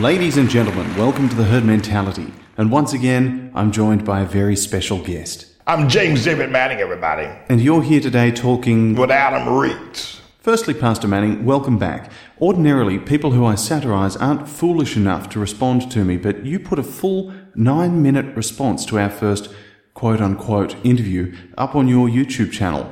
Ladies 0.00 0.38
and 0.38 0.48
gentlemen, 0.48 0.96
welcome 0.96 1.28
to 1.28 1.34
the 1.34 1.44
Herd 1.44 1.64
Mentality. 1.64 2.32
And 2.56 2.72
once 2.72 2.94
again, 2.94 3.52
I'm 3.54 3.70
joined 3.70 4.02
by 4.02 4.20
a 4.22 4.24
very 4.24 4.56
special 4.56 4.98
guest. 5.02 5.46
I'm 5.66 5.90
James 5.90 6.24
David 6.24 6.50
Manning, 6.50 6.78
everybody, 6.78 7.28
And 7.50 7.60
you're 7.60 7.82
here 7.82 8.00
today 8.00 8.30
talking. 8.30 8.94
with 8.94 9.10
Adam 9.10 9.54
Reakes. 9.54 10.22
Firstly, 10.38 10.72
Pastor 10.72 11.06
Manning, 11.06 11.44
welcome 11.44 11.76
back. 11.76 12.10
Ordinarily, 12.40 12.98
people 12.98 13.32
who 13.32 13.44
I 13.44 13.56
satirize 13.56 14.16
aren't 14.16 14.48
foolish 14.48 14.96
enough 14.96 15.28
to 15.30 15.38
respond 15.38 15.90
to 15.92 16.02
me, 16.02 16.16
but 16.16 16.46
you 16.46 16.58
put 16.58 16.78
a 16.78 16.82
full 16.82 17.34
nine 17.54 18.00
minute 18.02 18.34
response 18.34 18.86
to 18.86 18.98
our 18.98 19.10
first 19.10 19.50
quote 19.92 20.22
unquote 20.22 20.76
interview 20.82 21.36
up 21.58 21.74
on 21.76 21.88
your 21.88 22.08
YouTube 22.08 22.52
channel. 22.52 22.90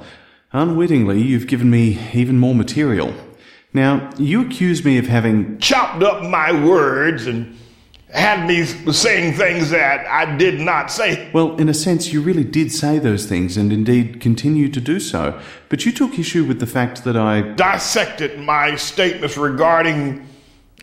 Unwittingly, 0.52 1.22
you've 1.22 1.46
given 1.46 1.70
me 1.70 1.98
even 2.12 2.38
more 2.38 2.54
material. 2.54 3.14
Now, 3.78 4.10
you 4.18 4.44
accuse 4.44 4.84
me 4.84 4.98
of 4.98 5.06
having 5.06 5.56
Chopped 5.60 6.02
up 6.02 6.24
my 6.24 6.50
words 6.66 7.28
and 7.28 7.56
had 8.12 8.48
me 8.48 8.64
saying 8.64 9.34
things 9.34 9.70
that 9.70 10.04
I 10.08 10.36
did 10.36 10.60
not 10.60 10.90
say. 10.90 11.30
Well, 11.32 11.56
in 11.58 11.68
a 11.68 11.74
sense, 11.74 12.12
you 12.12 12.20
really 12.20 12.42
did 12.42 12.72
say 12.72 12.98
those 12.98 13.26
things 13.26 13.56
and 13.56 13.72
indeed 13.72 14.20
continue 14.20 14.68
to 14.68 14.80
do 14.80 14.98
so. 14.98 15.40
But 15.68 15.86
you 15.86 15.92
took 15.92 16.18
issue 16.18 16.44
with 16.44 16.58
the 16.58 16.66
fact 16.66 17.04
that 17.04 17.16
I. 17.16 17.52
Dissected 17.54 18.40
my 18.40 18.74
statements 18.74 19.36
regarding 19.36 20.26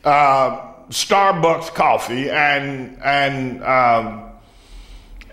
uh, 0.05 0.61
Starbucks 0.87 1.73
coffee 1.73 2.29
and 2.29 2.97
and 3.03 3.61
um, 3.61 4.31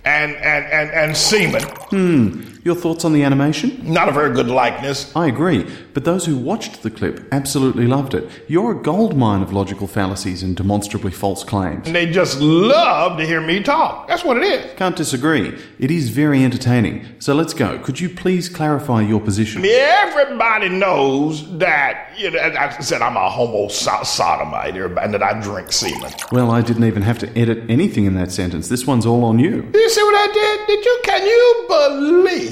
and 0.04 0.34
and 0.34 0.64
and 0.66 0.90
and 0.90 1.16
semen. 1.16 2.51
Your 2.64 2.76
thoughts 2.76 3.04
on 3.04 3.12
the 3.12 3.24
animation? 3.24 3.80
Not 3.92 4.08
a 4.08 4.12
very 4.12 4.32
good 4.32 4.46
likeness. 4.46 5.10
I 5.16 5.26
agree, 5.26 5.68
but 5.94 6.04
those 6.04 6.26
who 6.26 6.36
watched 6.36 6.84
the 6.84 6.90
clip 6.90 7.26
absolutely 7.32 7.88
loved 7.88 8.14
it. 8.14 8.28
You're 8.46 8.78
a 8.78 8.80
goldmine 8.80 9.42
of 9.42 9.52
logical 9.52 9.88
fallacies 9.88 10.44
and 10.44 10.56
demonstrably 10.56 11.10
false 11.10 11.42
claims. 11.42 11.88
And 11.88 11.96
they 11.96 12.06
just 12.06 12.38
love 12.40 13.18
to 13.18 13.26
hear 13.26 13.40
me 13.40 13.64
talk. 13.64 14.06
That's 14.06 14.22
what 14.22 14.36
it 14.36 14.44
is. 14.44 14.74
Can't 14.76 14.94
disagree. 14.94 15.58
It 15.80 15.90
is 15.90 16.10
very 16.10 16.44
entertaining. 16.44 17.04
So 17.18 17.34
let's 17.34 17.52
go. 17.52 17.80
Could 17.80 17.98
you 17.98 18.08
please 18.08 18.48
clarify 18.48 19.00
your 19.00 19.20
position? 19.20 19.64
Everybody 19.66 20.68
knows 20.68 21.58
that, 21.58 22.12
you 22.16 22.30
know, 22.30 22.38
I 22.38 22.78
said, 22.78 23.02
I'm 23.02 23.16
a 23.16 23.28
homo 23.28 23.66
so- 23.68 24.04
sodomite 24.04 24.76
and 24.76 25.12
that 25.14 25.22
I 25.22 25.40
drink 25.40 25.72
semen. 25.72 26.12
Well, 26.30 26.52
I 26.52 26.60
didn't 26.60 26.84
even 26.84 27.02
have 27.02 27.18
to 27.20 27.38
edit 27.38 27.68
anything 27.68 28.04
in 28.04 28.14
that 28.14 28.30
sentence. 28.30 28.68
This 28.68 28.86
one's 28.86 29.04
all 29.04 29.24
on 29.24 29.40
you. 29.40 29.68
You 29.74 29.90
see 29.90 30.02
what 30.04 30.14
I 30.14 30.32
did? 30.32 30.66
Did 30.68 30.84
you, 30.84 31.00
can 31.02 31.26
you 31.26 31.64
believe 31.68 32.51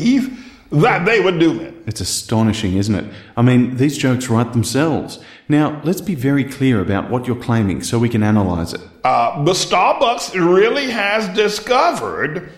that 0.72 1.04
they 1.04 1.20
would 1.20 1.38
do 1.38 1.60
it? 1.60 1.74
It's 1.86 2.00
astonishing, 2.00 2.76
isn't 2.76 2.94
it? 2.94 3.04
I 3.36 3.42
mean, 3.42 3.76
these 3.76 3.98
jokes 3.98 4.28
write 4.28 4.52
themselves. 4.52 5.18
Now, 5.48 5.80
let's 5.84 6.00
be 6.00 6.14
very 6.14 6.44
clear 6.44 6.80
about 6.80 7.10
what 7.10 7.26
you're 7.26 7.42
claiming 7.42 7.82
so 7.82 7.98
we 7.98 8.08
can 8.08 8.22
analyze 8.22 8.72
it. 8.72 8.80
Uh, 9.02 9.44
but 9.44 9.56
Starbucks 9.56 10.34
really 10.34 10.90
has 10.90 11.28
discovered 11.34 12.52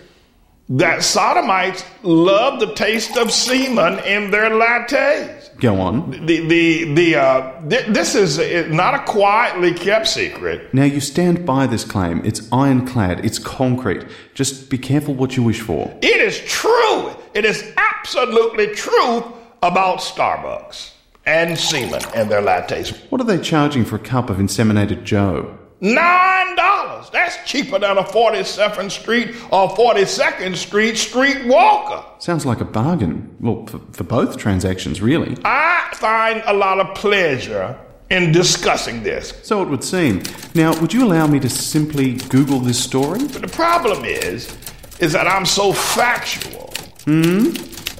that 0.69 1.03
sodomites 1.03 1.83
love 2.03 2.59
the 2.59 2.73
taste 2.73 3.17
of 3.17 3.31
semen 3.31 3.99
in 4.05 4.31
their 4.31 4.49
lattes. 4.49 5.57
Go 5.59 5.79
on. 5.79 6.25
The, 6.25 6.47
the, 6.47 6.93
the, 6.93 7.15
uh, 7.15 7.69
th- 7.69 7.87
this 7.87 8.15
is 8.15 8.39
uh, 8.39 8.67
not 8.69 8.95
a 8.95 8.99
quietly 9.03 9.73
kept 9.73 10.07
secret. 10.07 10.73
Now, 10.73 10.85
you 10.85 10.99
stand 10.99 11.45
by 11.45 11.67
this 11.67 11.83
claim. 11.83 12.21
It's 12.25 12.51
ironclad, 12.51 13.25
it's 13.25 13.39
concrete. 13.39 14.05
Just 14.33 14.69
be 14.69 14.77
careful 14.77 15.13
what 15.13 15.37
you 15.37 15.43
wish 15.43 15.61
for. 15.61 15.95
It 16.01 16.21
is 16.21 16.39
true. 16.39 17.11
It 17.33 17.45
is 17.45 17.73
absolutely 17.77 18.67
true 18.67 19.33
about 19.61 19.99
Starbucks 19.99 20.91
and 21.25 21.57
semen 21.57 22.01
and 22.15 22.29
their 22.29 22.41
lattes. 22.41 22.95
What 23.09 23.21
are 23.21 23.25
they 23.25 23.39
charging 23.39 23.85
for 23.85 23.95
a 23.95 23.99
cup 23.99 24.29
of 24.29 24.37
inseminated 24.37 25.03
Joe? 25.03 25.57
Nine 25.83 26.55
dollars. 26.55 27.09
That's 27.11 27.37
cheaper 27.45 27.77
than 27.77 27.97
a 27.97 28.03
47th 28.03 28.89
Street 28.89 29.35
or 29.51 29.67
42nd 29.75 30.55
Street 30.55 30.95
street 30.97 31.45
walker. 31.45 32.05
Sounds 32.19 32.45
like 32.45 32.61
a 32.61 32.65
bargain. 32.65 33.35
Well, 33.41 33.65
for, 33.67 33.79
for 33.91 34.05
both 34.05 34.37
transactions, 34.37 35.01
really. 35.01 35.35
I 35.43 35.89
find 35.95 36.41
a 36.45 36.53
lot 36.53 36.79
of 36.79 36.95
pleasure 36.95 37.77
in 38.09 38.31
discussing 38.31 39.03
this. 39.03 39.33
So 39.43 39.61
it 39.61 39.67
would 39.67 39.83
seem. 39.83 40.23
Now, 40.55 40.79
would 40.79 40.93
you 40.93 41.03
allow 41.03 41.27
me 41.27 41.39
to 41.41 41.49
simply 41.49 42.13
Google 42.29 42.59
this 42.59 42.81
story? 42.81 43.19
But 43.19 43.41
the 43.41 43.49
problem 43.49 44.05
is, 44.05 44.55
is 44.99 45.11
that 45.11 45.27
I'm 45.27 45.45
so 45.45 45.73
factual 45.73 46.71
Hmm? 47.03 47.49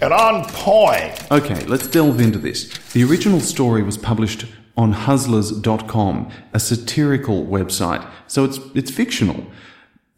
and 0.01 0.13
on 0.13 0.45
point. 0.53 1.29
Okay, 1.31 1.65
let's 1.65 1.88
delve 1.88 2.21
into 2.21 2.39
this. 2.39 2.69
The 2.94 3.03
original 3.03 3.41
story 3.41 3.83
was 3.83 3.97
published 3.97 4.45
on 4.75 4.94
huzlers.com, 4.94 6.31
a 6.53 6.59
satirical 6.59 7.45
website, 7.45 8.07
so 8.28 8.44
it's, 8.44 8.59
it's 8.73 8.91
fictional. 8.91 9.45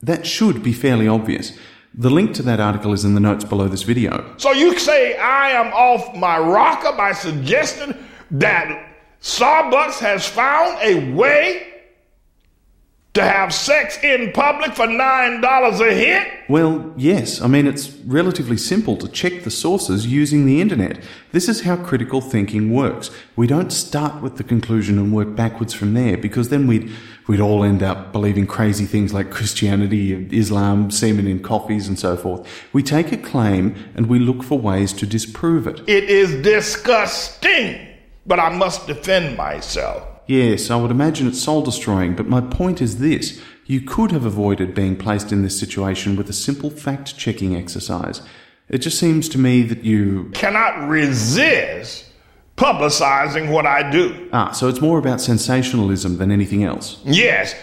That 0.02 0.26
should 0.26 0.64
be 0.64 0.74
fairly 0.74 1.08
obvious. 1.08 1.58
The 1.94 2.10
link 2.10 2.34
to 2.36 2.44
that 2.44 2.60
article 2.60 2.94
is 2.94 3.06
in 3.06 3.16
the 3.16 3.22
notes 3.22 3.46
below 3.46 3.68
this 3.68 3.84
video. 3.84 4.34
So 4.38 4.52
you 4.52 4.78
say 4.78 5.18
I 5.18 5.52
am 5.52 5.72
off 5.74 6.16
my 6.16 6.38
rocker 6.38 6.96
by 6.96 7.14
suggesting 7.14 7.96
that 8.32 8.94
Starbucks 9.22 10.00
has 10.00 10.28
found 10.28 10.78
a 10.82 11.12
way 11.14 11.75
to 13.16 13.24
have 13.24 13.53
sex 13.53 13.98
in 14.03 14.34
public 14.34 14.76
for 14.76 14.86
nine 14.86 15.40
dollars 15.40 15.80
a 15.80 15.94
hit? 15.94 16.28
Well, 16.50 16.94
yes, 16.98 17.42
I 17.42 17.48
mean, 17.48 17.66
it's 17.66 17.90
relatively 18.06 18.58
simple 18.58 18.98
to 18.98 19.08
check 19.08 19.44
the 19.44 19.50
sources 19.50 20.06
using 20.06 20.46
the 20.46 20.59
internet. 20.59 21.00
This 21.31 21.48
is 21.48 21.62
how 21.62 21.78
critical 21.78 22.20
thinking 22.20 22.74
works. 22.74 23.09
We 23.38 23.48
don't 23.48 23.72
start 23.72 24.22
with 24.22 24.36
the 24.36 24.44
conclusion 24.44 25.00
and 25.00 25.14
work 25.14 25.34
backwards 25.34 25.74
from 25.74 25.94
there 25.94 26.18
because 26.18 26.50
then 26.50 26.68
we'd, 26.68 26.92
we'd 27.26 27.40
all 27.40 27.64
end 27.64 27.81
up 27.81 28.12
believing 28.12 28.46
crazy 28.46 28.86
things 28.86 29.14
like 29.14 29.32
Christianity, 29.32 30.28
Islam, 30.38 30.92
semen 30.92 31.26
in 31.26 31.42
coffees, 31.42 31.88
and 31.88 31.97
so 31.97 32.18
forth. 32.18 32.46
We 32.74 32.84
take 32.84 33.14
a 33.14 33.18
claim 33.18 33.76
and 33.96 34.08
we 34.08 34.20
look 34.20 34.44
for 34.44 34.59
ways 34.59 34.92
to 34.92 35.08
disprove 35.08 35.68
it. 35.68 35.80
It 35.88 36.09
is 36.09 36.44
disgusting, 36.44 37.80
but 38.26 38.42
I 38.42 38.50
must 38.50 38.88
defend 38.88 39.38
myself. 39.38 40.15
Yes, 40.28 40.72
I 40.72 40.75
would 40.75 40.91
imagine 40.91 41.28
it's 41.28 41.41
soul 41.41 41.62
destroying, 41.62 42.16
but 42.16 42.28
my 42.28 42.41
point 42.41 42.81
is 42.81 43.00
this. 43.00 43.41
You 43.66 43.81
could 43.81 44.12
have 44.12 44.25
avoided 44.25 44.75
being 44.75 44.96
placed 44.96 45.31
in 45.31 45.41
this 45.41 45.59
situation 45.59 46.16
with 46.16 46.30
a 46.30 46.34
simple 46.34 46.69
fact 46.69 47.18
checking 47.18 47.56
exercise. 47.56 48.22
It 48.69 48.80
just 48.80 49.00
seems 49.00 49.30
to 49.30 49.38
me 49.38 49.64
that 49.64 49.84
you. 49.84 50.31
Cannot 50.34 50.88
resist 50.88 52.06
publicizing 52.58 53.52
what 53.52 53.66
I 53.66 53.90
do. 53.90 54.30
Ah, 54.31 54.52
so 54.52 54.68
it's 54.68 54.81
more 54.81 54.97
about 54.97 55.19
sensationalism 55.19 56.18
than 56.18 56.31
anything 56.31 56.64
else. 56.64 57.00
Yes, 57.06 57.53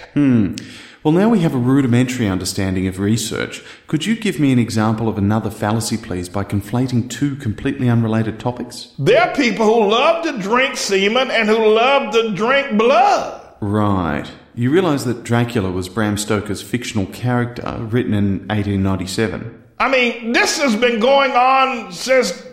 Well, 1.05 1.13
now 1.13 1.29
we 1.29 1.41
have 1.41 1.53
a 1.53 1.59
rudimentary 1.59 2.29
understanding 2.29 2.87
of 2.87 3.01
research. 3.01 3.65
Could 3.89 4.07
you 4.07 4.15
give 4.15 4.39
me 4.39 4.53
an 4.53 4.61
example 4.61 5.09
of 5.09 5.19
another 5.19 5.51
fallacy, 5.51 5.97
please, 5.97 6.29
by 6.29 6.45
conflating 6.45 7.11
two 7.11 7.35
completely 7.35 7.89
unrelated 7.89 8.39
topics? 8.39 8.93
there 9.01 9.21
are 9.21 9.35
people 9.35 9.67
who 9.67 9.91
love 9.91 10.23
to 10.25 10.39
drink 10.39 10.77
semen 10.77 11.29
and 11.33 11.49
who 11.49 11.75
love 11.75 12.13
to 12.13 12.33
drink 12.37 12.79
blood. 12.79 13.41
Right. 13.61 14.31
You 14.55 14.71
realize 14.71 15.05
that 15.07 15.25
Dracula 15.25 15.73
was 15.73 15.89
Bram 15.89 16.17
Stoker's 16.17 16.63
fictional 16.63 17.07
character 17.07 17.79
written 17.81 18.15
in 18.15 18.47
1897. 18.47 19.61
I 19.81 19.89
mean, 19.89 20.31
this 20.31 20.61
has 20.61 20.77
been 20.77 21.01
going 21.01 21.33
on 21.33 21.91
since 21.91 22.45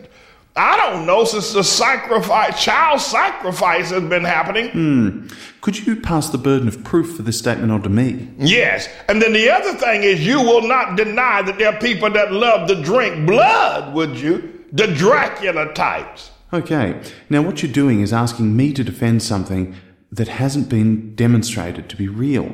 I 0.59 0.75
don't 0.75 1.05
know 1.05 1.23
since 1.23 1.53
the 1.53 1.63
sacrifice, 1.63 2.61
child 2.61 2.99
sacrifice 2.99 3.91
has 3.91 4.03
been 4.03 4.25
happening. 4.25 4.69
Hmm. 4.71 5.27
Could 5.61 5.87
you 5.87 5.95
pass 5.95 6.29
the 6.29 6.37
burden 6.37 6.67
of 6.67 6.83
proof 6.83 7.15
for 7.15 7.21
this 7.21 7.39
statement 7.39 7.71
on 7.71 7.81
to 7.83 7.89
me? 7.89 8.27
Yes, 8.37 8.89
and 9.07 9.21
then 9.21 9.31
the 9.31 9.49
other 9.49 9.73
thing 9.75 10.03
is, 10.03 10.25
you 10.25 10.41
will 10.41 10.67
not 10.67 10.97
deny 10.97 11.41
that 11.43 11.57
there 11.57 11.73
are 11.73 11.79
people 11.79 12.09
that 12.09 12.33
love 12.33 12.67
to 12.67 12.83
drink 12.83 13.25
blood, 13.25 13.93
would 13.93 14.19
you? 14.19 14.65
The 14.73 14.87
Dracula 14.87 15.73
types. 15.73 16.31
Okay. 16.51 17.01
Now, 17.29 17.41
what 17.41 17.63
you're 17.63 17.71
doing 17.71 18.01
is 18.01 18.11
asking 18.11 18.57
me 18.57 18.73
to 18.73 18.83
defend 18.83 19.23
something 19.23 19.73
that 20.11 20.27
hasn't 20.27 20.67
been 20.67 21.15
demonstrated 21.15 21.87
to 21.87 21.95
be 21.95 22.09
real. 22.09 22.53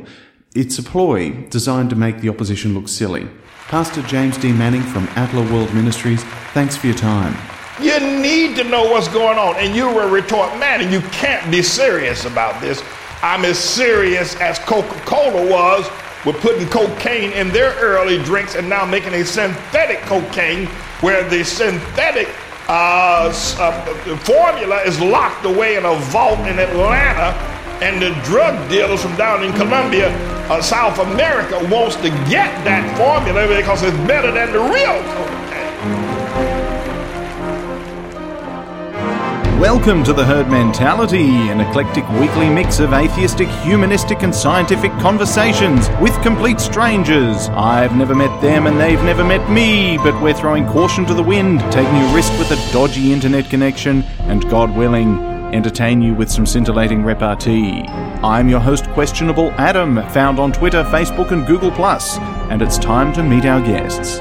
It's 0.54 0.78
a 0.78 0.84
ploy 0.84 1.48
designed 1.50 1.90
to 1.90 1.96
make 1.96 2.22
the 2.22 2.30
opposition 2.30 2.76
look 2.76 2.88
silly. 2.88 3.28
Pastor 3.68 4.04
James 4.04 4.38
D. 4.38 4.54
Manning 4.54 4.84
from 4.84 5.08
ATLAH 5.16 5.52
World 5.52 5.74
Ministries, 5.74 6.24
thanks 6.54 6.78
for 6.78 6.86
your 6.86 6.96
time. 6.96 7.36
You 7.82 8.00
need 8.00 8.56
to 8.56 8.64
know 8.64 8.90
what's 8.90 9.10
going 9.10 9.38
on, 9.38 9.58
and 9.58 9.76
you 9.76 9.88
will 9.88 10.10
retort, 10.10 10.58
man, 10.58 10.90
you 10.92 11.02
can't 11.10 11.52
be 11.52 11.62
serious 11.62 12.24
about 12.24 12.62
this. 12.62 12.82
I'm 13.22 13.44
as 13.44 13.60
serious 13.60 14.40
as 14.40 14.60
Coca 14.60 14.98
Cola 15.02 15.50
was 15.52 15.90
with 16.26 16.40
putting 16.42 16.68
cocaine 16.70 17.32
in 17.34 17.50
their 17.50 17.76
early 17.76 18.18
drinks 18.24 18.56
and 18.56 18.70
now 18.70 18.86
making 18.86 19.14
a 19.14 19.26
synthetic 19.26 20.00
cocaine 20.02 20.68
where 21.02 21.28
the 21.28 21.44
synthetic 21.44 22.30
uh, 22.70 23.30
uh, 23.60 24.18
formula 24.20 24.82
is 24.84 25.02
locked 25.02 25.44
away 25.44 25.76
in 25.76 25.84
a 25.84 25.96
vault 25.96 26.40
in 26.48 26.58
Atlanta, 26.58 27.38
and 27.84 28.02
the 28.02 28.12
drug 28.24 28.70
dealers 28.70 29.02
from 29.02 29.16
down 29.18 29.44
in 29.44 29.52
Colombia, 29.54 30.10
uh, 30.50 30.62
South 30.62 30.98
America, 31.00 31.60
wants 31.70 31.98
to 31.98 32.10
get 32.30 32.50
that 32.64 32.88
formula 32.98 33.46
because 33.54 33.84
it's 33.84 33.98
better 34.08 34.32
than 34.32 34.54
the 34.54 34.60
real 34.60 35.04
cocaine. 35.14 35.45
Welcome 39.60 40.04
to 40.04 40.12
The 40.12 40.26
Herd 40.26 40.50
Mentality, 40.50 41.30
an 41.50 41.62
eclectic 41.62 42.08
weekly 42.10 42.50
mix 42.50 42.82
of 42.82 42.92
atheistic, 42.92 43.48
humanistic, 43.48 44.22
and 44.22 44.36
scientific 44.36 44.92
conversations 45.00 45.88
with 46.02 46.14
complete 46.22 46.60
strangers. 46.60 47.48
I've 47.48 47.96
never 47.96 48.14
met 48.14 48.42
them 48.42 48.68
and 48.68 48.78
they've 48.78 49.02
never 49.04 49.24
met 49.24 49.50
me, 49.50 49.98
but 49.98 50.22
we're 50.22 50.34
throwing 50.34 50.68
caution 50.68 51.06
to 51.06 51.14
the 51.14 51.24
wind, 51.24 51.62
taking 51.72 51.96
a 51.96 52.14
risk 52.14 52.38
with 52.38 52.52
a 52.52 52.74
dodgy 52.74 53.14
internet 53.14 53.50
connection, 53.50 54.04
and 54.24 54.48
God 54.50 54.76
willing, 54.76 55.20
entertain 55.54 56.02
you 56.02 56.14
with 56.14 56.30
some 56.30 56.46
scintillating 56.46 57.06
repartee. 57.06 57.86
I'm 58.24 58.50
your 58.50 58.60
host, 58.60 58.90
Questionable 58.90 59.52
Adam, 59.54 59.96
found 60.10 60.38
on 60.38 60.52
Twitter, 60.52 60.84
Facebook, 60.84 61.32
and 61.32 61.48
Google, 61.48 61.72
and 62.52 62.62
it's 62.62 62.78
time 62.78 63.14
to 63.14 63.24
meet 63.24 63.46
our 63.46 63.62
guests. 63.62 64.20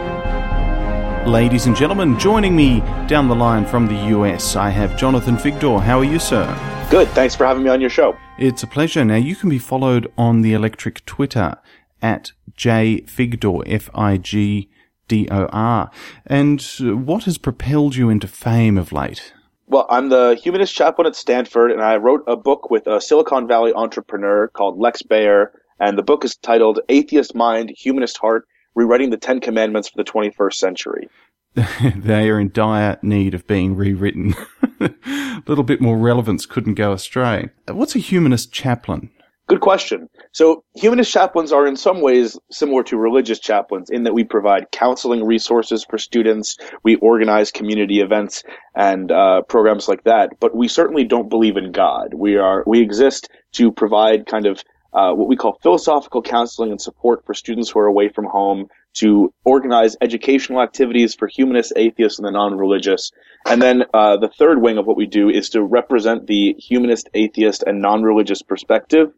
Ladies 1.26 1.64
and 1.64 1.74
gentlemen, 1.74 2.18
joining 2.18 2.54
me 2.54 2.80
down 3.06 3.28
the 3.28 3.34
line 3.34 3.64
from 3.64 3.86
the 3.86 3.94
US, 4.08 4.56
I 4.56 4.68
have 4.68 4.94
Jonathan 4.98 5.36
Figdor. 5.36 5.80
How 5.80 6.00
are 6.00 6.04
you, 6.04 6.18
sir? 6.18 6.44
Good. 6.90 7.08
Thanks 7.08 7.34
for 7.34 7.46
having 7.46 7.62
me 7.62 7.70
on 7.70 7.80
your 7.80 7.88
show. 7.88 8.14
It's 8.38 8.62
a 8.62 8.66
pleasure. 8.66 9.06
Now, 9.06 9.16
you 9.16 9.34
can 9.34 9.48
be 9.48 9.58
followed 9.58 10.12
on 10.18 10.42
the 10.42 10.52
electric 10.52 11.02
Twitter 11.06 11.56
at 12.02 12.32
jfigdor, 12.58 13.62
F 13.66 13.88
I 13.94 14.18
G 14.18 14.68
D 15.08 15.26
O 15.30 15.46
R. 15.46 15.90
And 16.26 16.62
uh, 16.78 16.94
what 16.94 17.24
has 17.24 17.38
propelled 17.38 17.96
you 17.96 18.10
into 18.10 18.28
fame 18.28 18.76
of 18.76 18.92
late? 18.92 19.32
Well, 19.66 19.86
I'm 19.88 20.10
the 20.10 20.38
humanist 20.40 20.74
chaplain 20.74 21.06
at 21.06 21.16
Stanford, 21.16 21.72
and 21.72 21.80
I 21.80 21.96
wrote 21.96 22.24
a 22.26 22.36
book 22.36 22.70
with 22.70 22.86
a 22.86 23.00
Silicon 23.00 23.48
Valley 23.48 23.72
entrepreneur 23.72 24.48
called 24.48 24.78
Lex 24.78 25.00
Bayer, 25.00 25.52
and 25.80 25.96
the 25.96 26.02
book 26.02 26.22
is 26.22 26.36
titled 26.36 26.80
Atheist 26.90 27.34
Mind, 27.34 27.72
Humanist 27.74 28.18
Heart 28.18 28.46
rewriting 28.74 29.10
the 29.10 29.16
Ten 29.16 29.40
Commandments 29.40 29.88
for 29.88 29.96
the 29.96 30.10
21st 30.10 30.54
century. 30.54 31.08
they 31.96 32.28
are 32.28 32.40
in 32.40 32.50
dire 32.50 32.98
need 33.02 33.34
of 33.34 33.46
being 33.46 33.76
rewritten. 33.76 34.34
a 34.80 35.42
little 35.46 35.64
bit 35.64 35.80
more 35.80 35.96
relevance 35.96 36.46
couldn't 36.46 36.74
go 36.74 36.92
astray. 36.92 37.50
What's 37.68 37.94
a 37.94 38.00
humanist 38.00 38.52
chaplain? 38.52 39.10
Good 39.46 39.60
question. 39.60 40.08
So, 40.32 40.64
humanist 40.74 41.12
chaplains 41.12 41.52
are 41.52 41.66
in 41.66 41.76
some 41.76 42.00
ways 42.00 42.38
similar 42.50 42.82
to 42.84 42.96
religious 42.96 43.38
chaplains 43.38 43.90
in 43.90 44.04
that 44.04 44.14
we 44.14 44.24
provide 44.24 44.70
counseling 44.72 45.22
resources 45.22 45.84
for 45.88 45.98
students, 45.98 46.56
we 46.82 46.96
organize 46.96 47.50
community 47.50 48.00
events 48.00 48.42
and 48.74 49.12
uh, 49.12 49.42
programs 49.42 49.86
like 49.86 50.04
that. 50.04 50.30
But 50.40 50.56
we 50.56 50.66
certainly 50.66 51.04
don't 51.04 51.28
believe 51.28 51.58
in 51.58 51.72
God. 51.72 52.14
We 52.14 52.38
are 52.38 52.64
we 52.66 52.80
exist 52.80 53.28
to 53.52 53.70
provide 53.70 54.24
kind 54.26 54.46
of 54.46 54.64
uh, 54.94 55.12
what 55.12 55.28
we 55.28 55.36
call 55.36 55.58
philosophical 55.62 56.22
counseling 56.22 56.70
and 56.70 56.80
support 56.80 57.24
for 57.26 57.34
students 57.34 57.70
who 57.70 57.80
are 57.80 57.86
away 57.86 58.08
from 58.08 58.24
home, 58.24 58.68
to 58.94 59.32
organize 59.44 59.96
educational 60.00 60.62
activities 60.62 61.14
for 61.14 61.26
humanists, 61.26 61.72
atheists, 61.74 62.18
and 62.18 62.26
the 62.26 62.30
non-religious. 62.30 63.10
And 63.44 63.60
then 63.60 63.84
uh, 63.92 64.16
the 64.18 64.28
third 64.28 64.62
wing 64.62 64.78
of 64.78 64.86
what 64.86 64.96
we 64.96 65.06
do 65.06 65.28
is 65.28 65.50
to 65.50 65.62
represent 65.62 66.26
the 66.26 66.54
humanist, 66.58 67.08
atheist, 67.12 67.64
and 67.66 67.82
non-religious 67.82 68.42
perspective 68.42 69.08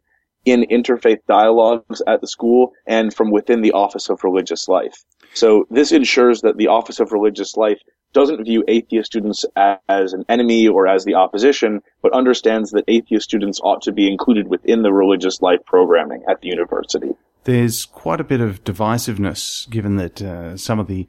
in 0.45 0.65
interfaith 0.71 1.19
dialogues 1.27 2.01
at 2.07 2.21
the 2.21 2.27
school 2.27 2.71
and 2.87 3.13
from 3.13 3.31
within 3.31 3.61
the 3.61 3.73
Office 3.73 4.09
of 4.09 4.23
Religious 4.23 4.67
Life. 4.67 4.95
So 5.33 5.65
this 5.69 5.91
ensures 5.91 6.41
that 6.41 6.57
the 6.57 6.67
Office 6.67 6.99
of 6.99 7.11
Religious 7.11 7.55
Life 7.55 7.81
doesn't 8.13 8.43
view 8.43 8.63
atheist 8.67 9.07
students 9.07 9.45
as 9.55 10.13
an 10.13 10.25
enemy 10.29 10.67
or 10.67 10.87
as 10.87 11.05
the 11.05 11.15
opposition, 11.15 11.81
but 12.01 12.13
understands 12.13 12.71
that 12.71 12.85
atheist 12.87 13.25
students 13.25 13.59
ought 13.63 13.81
to 13.83 13.91
be 13.91 14.09
included 14.11 14.47
within 14.47 14.81
the 14.81 14.93
religious 14.93 15.41
life 15.41 15.59
programming 15.65 16.23
at 16.29 16.41
the 16.41 16.47
university. 16.47 17.11
There's 17.43 17.85
quite 17.85 18.19
a 18.19 18.25
bit 18.25 18.41
of 18.41 18.63
divisiveness 18.63 19.69
given 19.69 19.95
that 19.97 20.21
uh, 20.21 20.57
some 20.57 20.79
of 20.79 20.87
the 20.87 21.07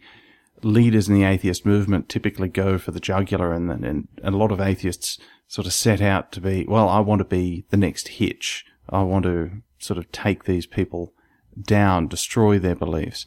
leaders 0.62 1.08
in 1.08 1.14
the 1.14 1.24
atheist 1.24 1.64
movement 1.64 2.08
typically 2.08 2.48
go 2.48 2.78
for 2.78 2.90
the 2.90 3.00
jugular 3.00 3.52
and, 3.52 3.70
and, 3.70 3.84
and 3.84 4.08
a 4.22 4.36
lot 4.36 4.52
of 4.52 4.60
atheists 4.60 5.18
sort 5.46 5.66
of 5.66 5.72
set 5.72 6.00
out 6.00 6.30
to 6.32 6.40
be, 6.40 6.64
well, 6.68 6.88
I 6.88 7.00
want 7.00 7.20
to 7.20 7.24
be 7.24 7.64
the 7.70 7.76
next 7.76 8.08
hitch. 8.08 8.64
I 8.88 9.02
want 9.02 9.24
to 9.24 9.62
sort 9.78 9.98
of 9.98 10.10
take 10.12 10.44
these 10.44 10.66
people 10.66 11.12
down, 11.60 12.08
destroy 12.08 12.58
their 12.58 12.74
beliefs. 12.74 13.26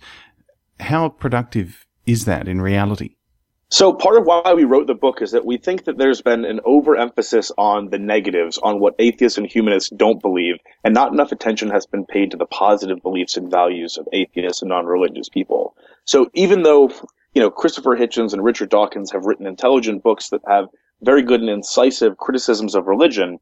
How 0.79 1.09
productive 1.09 1.85
is 2.05 2.25
that 2.25 2.47
in 2.47 2.61
reality? 2.61 3.15
So 3.73 3.93
part 3.93 4.17
of 4.17 4.25
why 4.25 4.53
we 4.53 4.65
wrote 4.65 4.87
the 4.87 4.93
book 4.93 5.21
is 5.21 5.31
that 5.31 5.45
we 5.45 5.55
think 5.55 5.85
that 5.85 5.97
there's 5.97 6.21
been 6.21 6.43
an 6.43 6.59
overemphasis 6.65 7.53
on 7.57 7.89
the 7.89 7.97
negatives, 7.97 8.57
on 8.57 8.81
what 8.81 8.95
atheists 8.99 9.37
and 9.37 9.47
humanists 9.47 9.89
don't 9.95 10.21
believe, 10.21 10.55
and 10.83 10.93
not 10.93 11.13
enough 11.13 11.31
attention 11.31 11.69
has 11.69 11.85
been 11.85 12.05
paid 12.05 12.31
to 12.31 12.37
the 12.37 12.45
positive 12.45 13.01
beliefs 13.01 13.37
and 13.37 13.49
values 13.49 13.97
of 13.97 14.09
atheists 14.11 14.61
and 14.61 14.67
non-religious 14.67 15.29
people. 15.29 15.73
So 16.03 16.29
even 16.33 16.63
though, 16.63 16.89
you 17.33 17.41
know, 17.41 17.49
Christopher 17.49 17.95
Hitchens 17.95 18.33
and 18.33 18.43
Richard 18.43 18.67
Dawkins 18.67 19.09
have 19.13 19.25
written 19.25 19.47
intelligent 19.47 20.03
books 20.03 20.31
that 20.31 20.41
have 20.45 20.67
very 21.01 21.21
good 21.21 21.39
and 21.39 21.49
incisive 21.49 22.17
criticisms 22.17 22.75
of 22.75 22.87
religion, 22.87 23.39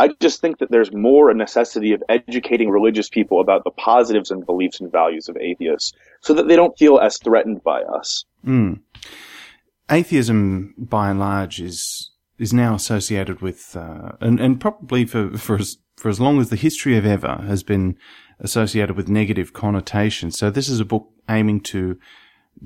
I 0.00 0.08
just 0.20 0.40
think 0.40 0.58
that 0.58 0.72
there's 0.72 0.92
more 0.92 1.30
a 1.30 1.34
necessity 1.34 1.92
of 1.92 2.02
educating 2.08 2.70
religious 2.70 3.08
people 3.08 3.40
about 3.40 3.62
the 3.62 3.70
positives 3.70 4.32
and 4.32 4.44
beliefs 4.44 4.80
and 4.80 4.90
values 4.90 5.28
of 5.28 5.36
atheists 5.36 5.92
so 6.22 6.34
that 6.34 6.48
they 6.48 6.56
don't 6.56 6.76
feel 6.76 6.98
as 6.98 7.18
threatened 7.18 7.62
by 7.62 7.82
us. 7.82 8.24
Mm 8.44 8.80
atheism, 9.90 10.74
by 10.78 11.10
and 11.10 11.20
large, 11.20 11.60
is 11.60 12.10
is 12.38 12.52
now 12.52 12.74
associated 12.74 13.40
with, 13.40 13.76
uh, 13.76 14.12
and 14.20 14.40
and 14.40 14.60
probably 14.60 15.04
for 15.04 15.36
for 15.38 15.56
as 15.56 15.78
for 15.96 16.08
as 16.08 16.20
long 16.20 16.40
as 16.40 16.50
the 16.50 16.56
history 16.56 16.96
of 16.96 17.06
ever 17.06 17.36
has 17.46 17.62
been 17.62 17.96
associated 18.40 18.96
with 18.96 19.08
negative 19.08 19.52
connotations. 19.52 20.36
So 20.36 20.50
this 20.50 20.68
is 20.68 20.80
a 20.80 20.84
book 20.84 21.08
aiming 21.28 21.60
to 21.60 21.98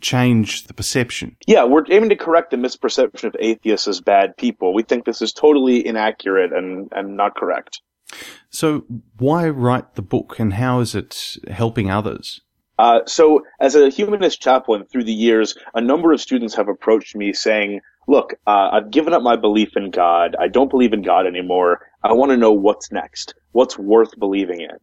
change 0.01 0.65
the 0.65 0.75
perception. 0.75 1.37
Yeah, 1.47 1.65
we're 1.65 1.85
aiming 1.91 2.11
to 2.11 2.17
correct 2.17 2.51
the 2.51 2.57
misperception 2.57 3.25
of 3.25 3.37
atheists 3.39 3.89
as 3.89 4.01
bad 4.01 4.37
people. 4.37 4.75
We 4.75 4.83
think 4.83 5.05
this 5.05 5.23
is 5.23 5.33
totally 5.33 5.87
inaccurate 5.87 6.53
and, 6.53 6.89
and 6.93 7.17
not 7.17 7.35
correct. 7.37 7.81
So 8.51 8.85
why 9.19 9.49
write 9.49 9.95
the 9.95 10.03
book 10.03 10.39
and 10.39 10.55
how 10.55 10.81
is 10.81 10.95
it 10.95 11.37
helping 11.49 11.91
others? 11.91 12.41
Uh, 12.79 13.01
so, 13.07 13.43
as 13.61 13.75
a 13.75 13.89
humanist 13.89 14.41
chaplain 14.41 14.85
through 14.85 15.05
the 15.05 15.13
years, 15.13 15.57
a 15.75 15.81
number 15.81 16.13
of 16.13 16.21
students 16.21 16.55
have 16.55 16.69
approached 16.69 17.17
me 17.17 17.33
saying, 17.33 17.81
Look, 18.07 18.35
uh, 18.47 18.71
I've 18.73 18.91
given 18.91 19.13
up 19.13 19.23
my 19.23 19.37
belief 19.37 19.77
in 19.77 19.91
God. 19.91 20.35
I 20.39 20.49
don't 20.49 20.71
believe 20.71 20.93
in 20.93 21.03
God 21.03 21.27
anymore. 21.27 21.87
I 22.05 22.13
want 22.13 22.31
to 22.31 22.37
know 22.37 22.53
what's 22.53 22.91
next. 22.91 23.35
What's 23.53 23.79
worth 23.79 24.19
believing 24.19 24.61
in? 24.61 24.79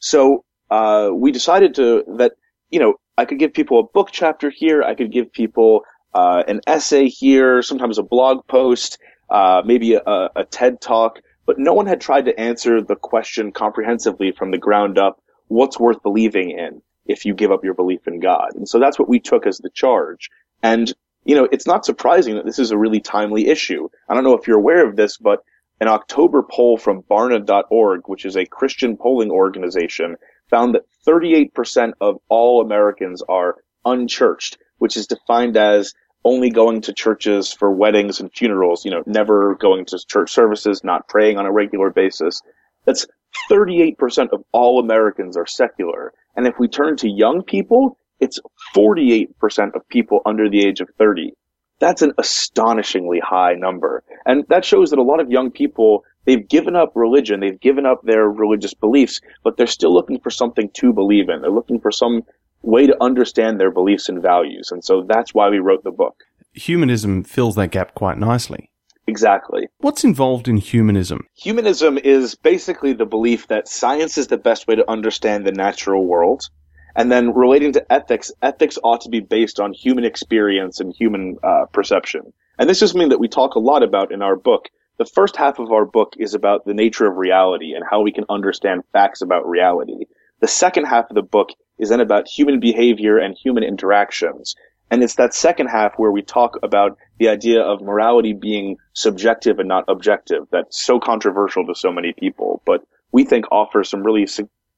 So, 0.00 0.44
uh, 0.70 1.10
we 1.14 1.32
decided 1.32 1.74
to, 1.76 2.04
that, 2.18 2.32
you 2.70 2.80
know, 2.80 2.94
I 3.16 3.24
could 3.24 3.38
give 3.38 3.54
people 3.54 3.78
a 3.80 3.84
book 3.84 4.10
chapter 4.12 4.50
here. 4.50 4.82
I 4.82 4.94
could 4.94 5.12
give 5.12 5.32
people, 5.32 5.82
uh, 6.14 6.42
an 6.48 6.60
essay 6.66 7.06
here, 7.08 7.62
sometimes 7.62 7.98
a 7.98 8.02
blog 8.02 8.46
post, 8.48 8.98
uh, 9.30 9.62
maybe 9.64 9.94
a, 9.94 10.28
a 10.34 10.44
TED 10.50 10.80
talk, 10.80 11.20
but 11.46 11.58
no 11.58 11.72
one 11.72 11.86
had 11.86 12.00
tried 12.00 12.24
to 12.26 12.38
answer 12.38 12.82
the 12.82 12.96
question 12.96 13.52
comprehensively 13.52 14.32
from 14.32 14.50
the 14.50 14.58
ground 14.58 14.98
up. 14.98 15.22
What's 15.46 15.78
worth 15.78 16.02
believing 16.02 16.50
in? 16.50 16.82
If 17.08 17.24
you 17.24 17.34
give 17.34 17.50
up 17.50 17.64
your 17.64 17.74
belief 17.74 18.06
in 18.06 18.20
God. 18.20 18.50
And 18.54 18.68
so 18.68 18.78
that's 18.78 18.98
what 18.98 19.08
we 19.08 19.18
took 19.18 19.46
as 19.46 19.58
the 19.58 19.70
charge. 19.70 20.30
And, 20.62 20.92
you 21.24 21.34
know, 21.34 21.48
it's 21.50 21.66
not 21.66 21.84
surprising 21.84 22.36
that 22.36 22.44
this 22.44 22.58
is 22.58 22.70
a 22.70 22.78
really 22.78 23.00
timely 23.00 23.48
issue. 23.48 23.88
I 24.08 24.14
don't 24.14 24.24
know 24.24 24.34
if 24.34 24.46
you're 24.46 24.58
aware 24.58 24.86
of 24.86 24.96
this, 24.96 25.16
but 25.16 25.42
an 25.80 25.88
October 25.88 26.42
poll 26.42 26.76
from 26.76 27.02
Barna.org, 27.02 28.02
which 28.06 28.24
is 28.24 28.36
a 28.36 28.46
Christian 28.46 28.96
polling 28.96 29.30
organization, 29.30 30.16
found 30.50 30.74
that 30.74 30.86
38% 31.06 31.92
of 32.00 32.18
all 32.28 32.60
Americans 32.60 33.22
are 33.28 33.56
unchurched, 33.84 34.58
which 34.78 34.96
is 34.96 35.06
defined 35.06 35.56
as 35.56 35.94
only 36.24 36.50
going 36.50 36.80
to 36.82 36.92
churches 36.92 37.52
for 37.52 37.70
weddings 37.70 38.20
and 38.20 38.32
funerals, 38.32 38.84
you 38.84 38.90
know, 38.90 39.02
never 39.06 39.54
going 39.54 39.84
to 39.86 39.98
church 40.06 40.32
services, 40.32 40.82
not 40.82 41.08
praying 41.08 41.38
on 41.38 41.46
a 41.46 41.52
regular 41.52 41.90
basis. 41.90 42.42
That's 42.84 43.06
38% 43.50 44.28
of 44.32 44.42
all 44.52 44.80
Americans 44.80 45.36
are 45.36 45.46
secular. 45.46 46.12
And 46.36 46.46
if 46.46 46.54
we 46.58 46.68
turn 46.68 46.96
to 46.98 47.08
young 47.08 47.42
people, 47.42 47.98
it's 48.20 48.40
48% 48.74 49.28
of 49.74 49.88
people 49.88 50.20
under 50.26 50.48
the 50.48 50.64
age 50.66 50.80
of 50.80 50.88
30. 50.98 51.32
That's 51.80 52.02
an 52.02 52.12
astonishingly 52.18 53.20
high 53.20 53.54
number. 53.54 54.02
And 54.26 54.44
that 54.48 54.64
shows 54.64 54.90
that 54.90 54.98
a 54.98 55.02
lot 55.02 55.20
of 55.20 55.30
young 55.30 55.50
people, 55.50 56.04
they've 56.24 56.46
given 56.48 56.74
up 56.74 56.92
religion, 56.94 57.40
they've 57.40 57.60
given 57.60 57.86
up 57.86 58.02
their 58.02 58.28
religious 58.28 58.74
beliefs, 58.74 59.20
but 59.44 59.56
they're 59.56 59.66
still 59.66 59.94
looking 59.94 60.18
for 60.18 60.30
something 60.30 60.70
to 60.74 60.92
believe 60.92 61.28
in. 61.28 61.40
They're 61.40 61.50
looking 61.50 61.80
for 61.80 61.92
some 61.92 62.22
way 62.62 62.86
to 62.86 62.96
understand 63.00 63.60
their 63.60 63.70
beliefs 63.70 64.08
and 64.08 64.20
values. 64.20 64.70
And 64.72 64.84
so 64.84 65.04
that's 65.06 65.32
why 65.32 65.48
we 65.48 65.58
wrote 65.58 65.84
the 65.84 65.92
book. 65.92 66.16
Humanism 66.52 67.22
fills 67.22 67.54
that 67.54 67.70
gap 67.70 67.94
quite 67.94 68.18
nicely. 68.18 68.70
Exactly. 69.08 69.68
What's 69.78 70.04
involved 70.04 70.48
in 70.48 70.58
humanism? 70.58 71.26
Humanism 71.34 71.96
is 71.96 72.34
basically 72.34 72.92
the 72.92 73.06
belief 73.06 73.48
that 73.48 73.66
science 73.66 74.18
is 74.18 74.26
the 74.26 74.36
best 74.36 74.68
way 74.68 74.74
to 74.74 74.90
understand 74.90 75.46
the 75.46 75.52
natural 75.52 76.06
world. 76.06 76.50
And 76.94 77.10
then 77.10 77.32
relating 77.32 77.72
to 77.72 77.92
ethics, 77.92 78.30
ethics 78.42 78.78
ought 78.84 79.00
to 79.02 79.08
be 79.08 79.20
based 79.20 79.60
on 79.60 79.72
human 79.72 80.04
experience 80.04 80.78
and 80.78 80.94
human 80.94 81.38
uh, 81.42 81.64
perception. 81.72 82.34
And 82.58 82.68
this 82.68 82.82
is 82.82 82.90
something 82.90 83.08
that 83.08 83.20
we 83.20 83.28
talk 83.28 83.54
a 83.54 83.60
lot 83.60 83.82
about 83.82 84.12
in 84.12 84.20
our 84.20 84.36
book. 84.36 84.68
The 84.98 85.06
first 85.06 85.36
half 85.36 85.58
of 85.58 85.72
our 85.72 85.86
book 85.86 86.12
is 86.18 86.34
about 86.34 86.66
the 86.66 86.74
nature 86.74 87.06
of 87.06 87.16
reality 87.16 87.72
and 87.72 87.84
how 87.90 88.02
we 88.02 88.12
can 88.12 88.26
understand 88.28 88.82
facts 88.92 89.22
about 89.22 89.48
reality. 89.48 90.04
The 90.40 90.48
second 90.48 90.84
half 90.84 91.08
of 91.08 91.14
the 91.14 91.22
book 91.22 91.48
is 91.78 91.88
then 91.88 92.00
about 92.00 92.28
human 92.28 92.60
behavior 92.60 93.16
and 93.16 93.34
human 93.34 93.62
interactions. 93.62 94.54
And 94.90 95.02
it's 95.02 95.16
that 95.16 95.34
second 95.34 95.66
half 95.66 95.94
where 95.96 96.10
we 96.10 96.22
talk 96.22 96.58
about 96.62 96.96
the 97.18 97.28
idea 97.28 97.60
of 97.60 97.82
morality 97.82 98.32
being 98.32 98.76
subjective 98.94 99.58
and 99.58 99.68
not 99.68 99.84
objective 99.88 100.44
that's 100.50 100.82
so 100.82 100.98
controversial 100.98 101.66
to 101.66 101.74
so 101.74 101.92
many 101.92 102.12
people, 102.12 102.62
but 102.64 102.86
we 103.12 103.24
think 103.24 103.44
offers 103.50 103.90
some 103.90 104.02
really 104.02 104.26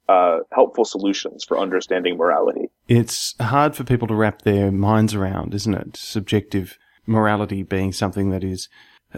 uh, 0.09 0.39
helpful 0.53 0.85
solutions 0.85 1.45
for 1.45 1.59
understanding 1.59 2.17
morality. 2.17 2.69
It's 2.89 3.35
hard 3.41 3.77
for 3.77 3.85
people 3.85 4.09
to 4.09 4.15
wrap 4.15 4.43
their 4.43 4.73
minds 4.73 5.15
around, 5.15 5.55
isn't 5.55 5.75
it? 5.75 5.97
Subjective 5.97 6.77
morality 7.07 7.63
being 7.63 7.93
something 7.93 8.31
that 8.31 8.43
is 8.43 8.69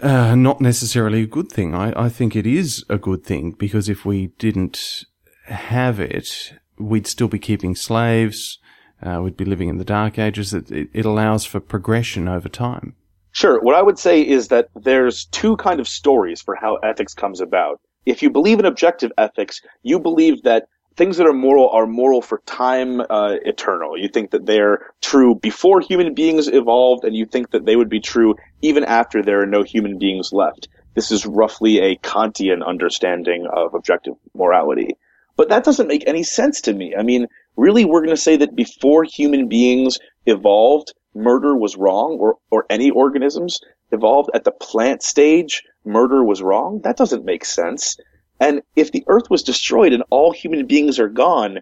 uh, 0.01 0.35
not 0.35 0.61
necessarily 0.61 1.23
a 1.23 1.27
good 1.27 1.51
thing. 1.51 1.75
I, 1.75 2.05
I 2.05 2.09
think 2.09 2.35
it 2.35 2.47
is 2.47 2.83
a 2.89 2.97
good 2.97 3.23
thing 3.23 3.51
because 3.51 3.89
if 3.89 4.05
we 4.05 4.27
didn't 4.37 5.05
have 5.45 5.99
it, 5.99 6.53
we'd 6.77 7.07
still 7.07 7.27
be 7.27 7.39
keeping 7.39 7.75
slaves. 7.75 8.59
Uh, 9.03 9.21
we'd 9.21 9.37
be 9.37 9.45
living 9.45 9.69
in 9.69 9.77
the 9.77 9.85
dark 9.85 10.17
ages. 10.17 10.53
It, 10.53 10.71
it, 10.71 11.05
allows 11.05 11.45
for 11.45 11.59
progression 11.59 12.27
over 12.27 12.47
time. 12.47 12.95
Sure. 13.31 13.61
What 13.61 13.75
I 13.75 13.81
would 13.81 13.99
say 13.99 14.21
is 14.21 14.47
that 14.47 14.69
there's 14.75 15.25
two 15.25 15.57
kind 15.57 15.79
of 15.79 15.87
stories 15.87 16.41
for 16.41 16.55
how 16.55 16.75
ethics 16.77 17.13
comes 17.13 17.41
about. 17.41 17.81
If 18.05 18.21
you 18.21 18.29
believe 18.29 18.59
in 18.59 18.65
objective 18.65 19.11
ethics, 19.17 19.61
you 19.81 19.99
believe 19.99 20.43
that 20.43 20.67
things 20.95 21.17
that 21.17 21.27
are 21.27 21.33
moral 21.33 21.69
are 21.69 21.87
moral 21.87 22.21
for 22.21 22.41
time 22.45 23.01
uh, 23.01 23.35
eternal. 23.43 23.97
You 23.97 24.07
think 24.07 24.31
that 24.31 24.45
they're 24.45 24.91
true 25.01 25.35
before 25.35 25.81
human 25.81 26.13
beings 26.13 26.47
evolved, 26.47 27.03
and 27.03 27.15
you 27.15 27.25
think 27.25 27.51
that 27.51 27.65
they 27.65 27.75
would 27.75 27.89
be 27.89 27.99
true 27.99 28.35
even 28.61 28.83
after 28.83 29.21
there 29.21 29.41
are 29.41 29.47
no 29.47 29.63
human 29.63 29.97
beings 29.97 30.31
left. 30.31 30.67
This 30.93 31.11
is 31.11 31.25
roughly 31.25 31.79
a 31.79 31.97
Kantian 31.97 32.63
understanding 32.65 33.47
of 33.51 33.73
objective 33.73 34.13
morality. 34.35 34.95
But 35.35 35.49
that 35.49 35.63
doesn't 35.63 35.87
make 35.87 36.03
any 36.07 36.21
sense 36.21 36.61
to 36.61 36.73
me. 36.73 36.95
I 36.95 37.01
mean, 37.01 37.27
really, 37.55 37.85
we're 37.85 38.01
going 38.01 38.15
to 38.15 38.17
say 38.17 38.37
that 38.37 38.55
before 38.55 39.03
human 39.03 39.47
beings 39.47 39.99
evolved, 40.25 40.93
murder 41.15 41.55
was 41.55 41.75
wrong, 41.75 42.17
or, 42.19 42.37
or 42.49 42.65
any 42.69 42.89
organisms 42.89 43.59
evolved 43.91 44.29
at 44.33 44.43
the 44.43 44.51
plant 44.51 45.03
stage, 45.03 45.63
murder 45.85 46.23
was 46.23 46.41
wrong? 46.41 46.81
That 46.83 46.97
doesn't 46.97 47.25
make 47.25 47.45
sense. 47.45 47.97
And 48.39 48.61
if 48.75 48.91
the 48.91 49.03
earth 49.07 49.29
was 49.29 49.43
destroyed 49.43 49.93
and 49.93 50.03
all 50.09 50.31
human 50.31 50.65
beings 50.65 50.99
are 50.99 51.07
gone, 51.07 51.59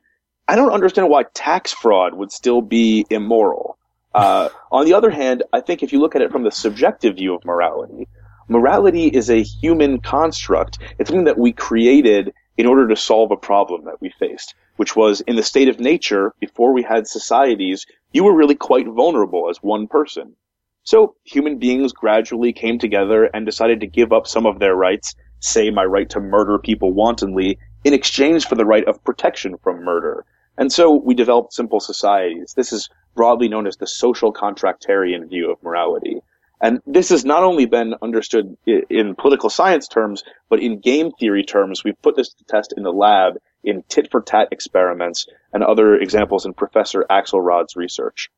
I 0.48 0.55
don't 0.55 0.71
understand 0.71 1.10
why 1.10 1.24
tax 1.33 1.71
fraud 1.71 2.15
would 2.15 2.31
still 2.31 2.62
be 2.62 3.05
immoral. 3.10 3.77
Uh, 4.13 4.50
on 4.74 4.83
the 4.83 4.93
other 4.93 5.10
hand, 5.10 5.41
I 5.53 5.62
think 5.62 5.81
if 5.81 5.93
you 5.93 6.01
look 6.01 6.17
at 6.17 6.21
it 6.21 6.33
from 6.33 6.43
the 6.43 6.51
subjective 6.51 7.15
view 7.15 7.33
of 7.33 7.45
morality, 7.45 8.10
morality 8.50 9.07
is 9.07 9.29
a 9.29 9.41
human 9.41 10.01
construct. 10.01 10.79
It's 11.00 11.10
something 11.10 11.24
that 11.24 11.38
we 11.38 11.53
created 11.53 12.33
in 12.57 12.65
order 12.65 12.89
to 12.89 12.95
solve 12.98 13.31
a 13.31 13.38
problem 13.38 13.86
that 13.86 14.01
we 14.01 14.10
faced, 14.19 14.53
which 14.81 14.95
was 14.95 15.21
in 15.21 15.35
the 15.35 15.43
state 15.43 15.69
of 15.69 15.79
nature, 15.79 16.33
before 16.39 16.73
we 16.73 16.81
had 16.81 17.05
societies, 17.05 17.85
you 18.13 18.23
were 18.23 18.35
really 18.35 18.55
quite 18.55 18.88
vulnerable 18.88 19.47
as 19.47 19.57
one 19.61 19.88
person. 19.88 20.35
So 20.81 21.13
human 21.23 21.59
beings 21.59 21.93
gradually 21.93 22.51
came 22.51 22.79
together 22.79 23.25
and 23.25 23.45
decided 23.45 23.81
to 23.81 23.85
give 23.85 24.11
up 24.11 24.25
some 24.25 24.47
of 24.47 24.57
their 24.57 24.73
rights 24.73 25.13
say 25.39 25.69
my 25.69 25.85
right 25.85 26.09
to 26.09 26.19
murder 26.19 26.57
people 26.57 26.93
wantonly 26.93 27.59
in 27.83 27.93
exchange 27.93 28.47
for 28.47 28.55
the 28.55 28.65
right 28.65 28.83
of 28.88 29.03
protection 29.03 29.55
from 29.59 29.83
murder. 29.83 30.25
And 30.57 30.71
so 30.71 30.95
we 30.95 31.13
developed 31.13 31.53
simple 31.53 31.79
societies. 31.79 32.55
This 32.57 32.73
is 32.73 32.89
broadly 33.13 33.50
known 33.50 33.67
as 33.67 33.77
the 33.77 33.85
social 33.85 34.33
contractarian 34.33 35.29
view 35.29 35.51
of 35.51 35.61
morality. 35.61 36.21
And 36.62 36.80
this 36.86 37.10
has 37.10 37.25
not 37.25 37.44
only 37.44 37.65
been 37.65 37.96
understood 38.01 38.56
in 38.65 39.15
political 39.15 39.50
science 39.50 39.88
terms, 39.88 40.24
but 40.48 40.60
in 40.60 40.80
game 40.80 41.12
theory 41.20 41.44
terms. 41.44 41.84
We've 41.84 42.00
put 42.01 42.15
this 42.15 42.34
to 42.34 42.44
test 42.46 42.74
in 42.77 42.84
the 42.84 42.94
lab 42.94 43.38
in 43.63 43.84
tit 43.89 44.10
for 44.12 44.22
tat 44.22 44.50
experiments 44.51 45.27
and 45.53 45.63
other 45.63 45.96
examples 45.96 46.46
in 46.46 46.53
Professor 46.53 47.06
Axelrod's 47.10 47.75
research. 47.75 48.30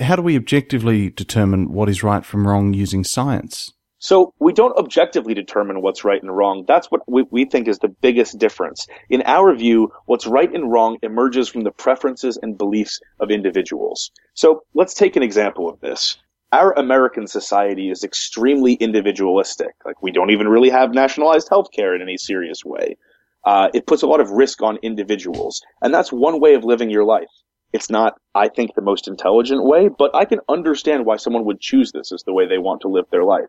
How 0.00 0.16
do 0.16 0.22
we 0.22 0.36
objectively 0.36 1.10
determine 1.10 1.72
what 1.72 1.90
is 1.90 2.02
right 2.02 2.24
from 2.24 2.48
wrong 2.48 2.72
using 2.72 3.04
science? 3.04 3.72
So 3.98 4.34
we 4.40 4.52
don't 4.52 4.76
objectively 4.76 5.32
determine 5.32 5.80
what's 5.80 6.04
right 6.04 6.20
and 6.20 6.34
wrong. 6.34 6.64
That's 6.66 6.90
what 6.90 7.02
we, 7.06 7.24
we, 7.30 7.44
think 7.44 7.68
is 7.68 7.78
the 7.78 7.88
biggest 7.88 8.36
difference. 8.36 8.88
In 9.08 9.22
our 9.26 9.54
view, 9.54 9.92
what's 10.06 10.26
right 10.26 10.52
and 10.52 10.72
wrong 10.72 10.98
emerges 11.02 11.48
from 11.48 11.62
the 11.62 11.70
preferences 11.70 12.36
and 12.42 12.58
beliefs 12.58 13.00
of 13.20 13.30
individuals. 13.30 14.10
So 14.34 14.64
let's 14.74 14.94
take 14.94 15.14
an 15.14 15.22
example 15.22 15.68
of 15.68 15.78
this. 15.78 16.16
Our 16.52 16.72
American 16.72 17.26
society 17.26 17.90
is 17.90 18.04
extremely 18.04 18.74
individualistic. 18.74 19.74
Like 19.86 20.02
we 20.02 20.12
don't 20.12 20.30
even 20.30 20.48
really 20.48 20.68
have 20.68 20.94
nationalized 20.94 21.48
healthcare 21.48 21.96
in 21.96 22.02
any 22.02 22.18
serious 22.18 22.62
way. 22.64 22.96
Uh, 23.44 23.68
it 23.72 23.86
puts 23.86 24.02
a 24.02 24.06
lot 24.06 24.20
of 24.20 24.30
risk 24.30 24.62
on 24.62 24.76
individuals. 24.82 25.62
And 25.80 25.92
that's 25.92 26.12
one 26.12 26.40
way 26.40 26.54
of 26.54 26.62
living 26.62 26.90
your 26.90 27.04
life. 27.04 27.30
It's 27.72 27.88
not, 27.88 28.14
I 28.34 28.48
think, 28.48 28.74
the 28.74 28.82
most 28.82 29.08
intelligent 29.08 29.64
way, 29.64 29.88
but 29.88 30.14
I 30.14 30.26
can 30.26 30.40
understand 30.48 31.06
why 31.06 31.16
someone 31.16 31.46
would 31.46 31.58
choose 31.58 31.90
this 31.90 32.12
as 32.12 32.22
the 32.22 32.34
way 32.34 32.46
they 32.46 32.58
want 32.58 32.82
to 32.82 32.88
live 32.88 33.06
their 33.10 33.24
life. 33.24 33.48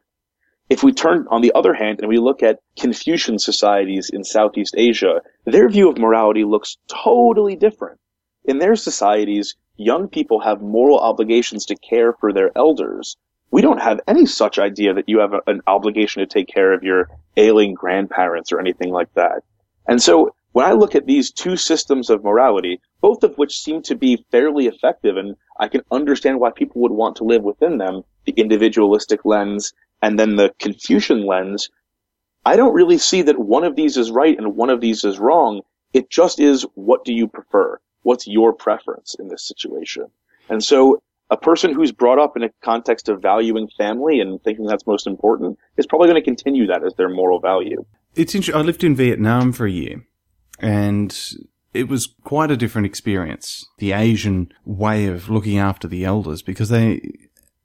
If 0.70 0.82
we 0.82 0.94
turn, 0.94 1.28
on 1.30 1.42
the 1.42 1.52
other 1.54 1.74
hand, 1.74 2.00
and 2.00 2.08
we 2.08 2.18
look 2.18 2.42
at 2.42 2.60
Confucian 2.80 3.38
societies 3.38 4.10
in 4.10 4.24
Southeast 4.24 4.76
Asia, 4.78 5.22
their 5.46 5.68
view 5.68 5.90
of 5.90 5.98
morality 5.98 6.46
looks 6.46 6.78
totally 6.88 7.58
different. 7.58 8.00
In 8.46 8.60
their 8.60 8.78
societies, 8.78 9.58
young 9.78 10.08
people 10.08 10.40
have 10.42 10.62
moral 10.62 11.00
obligations 11.00 11.66
to 11.66 11.76
care 11.76 12.14
for 12.14 12.32
their 12.32 12.52
elders. 12.56 13.18
We 13.52 13.62
don't 13.62 13.82
have 13.82 14.02
any 14.08 14.26
such 14.26 14.60
idea 14.60 14.94
that 14.94 15.10
you 15.10 15.20
have 15.20 15.34
a, 15.34 15.42
an 15.48 15.62
obligation 15.68 16.22
to 16.22 16.28
take 16.28 16.48
care 16.48 16.74
of 16.74 16.84
your 16.84 17.10
ailing 17.38 17.74
grandparents 17.74 18.52
or 18.52 18.60
anything 18.60 18.92
like 18.92 19.14
that. 19.14 19.44
And 19.88 20.02
so 20.02 20.36
when 20.54 20.66
I 20.66 20.74
look 20.74 20.96
at 20.96 21.08
these 21.08 21.32
two 21.32 21.58
systems 21.58 22.10
of 22.10 22.24
morality, 22.24 22.80
both 23.02 23.24
of 23.24 23.38
which 23.38 23.60
seem 23.60 23.82
to 23.84 23.96
be 23.96 24.26
fairly 24.32 24.68
effective, 24.68 25.18
and 25.18 25.36
I 25.60 25.68
can 25.68 25.82
understand 25.92 26.40
why 26.40 26.52
people 26.52 26.82
would 26.84 26.92
want 26.92 27.18
to 27.18 27.24
live 27.24 27.44
within 27.44 27.78
them, 27.80 28.04
the 28.26 28.34
individualistic 28.34 29.26
lens 29.26 29.74
and 30.02 30.20
then 30.20 30.36
the 30.36 30.54
Confucian 30.60 31.26
lens, 31.26 31.70
I 32.46 32.56
don't 32.56 32.74
really 32.74 32.98
see 32.98 33.22
that 33.24 33.40
one 33.40 33.64
of 33.64 33.76
these 33.76 33.98
is 33.98 34.12
right 34.12 34.38
and 34.38 34.56
one 34.56 34.70
of 34.70 34.82
these 34.82 35.04
is 35.04 35.18
wrong. 35.18 35.62
It 35.94 36.10
just 36.10 36.40
is 36.40 36.66
what 36.76 37.06
do 37.06 37.14
you 37.14 37.28
prefer? 37.28 37.80
What's 38.04 38.28
your 38.28 38.54
preference 38.54 39.16
in 39.20 39.28
this 39.28 39.48
situation? 39.48 40.08
And 40.50 40.64
so 40.64 41.02
a 41.30 41.38
person 41.38 41.74
who's 41.74 41.92
brought 41.92 42.20
up 42.20 42.38
in 42.38 42.44
a 42.44 42.50
context 42.62 43.10
of 43.10 43.22
valuing 43.22 43.68
family 43.78 44.20
and 44.20 44.42
thinking 44.44 44.66
that's 44.66 44.86
most 44.86 45.08
important 45.08 45.58
is 45.78 45.88
probably 45.88 46.08
going 46.08 46.22
to 46.22 46.26
continue 46.26 46.68
that 46.68 46.84
as 46.86 46.94
their 46.96 47.10
moral 47.10 47.40
value. 47.40 47.86
It's 48.16 48.36
interesting. 48.36 48.62
I 48.62 48.64
lived 48.64 48.84
in 48.84 48.96
Vietnam 48.96 49.52
for 49.52 49.66
a 49.66 49.72
year 49.72 50.06
and 50.60 51.18
it 51.74 51.88
was 51.88 52.14
quite 52.24 52.52
a 52.52 52.58
different 52.58 52.86
experience. 52.86 53.66
The 53.80 53.94
Asian 53.94 54.52
way 54.66 55.08
of 55.08 55.30
looking 55.30 55.58
after 55.58 55.88
the 55.88 56.06
elders 56.06 56.42
because 56.42 56.70
they, 56.70 57.02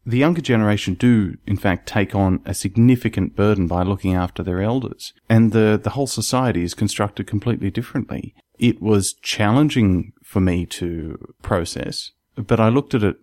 the 0.07 0.19
younger 0.19 0.41
generation 0.41 0.95
do, 0.95 1.37
in 1.47 1.59
fact, 1.59 1.87
take 1.87 2.15
on 2.15 2.41
a 2.47 2.55
significant 2.55 3.37
burden 3.37 3.67
by 3.67 3.83
looking 3.83 4.15
after 4.15 4.43
their 4.43 4.63
elders. 4.63 5.13
And 5.29 5.53
the, 5.53 5.79
the 5.83 5.91
whole 5.91 6.07
society 6.07 6.63
is 6.63 6.73
constructed 6.73 7.27
completely 7.27 7.71
differently. 7.71 8.35
It 8.59 8.81
was 8.81 9.15
challenging 9.15 10.13
for 10.23 10.41
me 10.41 10.67
to 10.67 11.35
process, 11.43 12.13
but 12.35 12.61
I 12.61 12.69
looked 12.69 12.95
at 12.95 13.03
it 13.03 13.17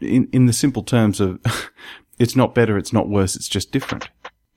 in, 0.00 0.28
in 0.32 0.46
the 0.46 0.52
simple 0.52 0.82
terms 0.82 1.20
of 1.20 1.40
it's 2.18 2.36
not 2.36 2.54
better, 2.54 2.78
it's 2.78 2.92
not 2.92 3.08
worse, 3.08 3.36
it's 3.36 3.48
just 3.48 3.72
different. 3.72 4.08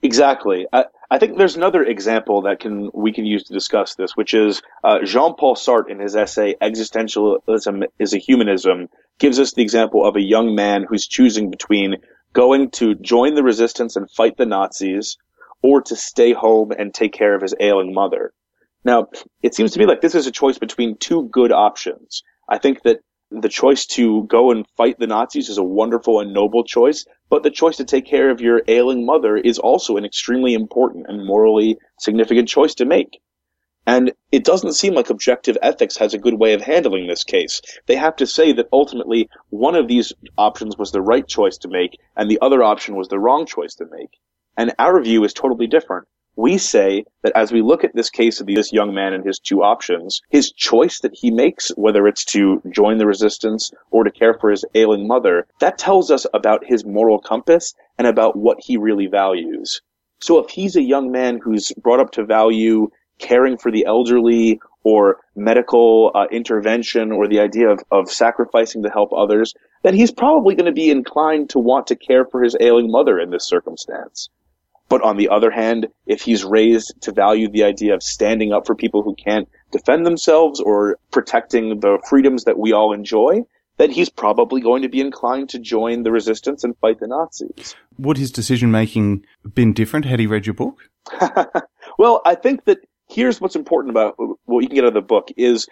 Exactly. 0.02 0.66
I, 0.72 0.84
I 1.10 1.18
think 1.18 1.38
there's 1.38 1.56
another 1.56 1.82
example 1.82 2.42
that 2.42 2.60
can 2.60 2.90
we 2.94 3.12
can 3.12 3.26
use 3.26 3.44
to 3.44 3.52
discuss 3.52 3.96
this, 3.96 4.16
which 4.16 4.32
is 4.32 4.62
uh, 4.84 4.98
Jean-Paul 5.04 5.56
Sartre 5.56 5.90
in 5.90 5.98
his 5.98 6.14
essay 6.14 6.54
"Existentialism 6.62 7.84
is 7.98 8.14
a 8.14 8.18
Humanism" 8.18 8.88
gives 9.18 9.40
us 9.40 9.52
the 9.52 9.62
example 9.62 10.06
of 10.06 10.14
a 10.14 10.22
young 10.22 10.54
man 10.54 10.84
who's 10.88 11.08
choosing 11.08 11.50
between 11.50 11.96
going 12.32 12.70
to 12.70 12.94
join 12.94 13.34
the 13.34 13.42
resistance 13.42 13.96
and 13.96 14.10
fight 14.10 14.36
the 14.36 14.46
Nazis, 14.46 15.16
or 15.62 15.82
to 15.82 15.96
stay 15.96 16.32
home 16.32 16.70
and 16.70 16.94
take 16.94 17.12
care 17.12 17.34
of 17.34 17.42
his 17.42 17.54
ailing 17.58 17.92
mother. 17.92 18.32
Now, 18.84 19.08
it 19.42 19.54
seems 19.54 19.72
to 19.72 19.78
me 19.78 19.86
like 19.86 20.00
this 20.00 20.14
is 20.14 20.26
a 20.26 20.32
choice 20.32 20.58
between 20.58 20.96
two 20.96 21.28
good 21.30 21.52
options. 21.52 22.22
I 22.48 22.58
think 22.58 22.82
that 22.82 23.00
the 23.30 23.48
choice 23.48 23.84
to 23.86 24.22
go 24.24 24.50
and 24.50 24.66
fight 24.76 24.98
the 24.98 25.06
Nazis 25.06 25.48
is 25.48 25.58
a 25.58 25.62
wonderful 25.62 26.20
and 26.20 26.32
noble 26.32 26.64
choice, 26.64 27.04
but 27.28 27.42
the 27.42 27.50
choice 27.50 27.76
to 27.76 27.84
take 27.84 28.06
care 28.06 28.30
of 28.30 28.40
your 28.40 28.62
ailing 28.68 29.04
mother 29.04 29.36
is 29.36 29.58
also 29.58 29.96
an 29.96 30.04
extremely 30.04 30.54
important 30.54 31.06
and 31.08 31.26
morally 31.26 31.76
significant 31.98 32.48
choice 32.48 32.74
to 32.76 32.86
make. 32.86 33.20
And 33.86 34.12
it 34.32 34.44
doesn't 34.44 34.74
seem 34.74 34.94
like 34.94 35.10
objective 35.10 35.58
ethics 35.60 35.96
has 35.96 36.14
a 36.14 36.18
good 36.18 36.34
way 36.34 36.52
of 36.52 36.62
handling 36.62 37.06
this 37.06 37.24
case. 37.24 37.60
They 37.86 37.96
have 37.96 38.16
to 38.16 38.26
say 38.26 38.52
that 38.52 38.68
ultimately 38.72 39.28
one 39.50 39.74
of 39.74 39.88
these 39.88 40.12
options 40.36 40.78
was 40.78 40.92
the 40.92 41.02
right 41.02 41.26
choice 41.26 41.58
to 41.58 41.68
make 41.68 41.98
and 42.16 42.30
the 42.30 42.38
other 42.40 42.62
option 42.62 42.96
was 42.96 43.08
the 43.08 43.18
wrong 43.18 43.46
choice 43.46 43.74
to 43.76 43.86
make. 43.90 44.10
And 44.56 44.74
our 44.78 45.02
view 45.02 45.24
is 45.24 45.32
totally 45.32 45.66
different 45.66 46.06
we 46.38 46.56
say 46.56 47.04
that 47.24 47.32
as 47.34 47.50
we 47.50 47.60
look 47.62 47.82
at 47.82 47.96
this 47.96 48.10
case 48.10 48.40
of 48.40 48.46
this 48.46 48.72
young 48.72 48.94
man 48.94 49.12
and 49.12 49.26
his 49.26 49.40
two 49.40 49.64
options, 49.64 50.22
his 50.30 50.52
choice 50.52 51.00
that 51.00 51.12
he 51.12 51.32
makes, 51.32 51.70
whether 51.70 52.06
it's 52.06 52.24
to 52.26 52.62
join 52.70 52.98
the 52.98 53.08
resistance 53.08 53.72
or 53.90 54.04
to 54.04 54.10
care 54.12 54.34
for 54.34 54.48
his 54.48 54.64
ailing 54.76 55.08
mother, 55.08 55.48
that 55.58 55.78
tells 55.78 56.12
us 56.12 56.26
about 56.32 56.64
his 56.64 56.84
moral 56.84 57.18
compass 57.18 57.74
and 57.98 58.06
about 58.06 58.36
what 58.36 58.58
he 58.60 58.76
really 58.76 59.08
values. 59.08 59.82
So 60.20 60.38
if 60.38 60.48
he's 60.48 60.76
a 60.76 60.82
young 60.82 61.10
man 61.10 61.40
who's 61.42 61.72
brought 61.72 61.98
up 61.98 62.12
to 62.12 62.24
value 62.24 62.88
caring 63.18 63.58
for 63.58 63.72
the 63.72 63.84
elderly 63.86 64.60
or 64.84 65.18
medical 65.34 66.12
uh, 66.14 66.26
intervention 66.30 67.10
or 67.10 67.26
the 67.26 67.40
idea 67.40 67.68
of, 67.68 67.80
of 67.90 68.12
sacrificing 68.12 68.84
to 68.84 68.90
help 68.90 69.12
others, 69.12 69.54
then 69.82 69.94
he's 69.94 70.12
probably 70.12 70.54
going 70.54 70.66
to 70.66 70.72
be 70.72 70.88
inclined 70.88 71.50
to 71.50 71.58
want 71.58 71.88
to 71.88 71.96
care 71.96 72.24
for 72.24 72.44
his 72.44 72.56
ailing 72.60 72.92
mother 72.92 73.18
in 73.18 73.30
this 73.30 73.44
circumstance. 73.44 74.28
But 74.88 75.02
on 75.02 75.16
the 75.16 75.28
other 75.28 75.50
hand, 75.50 75.88
if 76.06 76.22
he's 76.22 76.44
raised 76.44 76.94
to 77.02 77.12
value 77.12 77.50
the 77.50 77.64
idea 77.64 77.94
of 77.94 78.02
standing 78.02 78.52
up 78.52 78.66
for 78.66 78.74
people 78.74 79.02
who 79.02 79.14
can't 79.14 79.48
defend 79.70 80.06
themselves 80.06 80.60
or 80.60 80.98
protecting 81.10 81.80
the 81.80 81.98
freedoms 82.08 82.44
that 82.44 82.58
we 82.58 82.72
all 82.72 82.92
enjoy, 82.92 83.42
then 83.76 83.90
he's 83.90 84.08
probably 84.08 84.60
going 84.60 84.82
to 84.82 84.88
be 84.88 85.00
inclined 85.00 85.50
to 85.50 85.58
join 85.58 86.02
the 86.02 86.10
resistance 86.10 86.64
and 86.64 86.76
fight 86.78 87.00
the 87.00 87.06
Nazis. 87.06 87.76
Would 87.98 88.16
his 88.16 88.32
decision 88.32 88.70
making 88.70 89.24
been 89.54 89.72
different 89.72 90.04
had 90.04 90.20
he 90.20 90.26
read 90.26 90.46
your 90.46 90.54
book? 90.54 90.78
well, 91.98 92.20
I 92.24 92.34
think 92.34 92.64
that 92.64 92.78
here's 93.08 93.40
what's 93.40 93.56
important 93.56 93.90
about 93.90 94.16
what 94.44 94.60
you 94.60 94.68
can 94.68 94.74
get 94.74 94.84
out 94.84 94.88
of 94.88 94.94
the 94.94 95.00
book 95.00 95.28
is 95.36 95.68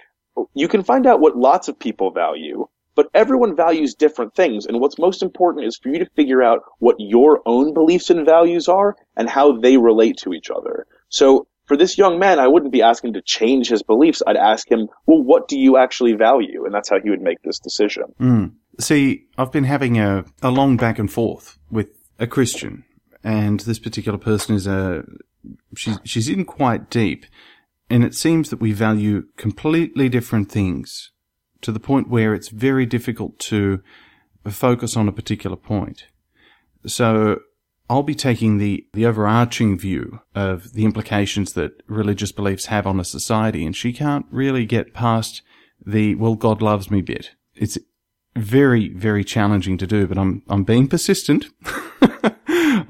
you 0.55 0.69
can 0.69 0.83
find 0.83 1.07
out 1.07 1.21
what 1.21 1.37
lots 1.37 1.69
of 1.69 1.79
people 1.79 2.11
value, 2.11 2.67
but 2.97 3.09
everyone 3.15 3.55
values 3.55 3.95
different 3.95 4.35
things. 4.35 4.67
And 4.67 4.81
what's 4.81 4.99
most 4.99 5.23
important 5.23 5.67
is 5.67 5.77
for 5.77 5.91
you 5.91 6.01
to 6.01 6.11
figure 6.17 6.43
out 6.43 6.63
what 6.79 6.97
your 6.99 7.41
own 7.47 7.73
beliefs 7.73 8.11
and 8.11 8.27
values 8.27 8.69
are 8.69 8.97
and 9.17 9.31
how 9.31 9.57
they 9.61 9.77
relate 9.77 10.17
to 10.23 10.33
each 10.33 10.51
other. 10.51 10.87
So 11.09 11.47
for 11.67 11.77
this 11.77 11.99
young 11.99 12.19
man, 12.19 12.41
I 12.41 12.49
wouldn't 12.49 12.73
be 12.73 12.83
asking 12.83 13.13
to 13.13 13.23
change 13.23 13.69
his 13.69 13.83
beliefs. 13.83 14.23
I'd 14.27 14.37
ask 14.37 14.69
him, 14.69 14.89
well, 15.07 15.23
what 15.23 15.47
do 15.47 15.59
you 15.59 15.77
actually 15.77 16.15
value? 16.15 16.65
And 16.65 16.75
that's 16.75 16.89
how 16.89 16.99
he 17.01 17.11
would 17.11 17.21
make 17.21 17.43
this 17.43 17.59
decision. 17.59 18.05
Mm. 18.21 18.55
See, 18.81 19.27
I've 19.37 19.53
been 19.53 19.65
having 19.65 19.99
a, 19.99 20.25
a 20.43 20.51
long 20.51 20.77
back 20.77 20.99
and 20.99 21.13
forth 21.13 21.59
with 21.71 21.89
a 22.19 22.27
Christian, 22.27 22.85
and 23.23 23.61
this 23.61 23.79
particular 23.79 24.19
person 24.19 24.55
is 24.55 24.67
a, 24.67 25.05
she's, 25.77 25.99
she's 26.05 26.29
in 26.29 26.45
quite 26.45 26.89
deep, 26.89 27.27
and 27.91 28.05
it 28.05 28.15
seems 28.15 28.51
that 28.51 28.61
we 28.61 28.73
value 28.73 29.25
completely 29.37 30.09
different 30.09 30.51
things 30.51 31.11
to 31.63 31.73
the 31.73 31.81
point 31.81 32.09
where 32.09 32.35
it's 32.35 32.49
very 32.49 32.87
difficult 32.87 33.39
to 33.39 33.83
focus 34.51 34.97
on 34.97 35.09
a 35.09 35.13
particular 35.13 35.57
point. 35.57 36.07
So 36.87 37.41
I'll 37.89 38.03
be 38.03 38.15
taking 38.15 38.59
the, 38.59 38.87
the 38.93 39.07
overarching 39.07 39.79
view 39.79 40.21
of 40.35 40.73
the 40.73 40.85
implications 40.85 41.53
that 41.55 41.83
religious 41.87 42.33
beliefs 42.33 42.67
have 42.67 42.87
on 42.87 42.99
a 42.99 43.05
society, 43.05 43.65
and 43.65 43.77
she 43.77 43.93
can't 43.93 44.27
really 44.31 44.67
get 44.67 44.95
past 44.95 45.43
the, 45.85 46.15
well, 46.17 46.35
God 46.35 46.61
loves 46.61 46.91
me 46.91 47.01
bit. 47.01 47.33
It's 47.55 47.79
very, 48.35 48.89
very 48.89 49.25
challenging 49.25 49.79
to 49.79 49.87
do, 49.87 50.07
but 50.07 50.19
I'm, 50.19 50.43
I'm 50.49 50.65
being 50.65 50.89
persistent. 50.89 51.47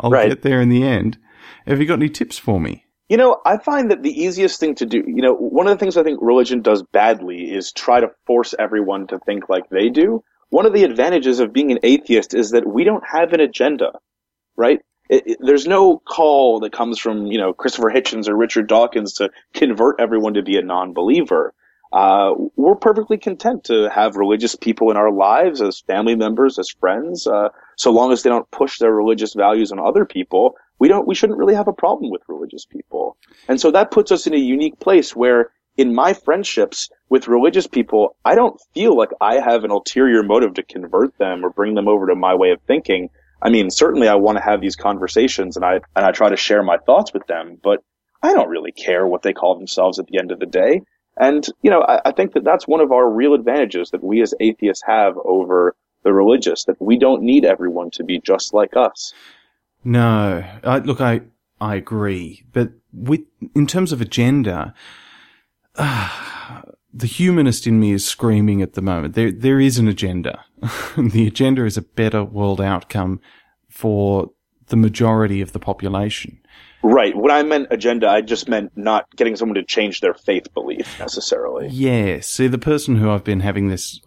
I'll 0.01 0.11
right. 0.11 0.31
get 0.31 0.43
there 0.43 0.61
in 0.61 0.71
the 0.71 0.83
end. 0.83 1.19
Have 1.67 1.81
you 1.81 1.87
got 1.87 1.95
any 1.95 2.09
tips 2.09 2.39
for 2.39 2.61
me? 2.61 2.86
You 3.09 3.17
know, 3.17 3.41
I 3.45 3.59
find 3.59 3.91
that 3.91 4.03
the 4.03 4.11
easiest 4.11 4.61
thing 4.61 4.75
to 4.77 4.87
do, 4.87 4.99
you 5.07 5.23
know, 5.23 5.35
one 5.35 5.69
of 5.69 5.73
the 5.73 5.79
things 5.79 5.97
I 5.97 6.03
think 6.03 6.21
religion 6.21 6.63
does 6.63 6.83
badly 6.83 7.53
is 7.55 7.73
try 7.73 8.01
to 8.01 8.11
force 8.27 8.55
everyone 8.59 9.07
to 9.09 9.19
think 9.21 9.49
like 9.49 9.69
they 9.71 9.91
do. 9.91 10.25
One 10.51 10.67
of 10.67 10.73
the 10.73 10.85
advantages 10.85 11.41
of 11.41 11.53
being 11.53 11.73
an 11.73 11.81
atheist 11.83 12.35
is 12.35 12.51
that 12.51 12.67
we 12.67 12.85
don't 12.85 13.05
have 13.07 13.33
an 13.33 13.41
agenda 13.41 13.93
right? 14.57 14.81
It, 15.09 15.25
it, 15.27 15.39
there's 15.41 15.67
no 15.67 15.99
call 15.99 16.61
that 16.61 16.73
comes 16.73 16.99
from 16.99 17.27
you 17.27 17.39
know 17.39 17.53
Christopher 17.53 17.93
Hitchens 17.95 18.29
or 18.29 18.37
Richard 18.37 18.67
Dawkins 18.67 19.15
to 19.15 19.31
convert 19.55 20.01
everyone 20.01 20.35
to 20.35 20.43
be 20.43 20.57
a 20.59 20.63
non-believer. 20.63 21.55
Uh, 21.93 22.33
we're 22.57 22.75
perfectly 22.75 23.17
content 23.17 23.65
to 23.65 23.89
have 23.95 24.17
religious 24.17 24.57
people 24.57 24.91
in 24.91 24.97
our 24.97 25.13
lives 25.13 25.63
as 25.63 25.81
family 25.87 26.17
members, 26.17 26.59
as 26.59 26.69
friends, 26.81 27.27
uh, 27.27 27.49
so 27.77 27.93
long 27.93 28.13
as 28.13 28.23
they 28.23 28.31
don't 28.31 28.51
push 28.51 28.79
their 28.79 28.93
religious 28.93 29.35
values 29.35 29.71
on 29.71 29.79
other 29.79 30.05
people. 30.05 30.57
We 30.79 30.89
don't. 30.89 31.07
We 31.07 31.15
shouldn't 31.15 31.39
really 31.39 31.55
have 31.55 31.69
a 31.69 31.73
problem 31.73 32.11
with 32.11 32.23
religious 32.29 32.65
people, 32.65 33.17
and 33.49 33.61
so 33.61 33.71
that 33.71 33.91
puts 33.91 34.13
us 34.13 34.27
in 34.27 34.35
a 34.35 34.39
unique 34.39 34.79
place 34.81 35.15
where. 35.17 35.51
In 35.79 35.95
my 35.95 36.15
friendships 36.15 36.89
with 37.11 37.29
religious 37.29 37.67
people, 37.67 38.17
I 38.25 38.35
don't 38.35 38.59
feel 38.73 38.97
like 38.97 39.11
I 39.21 39.35
have 39.35 39.63
an 39.63 39.71
ulterior 39.71 40.23
motive 40.23 40.55
to 40.55 40.63
convert 40.63 41.19
them 41.19 41.45
or 41.45 41.51
bring 41.51 41.75
them 41.75 41.87
over 41.87 42.07
to 42.07 42.15
my 42.15 42.35
way 42.35 42.53
of 42.53 42.63
thinking. 42.63 43.11
I 43.43 43.51
mean, 43.51 43.69
certainly 43.69 44.09
I 44.09 44.15
want 44.15 44.39
to 44.39 44.43
have 44.43 44.63
these 44.63 44.75
conversations 44.75 45.55
and 45.55 45.67
I, 45.67 45.81
and 45.95 46.07
I 46.07 46.13
try 46.13 46.31
to 46.31 46.37
share 46.39 46.63
my 46.63 46.79
thoughts 46.79 47.13
with 47.13 47.27
them, 47.27 47.59
but 47.63 47.85
I 48.23 48.33
don't 48.33 48.49
really 48.49 48.73
care 48.73 49.07
what 49.07 49.21
they 49.21 49.35
call 49.35 49.59
themselves 49.59 49.99
at 49.99 50.07
the 50.07 50.19
end 50.19 50.33
of 50.33 50.41
the 50.41 50.47
day. 50.47 50.81
And, 51.19 51.47
you 51.61 51.71
know, 51.71 51.83
I, 51.83 52.01
I 52.07 52.13
think 52.13 52.33
that 52.33 52.45
that's 52.45 52.67
one 52.67 52.81
of 52.81 52.91
our 52.91 53.07
real 53.07 53.35
advantages 53.35 53.91
that 53.91 54.03
we 54.03 54.23
as 54.23 54.33
atheists 54.41 54.83
have 54.87 55.19
over 55.27 55.77
the 56.05 56.13
religious, 56.15 56.65
that 56.65 56.81
we 56.81 56.99
don't 56.99 57.21
need 57.21 57.45
everyone 57.45 57.91
to 57.91 58.03
be 58.03 58.19
just 58.19 58.55
like 58.55 58.79
us. 58.79 59.13
No, 59.87 60.45
I, 60.65 60.79
look, 60.79 61.01
I, 61.01 61.21
I 61.61 61.77
agree, 61.77 62.45
but 62.53 62.73
with, 62.93 63.21
in 63.55 63.69
terms 63.69 63.93
of 63.93 64.01
agenda, 64.01 64.75
uh, 65.77 66.63
the 66.93 67.07
humanist 67.07 67.69
in 67.69 67.79
me 67.79 67.93
is 67.93 68.05
screaming 68.05 68.63
at 68.63 68.73
the 68.73 68.83
moment. 68.83 69.15
There, 69.15 69.31
there 69.31 69.61
is 69.61 69.79
an 69.79 69.87
agenda. 69.87 70.45
the 70.99 71.29
agenda 71.29 71.65
is 71.65 71.77
a 71.77 71.83
better 71.83 72.25
world 72.25 72.61
outcome 72.61 73.21
for 73.69 74.33
the 74.67 74.77
majority 74.77 75.41
of 75.41 75.53
the 75.53 75.61
population. 75.61 76.41
Right. 76.83 77.17
When 77.17 77.31
I 77.31 77.45
meant 77.45 77.69
agenda, 77.71 78.09
I 78.09 78.23
just 78.23 78.49
meant 78.49 78.73
not 78.77 79.07
getting 79.15 79.37
someone 79.37 79.55
to 79.55 79.63
change 79.63 80.01
their 80.01 80.15
faith 80.15 80.53
belief 80.53 80.99
necessarily. 80.99 81.69
Yeah. 81.69 82.19
See, 82.23 82.49
the 82.49 82.59
person 82.59 82.97
who 82.97 83.09
I've 83.09 83.23
been 83.23 83.41
having 83.41 83.69
this 83.69 84.01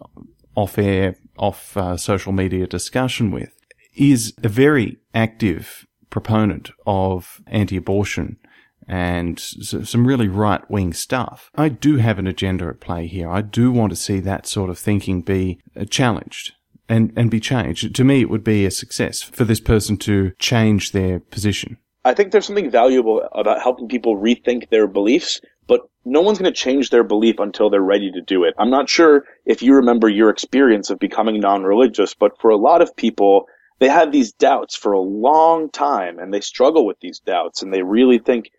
off 0.54 0.76
air, 0.76 1.16
off 1.38 1.74
uh, 1.74 1.96
social 1.96 2.32
media 2.32 2.66
discussion 2.66 3.30
with 3.30 3.59
is 4.00 4.32
a 4.42 4.48
very 4.48 4.98
active 5.14 5.86
proponent 6.08 6.70
of 6.86 7.40
anti-abortion 7.46 8.38
and 8.88 9.38
some 9.38 10.06
really 10.06 10.26
right 10.26 10.68
wing 10.68 10.92
stuff. 10.92 11.50
I 11.54 11.68
do 11.68 11.98
have 11.98 12.18
an 12.18 12.26
agenda 12.26 12.66
at 12.66 12.80
play 12.80 13.06
here. 13.06 13.30
I 13.30 13.42
do 13.42 13.70
want 13.70 13.90
to 13.90 13.96
see 13.96 14.18
that 14.20 14.46
sort 14.46 14.70
of 14.70 14.78
thinking 14.78 15.22
be 15.22 15.60
uh, 15.76 15.84
challenged 15.84 16.54
and, 16.88 17.12
and 17.14 17.30
be 17.30 17.38
changed. 17.38 17.94
To 17.94 18.04
me, 18.04 18.20
it 18.20 18.30
would 18.30 18.42
be 18.42 18.66
a 18.66 18.70
success 18.70 19.22
for 19.22 19.44
this 19.44 19.60
person 19.60 19.96
to 19.98 20.32
change 20.40 20.90
their 20.90 21.20
position. 21.20 21.76
I 22.04 22.14
think 22.14 22.32
there's 22.32 22.46
something 22.46 22.70
valuable 22.70 23.22
about 23.32 23.62
helping 23.62 23.86
people 23.86 24.16
rethink 24.16 24.70
their 24.70 24.88
beliefs, 24.88 25.40
but 25.68 25.82
no 26.04 26.22
one's 26.22 26.38
going 26.38 26.52
to 26.52 26.58
change 26.58 26.90
their 26.90 27.04
belief 27.04 27.38
until 27.38 27.70
they're 27.70 27.80
ready 27.82 28.10
to 28.10 28.22
do 28.22 28.42
it. 28.42 28.54
I'm 28.58 28.70
not 28.70 28.88
sure 28.88 29.24
if 29.44 29.62
you 29.62 29.74
remember 29.74 30.08
your 30.08 30.30
experience 30.30 30.90
of 30.90 30.98
becoming 30.98 31.38
non-religious, 31.38 32.14
but 32.14 32.40
for 32.40 32.50
a 32.50 32.56
lot 32.56 32.80
of 32.80 32.96
people, 32.96 33.46
they 33.80 33.88
have 33.88 34.12
these 34.12 34.32
doubts 34.32 34.76
for 34.76 34.92
a 34.92 35.00
long 35.00 35.70
time 35.70 36.18
and 36.18 36.32
they 36.32 36.40
struggle 36.40 36.86
with 36.86 37.00
these 37.00 37.18
doubts 37.18 37.62
and 37.62 37.74
they 37.74 37.82
really 37.82 38.18
think, 38.18 38.50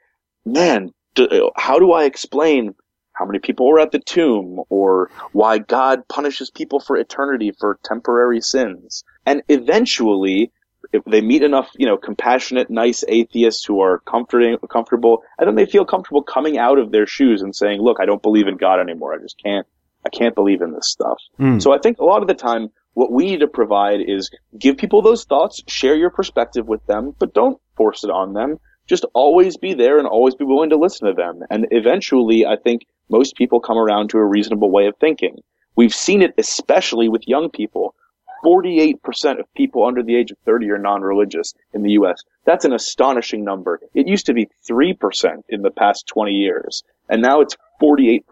man, 0.46 0.90
do, 1.16 1.52
how 1.56 1.80
do 1.80 1.92
I 1.92 2.04
explain 2.04 2.74
how 3.14 3.26
many 3.26 3.40
people 3.40 3.68
were 3.68 3.80
at 3.80 3.92
the 3.92 4.00
tomb 4.00 4.62
or 4.70 5.12
why 5.32 5.60
God 5.60 6.08
punishes 6.08 6.50
people 6.50 6.80
for 6.80 6.98
eternity 6.98 7.52
for 7.58 7.80
temporary 7.84 8.42
sins? 8.42 9.04
And 9.26 9.44
eventually, 9.48 10.52
if 10.92 11.04
they 11.06 11.22
meet 11.22 11.44
enough, 11.44 11.70
you 11.76 11.86
know, 11.86 11.98
compassionate, 11.98 12.72
nice 12.72 13.04
atheists 13.08 13.64
who 13.64 13.82
are 13.82 14.00
comforting, 14.00 14.58
comfortable, 14.70 15.24
and 15.38 15.48
then 15.48 15.56
they 15.56 15.66
feel 15.66 15.86
comfortable 15.86 16.24
coming 16.24 16.58
out 16.58 16.80
of 16.80 16.92
their 16.92 17.06
shoes 17.06 17.44
and 17.44 17.56
saying, 17.56 17.80
look, 17.80 17.98
I 18.00 18.06
don't 18.06 18.24
believe 18.24 18.48
in 18.48 18.58
God 18.58 18.80
anymore. 18.80 19.14
I 19.14 19.22
just 19.22 19.40
can't, 19.42 19.68
I 20.04 20.10
can't 20.10 20.34
believe 20.34 20.62
in 20.62 20.74
this 20.74 20.90
stuff. 20.90 21.20
Mm. 21.40 21.62
So 21.62 21.74
I 21.74 21.78
think 21.78 22.00
a 22.00 22.06
lot 22.06 22.24
of 22.24 22.28
the 22.28 22.34
time, 22.34 22.70
what 22.94 23.12
we 23.12 23.26
need 23.26 23.40
to 23.40 23.48
provide 23.48 24.02
is 24.02 24.30
give 24.58 24.78
people 24.78 25.02
those 25.02 25.24
thoughts, 25.24 25.64
share 25.68 25.96
your 25.96 26.10
perspective 26.10 26.68
with 26.68 26.86
them, 26.88 27.16
but 27.20 27.34
don't 27.34 27.60
force 27.76 28.04
it 28.04 28.10
on 28.10 28.34
them 28.34 28.60
just 28.92 29.06
always 29.14 29.56
be 29.56 29.74
there 29.74 29.98
and 29.98 30.06
always 30.06 30.36
be 30.36 30.44
willing 30.44 30.70
to 30.70 30.76
listen 30.76 31.08
to 31.08 31.14
them. 31.14 31.44
And 31.50 31.66
eventually, 31.72 32.46
I 32.46 32.58
think 32.58 32.86
most 33.10 33.38
people 33.38 33.62
come 33.62 33.78
around 33.78 34.10
to 34.10 34.18
a 34.18 34.26
reasonable 34.26 34.70
way 34.70 34.88
of 34.88 34.98
thinking. 34.98 35.38
We've 35.78 35.96
seen 35.96 36.22
it 36.22 36.34
especially 36.38 37.08
with 37.08 37.26
young 37.26 37.50
people. 37.50 37.96
48% 38.44 39.40
of 39.40 39.54
people 39.54 39.86
under 39.86 40.04
the 40.04 40.18
age 40.18 40.32
of 40.32 40.38
30 40.40 40.70
are 40.72 40.78
non-religious 40.78 41.54
in 41.74 41.84
the 41.84 41.92
US. 41.92 42.22
That's 42.44 42.66
an 42.66 42.74
astonishing 42.74 43.46
number. 43.46 43.80
It 43.94 44.10
used 44.10 44.26
to 44.26 44.34
be 44.34 44.50
3% 44.70 45.44
in 45.48 45.62
the 45.62 45.72
past 45.72 46.08
20 46.08 46.34
years, 46.34 46.84
and 47.08 47.22
now 47.22 47.40
it's 47.40 47.56
48%. 47.82 48.24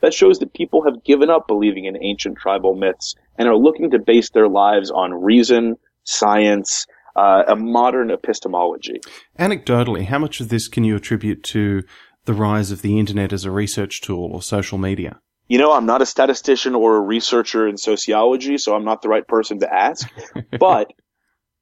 That 0.00 0.12
shows 0.12 0.40
that 0.40 0.52
people 0.52 0.82
have 0.82 1.04
given 1.04 1.30
up 1.30 1.46
believing 1.46 1.84
in 1.84 2.02
ancient 2.02 2.38
tribal 2.38 2.74
myths 2.74 3.14
and 3.38 3.48
are 3.48 3.56
looking 3.56 3.90
to 3.90 3.98
base 3.98 4.30
their 4.30 4.48
lives 4.48 4.90
on 4.90 5.12
reason, 5.12 5.76
science, 6.04 6.86
uh, 7.16 7.42
a 7.48 7.56
modern 7.56 8.10
epistemology. 8.10 9.00
Anecdotally, 9.38 10.06
how 10.06 10.18
much 10.18 10.40
of 10.40 10.48
this 10.48 10.68
can 10.68 10.84
you 10.84 10.96
attribute 10.96 11.42
to 11.44 11.82
the 12.24 12.34
rise 12.34 12.70
of 12.70 12.82
the 12.82 12.98
internet 12.98 13.32
as 13.32 13.44
a 13.44 13.50
research 13.50 14.00
tool 14.00 14.30
or 14.32 14.42
social 14.42 14.78
media? 14.78 15.20
You 15.48 15.58
know, 15.58 15.72
I'm 15.72 15.86
not 15.86 16.00
a 16.00 16.06
statistician 16.06 16.74
or 16.74 16.96
a 16.96 17.00
researcher 17.00 17.68
in 17.68 17.76
sociology, 17.76 18.56
so 18.58 18.74
I'm 18.74 18.84
not 18.84 19.02
the 19.02 19.08
right 19.08 19.26
person 19.26 19.60
to 19.60 19.72
ask. 19.72 20.08
but 20.58 20.92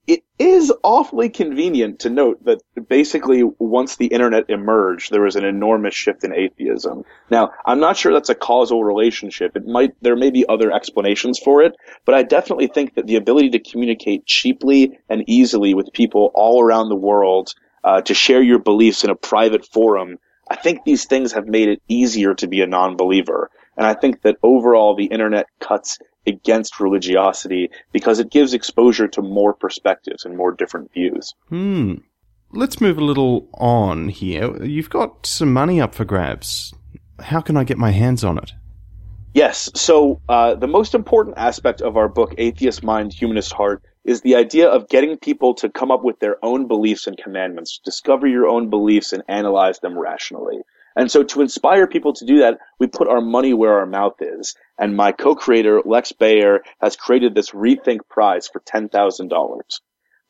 it 0.07 0.23
is 0.39 0.73
awfully 0.83 1.29
convenient 1.29 2.01
to 2.01 2.11
note 2.11 2.45
that 2.45 2.61
basically 2.89 3.43
once 3.59 3.97
the 3.97 4.07
internet 4.07 4.49
emerged, 4.49 5.13
there 5.13 5.23
was 5.23 5.37
an 5.37 5.45
enormous 5.45 5.95
shift 5.95 6.25
in 6.25 6.35
atheism. 6.35 7.05
Now, 7.31 7.53
I'm 7.65 7.81
not 7.81 7.97
sure 7.97 8.13
that's 8.13 8.31
a 8.31 8.35
causal 8.35 8.83
relationship. 8.83 9.57
It 9.57 9.67
might, 9.67 9.93
there 10.01 10.17
may 10.17 10.31
be 10.31 10.47
other 10.49 10.73
explanations 10.73 11.39
for 11.39 11.63
it, 11.63 11.75
but 12.05 12.15
I 12.15 12.23
definitely 12.23 12.69
think 12.69 12.95
that 12.95 13.07
the 13.07 13.17
ability 13.17 13.51
to 13.51 13.59
communicate 13.59 14.27
cheaply 14.27 14.99
and 15.09 15.23
easily 15.29 15.75
with 15.75 15.93
people 15.93 16.31
all 16.35 16.63
around 16.63 16.89
the 16.89 16.97
world, 16.97 17.55
uh, 17.85 18.01
to 18.03 18.15
share 18.15 18.43
your 18.43 18.59
beliefs 18.59 19.05
in 19.05 19.11
a 19.11 19.15
private 19.15 19.65
forum, 19.67 20.19
I 20.51 20.57
think 20.57 20.85
these 20.85 21.05
things 21.05 21.33
have 21.33 21.47
made 21.47 21.69
it 21.69 21.83
easier 21.89 22.35
to 22.35 22.49
be 22.49 22.61
a 22.61 22.67
non-believer. 22.67 23.51
And 23.81 23.87
I 23.87 23.95
think 23.95 24.21
that 24.23 24.37
overall 24.43 24.95
the 24.95 25.07
internet 25.07 25.47
cuts 25.59 25.99
against 26.27 26.81
religiosity 26.81 27.71
because 27.93 28.21
it 28.21 28.31
gives 28.31 28.53
exposure 28.53 29.09
to 29.09 29.23
more 29.23 29.55
perspectives 29.55 30.27
and 30.27 30.37
more 30.37 30.53
different 30.53 30.93
views. 30.93 31.33
Hmm. 31.49 31.95
Let's 32.53 32.83
move 32.83 32.99
a 32.99 33.05
little 33.05 33.49
on 33.55 34.11
here. 34.11 34.63
You've 34.63 34.91
got 34.91 35.25
some 35.25 35.55
money 35.55 35.81
up 35.81 35.95
for 35.95 36.05
grabs. 36.05 36.75
How 37.21 37.41
can 37.41 37.57
I 37.57 37.65
get 37.65 37.79
my 37.79 37.91
hands 37.91 38.23
on 38.23 38.37
it? 38.37 38.53
Yes. 39.33 39.71
So 39.75 40.21
uh, 40.29 40.57
the 40.57 40.69
most 40.69 40.95
important 40.95 41.39
aspect 41.39 41.81
of 41.81 41.97
our 41.97 42.09
book, 42.09 42.35
Atheist 42.37 42.83
Mind, 42.83 43.15
Humanist 43.15 43.55
Heart, 43.55 43.83
is 44.05 44.21
the 44.21 44.37
idea 44.37 44.69
of 44.69 44.91
getting 44.91 45.17
people 45.17 45.55
to 45.55 45.71
come 45.71 45.91
up 45.91 46.05
with 46.05 46.19
their 46.19 46.37
own 46.45 46.69
beliefs 46.69 47.07
and 47.07 47.17
commandments, 47.17 47.81
discover 47.83 48.27
your 48.27 48.47
own 48.47 48.69
beliefs 48.69 49.15
and 49.15 49.23
analyze 49.27 49.79
them 49.79 49.99
rationally. 49.99 50.59
And 50.97 51.11
so 51.11 51.23
to 51.23 51.41
inspire 51.41 51.87
people 51.87 52.13
to 52.15 52.25
do 52.25 52.39
that, 52.39 52.59
we 52.79 52.87
put 52.87 53.09
our 53.09 53.21
money 53.21 53.53
where 53.55 53.79
our 53.79 53.87
mouth 53.87 54.17
is. 54.21 54.57
And 54.79 54.97
my 54.97 55.13
co-creator, 55.13 55.83
Lex 55.85 56.13
Bayer, 56.13 56.63
has 56.81 56.97
created 56.97 57.35
this 57.35 57.51
Rethink 57.51 58.01
Prize 58.09 58.49
for 58.49 58.61
$10,000. 58.61 59.61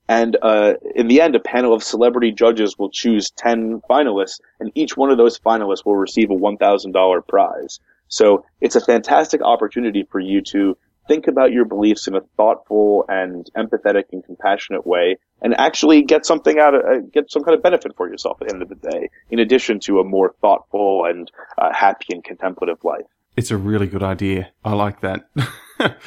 And 0.09 0.35
uh, 0.41 0.73
in 0.95 1.07
the 1.07 1.21
end, 1.21 1.35
a 1.35 1.39
panel 1.39 1.73
of 1.73 1.83
celebrity 1.83 2.33
judges 2.33 2.77
will 2.77 2.89
choose 2.89 3.31
10 3.31 3.81
finalists, 3.89 4.41
and 4.59 4.69
each 4.75 4.97
one 4.97 5.09
of 5.09 5.17
those 5.17 5.39
finalists 5.39 5.85
will 5.85 5.95
receive 5.95 6.31
a 6.31 6.35
$1,000 6.35 7.27
prize. 7.27 7.79
So 8.12 8.45
it's 8.60 8.76
a 8.76 8.82
fantastic 8.82 9.41
opportunity 9.41 10.06
for 10.12 10.19
you 10.19 10.41
to 10.52 10.78
think 11.08 11.28
about 11.28 11.52
your 11.52 11.65
beliefs 11.65 12.08
in 12.08 12.15
a 12.15 12.21
thoughtful 12.38 13.06
and 13.08 13.50
empathetic 13.58 14.04
and 14.12 14.24
compassionate 14.24 14.86
way 14.86 15.17
and 15.41 15.60
actually 15.60 16.04
get 16.04 16.26
something 16.26 16.60
out 16.60 16.76
of, 16.76 16.82
uh, 16.86 17.00
get 17.12 17.32
some 17.32 17.43
kind 17.43 17.56
of 17.56 17.63
benefit 17.63 17.95
for 17.95 18.08
yourself 18.08 18.38
at 18.41 18.47
the 18.47 18.54
end 18.54 18.62
of 18.62 18.69
the 18.69 18.76
day, 18.76 19.10
in 19.30 19.39
addition 19.39 19.80
to 19.80 20.00
a 20.00 20.04
more 20.04 20.36
thoughtful 20.41 21.06
and 21.06 21.32
uh, 21.58 21.74
happy 21.74 22.08
and 22.12 22.24
contemplative 22.24 22.84
life. 22.84 23.06
It's 23.38 23.50
a 23.50 23.58
really 23.58 23.88
good 23.88 24.04
idea. 24.04 24.52
I 24.63 24.74
like 24.74 25.00
that. 25.02 25.26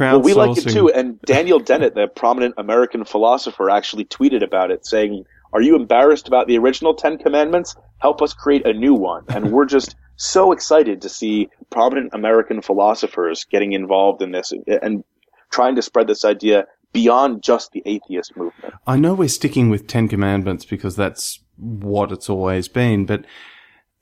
well, 0.00 0.20
we 0.22 0.32
like 0.32 0.56
it 0.56 0.70
too. 0.70 0.88
And 0.90 1.20
Daniel 1.22 1.58
Dennett, 1.58 1.96
the 1.96 2.06
prominent 2.06 2.54
American 2.56 3.04
philosopher, 3.04 3.68
actually 3.68 4.04
tweeted 4.04 4.44
about 4.44 4.70
it 4.70 4.86
saying, 4.86 5.24
are 5.52 5.60
you 5.60 5.74
embarrassed 5.74 6.28
about 6.28 6.46
the 6.46 6.56
original 6.56 6.94
Ten 6.94 7.18
Commandments? 7.18 7.74
Help 7.98 8.22
us 8.22 8.32
create 8.32 8.64
a 8.64 8.72
new 8.72 8.94
one. 8.94 9.24
And 9.28 9.50
we're 9.50 9.64
just 9.64 9.96
so 10.18 10.52
excited 10.52 11.02
to 11.02 11.08
see 11.08 11.48
prominent 11.70 12.12
American 12.12 12.60
philosophers 12.60 13.44
getting 13.44 13.72
involved 13.72 14.20
in 14.20 14.32
this 14.32 14.52
and 14.82 15.04
trying 15.50 15.76
to 15.76 15.82
spread 15.82 16.08
this 16.08 16.24
idea 16.24 16.66
beyond 16.92 17.42
just 17.42 17.72
the 17.72 17.82
atheist 17.86 18.36
movement. 18.36 18.74
I 18.86 18.96
know 18.96 19.14
we're 19.14 19.28
sticking 19.28 19.70
with 19.70 19.86
Ten 19.86 20.08
Commandments 20.08 20.64
because 20.64 20.96
that's 20.96 21.40
what 21.56 22.12
it's 22.12 22.28
always 22.28 22.68
been, 22.68 23.06
but 23.06 23.24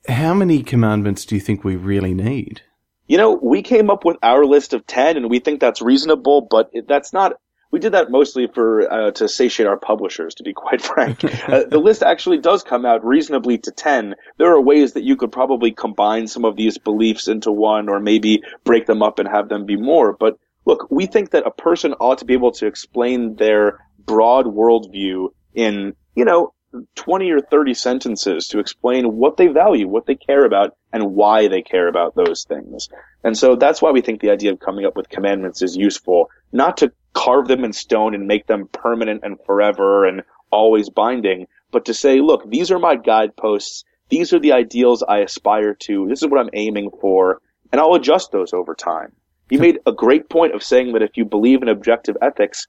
how 0.07 0.33
many 0.33 0.63
commandments 0.63 1.23
do 1.23 1.35
you 1.35 1.41
think 1.41 1.63
we 1.63 1.75
really 1.75 2.13
need? 2.13 2.61
You 3.07 3.17
know, 3.17 3.33
we 3.33 3.61
came 3.61 3.89
up 3.89 4.03
with 4.03 4.17
our 4.23 4.45
list 4.45 4.73
of 4.73 4.85
10 4.87 5.17
and 5.17 5.29
we 5.29 5.39
think 5.39 5.59
that's 5.59 5.81
reasonable, 5.81 6.47
but 6.49 6.71
that's 6.87 7.13
not, 7.13 7.33
we 7.71 7.79
did 7.79 7.93
that 7.93 8.09
mostly 8.09 8.47
for, 8.47 8.91
uh, 8.91 9.11
to 9.11 9.27
satiate 9.27 9.67
our 9.67 9.77
publishers, 9.77 10.35
to 10.35 10.43
be 10.43 10.53
quite 10.53 10.81
frank. 10.93 11.23
uh, 11.47 11.63
the 11.65 11.79
list 11.79 12.03
actually 12.03 12.39
does 12.39 12.63
come 12.63 12.85
out 12.85 13.05
reasonably 13.05 13.57
to 13.59 13.71
10. 13.71 14.15
There 14.37 14.51
are 14.53 14.61
ways 14.61 14.93
that 14.93 15.03
you 15.03 15.15
could 15.15 15.31
probably 15.31 15.71
combine 15.71 16.27
some 16.27 16.45
of 16.45 16.55
these 16.55 16.77
beliefs 16.77 17.27
into 17.27 17.51
one 17.51 17.89
or 17.89 17.99
maybe 17.99 18.43
break 18.63 18.85
them 18.85 19.03
up 19.03 19.19
and 19.19 19.27
have 19.27 19.49
them 19.49 19.65
be 19.65 19.77
more. 19.77 20.13
But 20.13 20.37
look, 20.65 20.87
we 20.89 21.05
think 21.05 21.31
that 21.31 21.47
a 21.47 21.51
person 21.51 21.93
ought 21.93 22.19
to 22.19 22.25
be 22.25 22.33
able 22.33 22.51
to 22.53 22.67
explain 22.67 23.35
their 23.35 23.79
broad 23.99 24.45
worldview 24.45 25.29
in, 25.53 25.95
you 26.15 26.25
know, 26.25 26.53
20 26.95 27.31
or 27.31 27.41
30 27.41 27.73
sentences 27.73 28.47
to 28.47 28.59
explain 28.59 29.15
what 29.15 29.37
they 29.37 29.47
value, 29.47 29.87
what 29.87 30.05
they 30.05 30.15
care 30.15 30.45
about, 30.45 30.75
and 30.93 31.15
why 31.15 31.47
they 31.47 31.61
care 31.61 31.87
about 31.87 32.15
those 32.15 32.43
things. 32.43 32.89
And 33.23 33.37
so 33.37 33.55
that's 33.55 33.81
why 33.81 33.91
we 33.91 34.01
think 34.01 34.21
the 34.21 34.31
idea 34.31 34.51
of 34.51 34.59
coming 34.59 34.85
up 34.85 34.95
with 34.95 35.09
commandments 35.09 35.61
is 35.61 35.75
useful, 35.75 36.29
not 36.51 36.77
to 36.77 36.91
carve 37.13 37.47
them 37.47 37.63
in 37.63 37.73
stone 37.73 38.13
and 38.13 38.27
make 38.27 38.47
them 38.47 38.67
permanent 38.71 39.21
and 39.23 39.37
forever 39.45 40.05
and 40.05 40.21
always 40.51 40.89
binding, 40.89 41.47
but 41.71 41.85
to 41.85 41.93
say, 41.93 42.21
look, 42.21 42.49
these 42.49 42.71
are 42.71 42.79
my 42.79 42.95
guideposts. 42.95 43.83
These 44.09 44.33
are 44.33 44.39
the 44.39 44.53
ideals 44.53 45.03
I 45.03 45.19
aspire 45.19 45.73
to. 45.73 46.07
This 46.07 46.21
is 46.21 46.29
what 46.29 46.39
I'm 46.39 46.49
aiming 46.53 46.91
for. 47.01 47.41
And 47.71 47.81
I'll 47.81 47.95
adjust 47.95 48.31
those 48.31 48.53
over 48.53 48.73
time. 48.73 49.11
You 49.49 49.59
made 49.59 49.79
a 49.85 49.91
great 49.91 50.29
point 50.29 50.53
of 50.55 50.63
saying 50.63 50.93
that 50.93 51.01
if 51.01 51.17
you 51.17 51.25
believe 51.25 51.61
in 51.61 51.69
objective 51.69 52.17
ethics, 52.21 52.67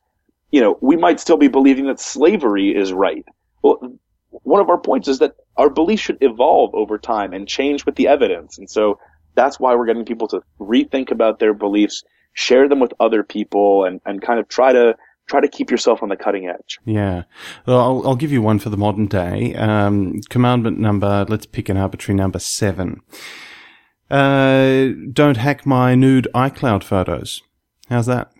you 0.50 0.60
know, 0.60 0.78
we 0.80 0.96
might 0.96 1.20
still 1.20 1.36
be 1.36 1.48
believing 1.48 1.86
that 1.86 2.00
slavery 2.00 2.74
is 2.74 2.92
right. 2.92 3.24
Well, 3.68 3.98
one 4.30 4.60
of 4.60 4.68
our 4.68 4.78
points 4.78 5.08
is 5.08 5.18
that 5.18 5.34
our 5.56 5.70
beliefs 5.70 6.02
should 6.02 6.18
evolve 6.20 6.74
over 6.74 6.98
time 6.98 7.32
and 7.32 7.48
change 7.48 7.86
with 7.86 7.96
the 7.96 8.08
evidence. 8.08 8.58
And 8.58 8.70
so 8.70 8.98
that's 9.34 9.58
why 9.58 9.74
we're 9.74 9.86
getting 9.86 10.04
people 10.04 10.28
to 10.28 10.42
rethink 10.60 11.10
about 11.10 11.38
their 11.38 11.54
beliefs, 11.54 12.04
share 12.32 12.68
them 12.68 12.80
with 12.80 12.92
other 13.00 13.22
people, 13.22 13.84
and, 13.84 14.00
and 14.04 14.20
kind 14.20 14.38
of 14.38 14.48
try 14.48 14.72
to 14.72 14.96
try 15.26 15.40
to 15.40 15.48
keep 15.48 15.70
yourself 15.70 16.02
on 16.02 16.08
the 16.08 16.16
cutting 16.16 16.48
edge. 16.48 16.78
Yeah. 16.84 17.24
Well, 17.66 17.80
I'll, 17.80 18.08
I'll 18.08 18.16
give 18.16 18.32
you 18.32 18.40
one 18.40 18.58
for 18.58 18.70
the 18.70 18.78
modern 18.78 19.06
day. 19.06 19.54
Um, 19.54 20.20
commandment 20.30 20.78
number, 20.78 21.26
let's 21.28 21.44
pick 21.44 21.68
an 21.68 21.76
arbitrary 21.76 22.16
number 22.16 22.38
seven. 22.38 23.02
Uh, 24.10 24.88
don't 25.12 25.36
hack 25.36 25.66
my 25.66 25.94
nude 25.94 26.28
iCloud 26.34 26.82
photos. 26.82 27.42
How's 27.90 28.06
that? 28.06 28.32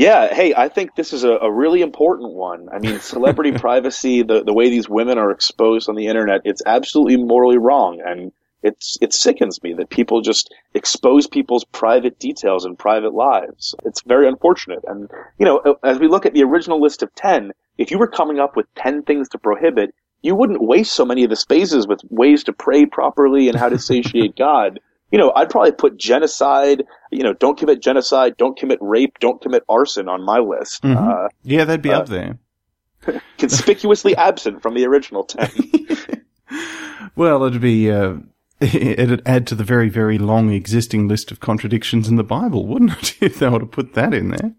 Yeah, 0.00 0.32
hey, 0.32 0.54
I 0.54 0.70
think 0.70 0.94
this 0.94 1.12
is 1.12 1.24
a, 1.24 1.32
a 1.32 1.52
really 1.52 1.82
important 1.82 2.32
one. 2.32 2.70
I 2.72 2.78
mean, 2.78 3.00
celebrity 3.00 3.52
privacy, 3.58 4.22
the, 4.22 4.42
the 4.42 4.54
way 4.54 4.70
these 4.70 4.88
women 4.88 5.18
are 5.18 5.30
exposed 5.30 5.90
on 5.90 5.94
the 5.94 6.06
internet, 6.06 6.40
it's 6.46 6.62
absolutely 6.64 7.18
morally 7.18 7.58
wrong. 7.58 8.00
And 8.02 8.32
it's, 8.62 8.96
it 9.02 9.12
sickens 9.12 9.62
me 9.62 9.74
that 9.74 9.90
people 9.90 10.22
just 10.22 10.54
expose 10.72 11.26
people's 11.26 11.66
private 11.66 12.18
details 12.18 12.64
and 12.64 12.78
private 12.78 13.12
lives. 13.12 13.74
It's 13.84 14.00
very 14.00 14.26
unfortunate. 14.26 14.82
And, 14.88 15.10
you 15.38 15.44
know, 15.44 15.76
as 15.84 15.98
we 15.98 16.08
look 16.08 16.24
at 16.24 16.32
the 16.32 16.44
original 16.44 16.80
list 16.80 17.02
of 17.02 17.14
10, 17.16 17.52
if 17.76 17.90
you 17.90 17.98
were 17.98 18.08
coming 18.08 18.38
up 18.40 18.56
with 18.56 18.74
10 18.76 19.02
things 19.02 19.28
to 19.28 19.38
prohibit, 19.38 19.94
you 20.22 20.34
wouldn't 20.34 20.62
waste 20.62 20.94
so 20.94 21.04
many 21.04 21.24
of 21.24 21.30
the 21.30 21.36
spaces 21.36 21.86
with 21.86 22.00
ways 22.08 22.44
to 22.44 22.54
pray 22.54 22.86
properly 22.86 23.48
and 23.48 23.58
how 23.58 23.68
to 23.68 23.78
satiate 23.78 24.34
God 24.38 24.80
you 25.10 25.18
know, 25.18 25.32
I'd 25.34 25.50
probably 25.50 25.72
put 25.72 25.96
genocide, 25.96 26.84
you 27.10 27.22
know, 27.22 27.32
don't 27.32 27.58
commit 27.58 27.82
genocide, 27.82 28.36
don't 28.36 28.56
commit 28.56 28.78
rape, 28.80 29.18
don't 29.18 29.40
commit 29.40 29.64
arson 29.68 30.08
on 30.08 30.24
my 30.24 30.38
list. 30.38 30.82
Mm-hmm. 30.82 31.08
Uh, 31.08 31.28
yeah, 31.42 31.64
that'd 31.64 31.82
be 31.82 31.90
uh, 31.90 32.00
up 32.00 32.08
there. 32.08 32.38
conspicuously 33.38 34.16
absent 34.16 34.62
from 34.62 34.74
the 34.74 34.86
original 34.86 35.24
10. 35.24 35.50
well, 37.16 37.44
it'd 37.44 37.60
be, 37.60 37.90
uh, 37.90 38.14
it'd 38.60 39.26
add 39.26 39.46
to 39.48 39.54
the 39.54 39.64
very, 39.64 39.88
very 39.88 40.18
long 40.18 40.52
existing 40.52 41.08
list 41.08 41.30
of 41.30 41.40
contradictions 41.40 42.08
in 42.08 42.16
the 42.16 42.24
Bible, 42.24 42.66
wouldn't 42.66 42.92
it, 42.92 43.16
if 43.20 43.38
they 43.38 43.48
were 43.48 43.60
to 43.60 43.66
put 43.66 43.94
that 43.94 44.14
in 44.14 44.30
there? 44.30 44.52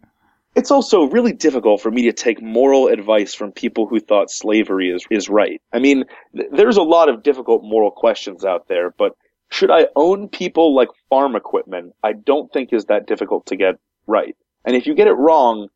It's 0.53 0.71
also 0.71 1.03
really 1.03 1.31
difficult 1.31 1.81
for 1.81 1.91
me 1.91 2.03
to 2.03 2.13
take 2.13 2.41
moral 2.41 2.87
advice 2.87 3.33
from 3.33 3.53
people 3.53 3.87
who 3.87 4.01
thought 4.01 4.29
slavery 4.29 4.89
is, 4.89 5.05
is 5.09 5.29
right. 5.29 5.61
I 5.71 5.79
mean, 5.79 6.03
th- 6.35 6.49
there's 6.51 6.75
a 6.75 6.83
lot 6.83 7.07
of 7.07 7.23
difficult 7.23 7.63
moral 7.63 7.91
questions 7.91 8.43
out 8.43 8.67
there, 8.67 8.91
but 8.91 9.15
should 9.51 9.69
I 9.69 9.87
own 9.95 10.29
people 10.29 10.73
like 10.73 10.87
farm 11.09 11.35
equipment? 11.35 11.93
I 12.03 12.13
don't 12.13 12.51
think 12.51 12.71
is 12.71 12.85
that 12.85 13.05
difficult 13.05 13.45
to 13.47 13.55
get 13.55 13.75
right. 14.07 14.35
And 14.65 14.75
if 14.75 14.87
you 14.87 14.95
get 14.95 15.07
it 15.07 15.13
wrong, 15.13 15.67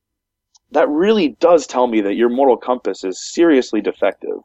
that 0.72 0.88
really 0.90 1.30
does 1.40 1.68
tell 1.68 1.88
me 1.88 2.02
that 2.02 2.16
your 2.16 2.30
moral 2.30 2.58
compass 2.58 3.04
is 3.04 3.22
seriously 3.22 3.82
defective. 3.82 4.38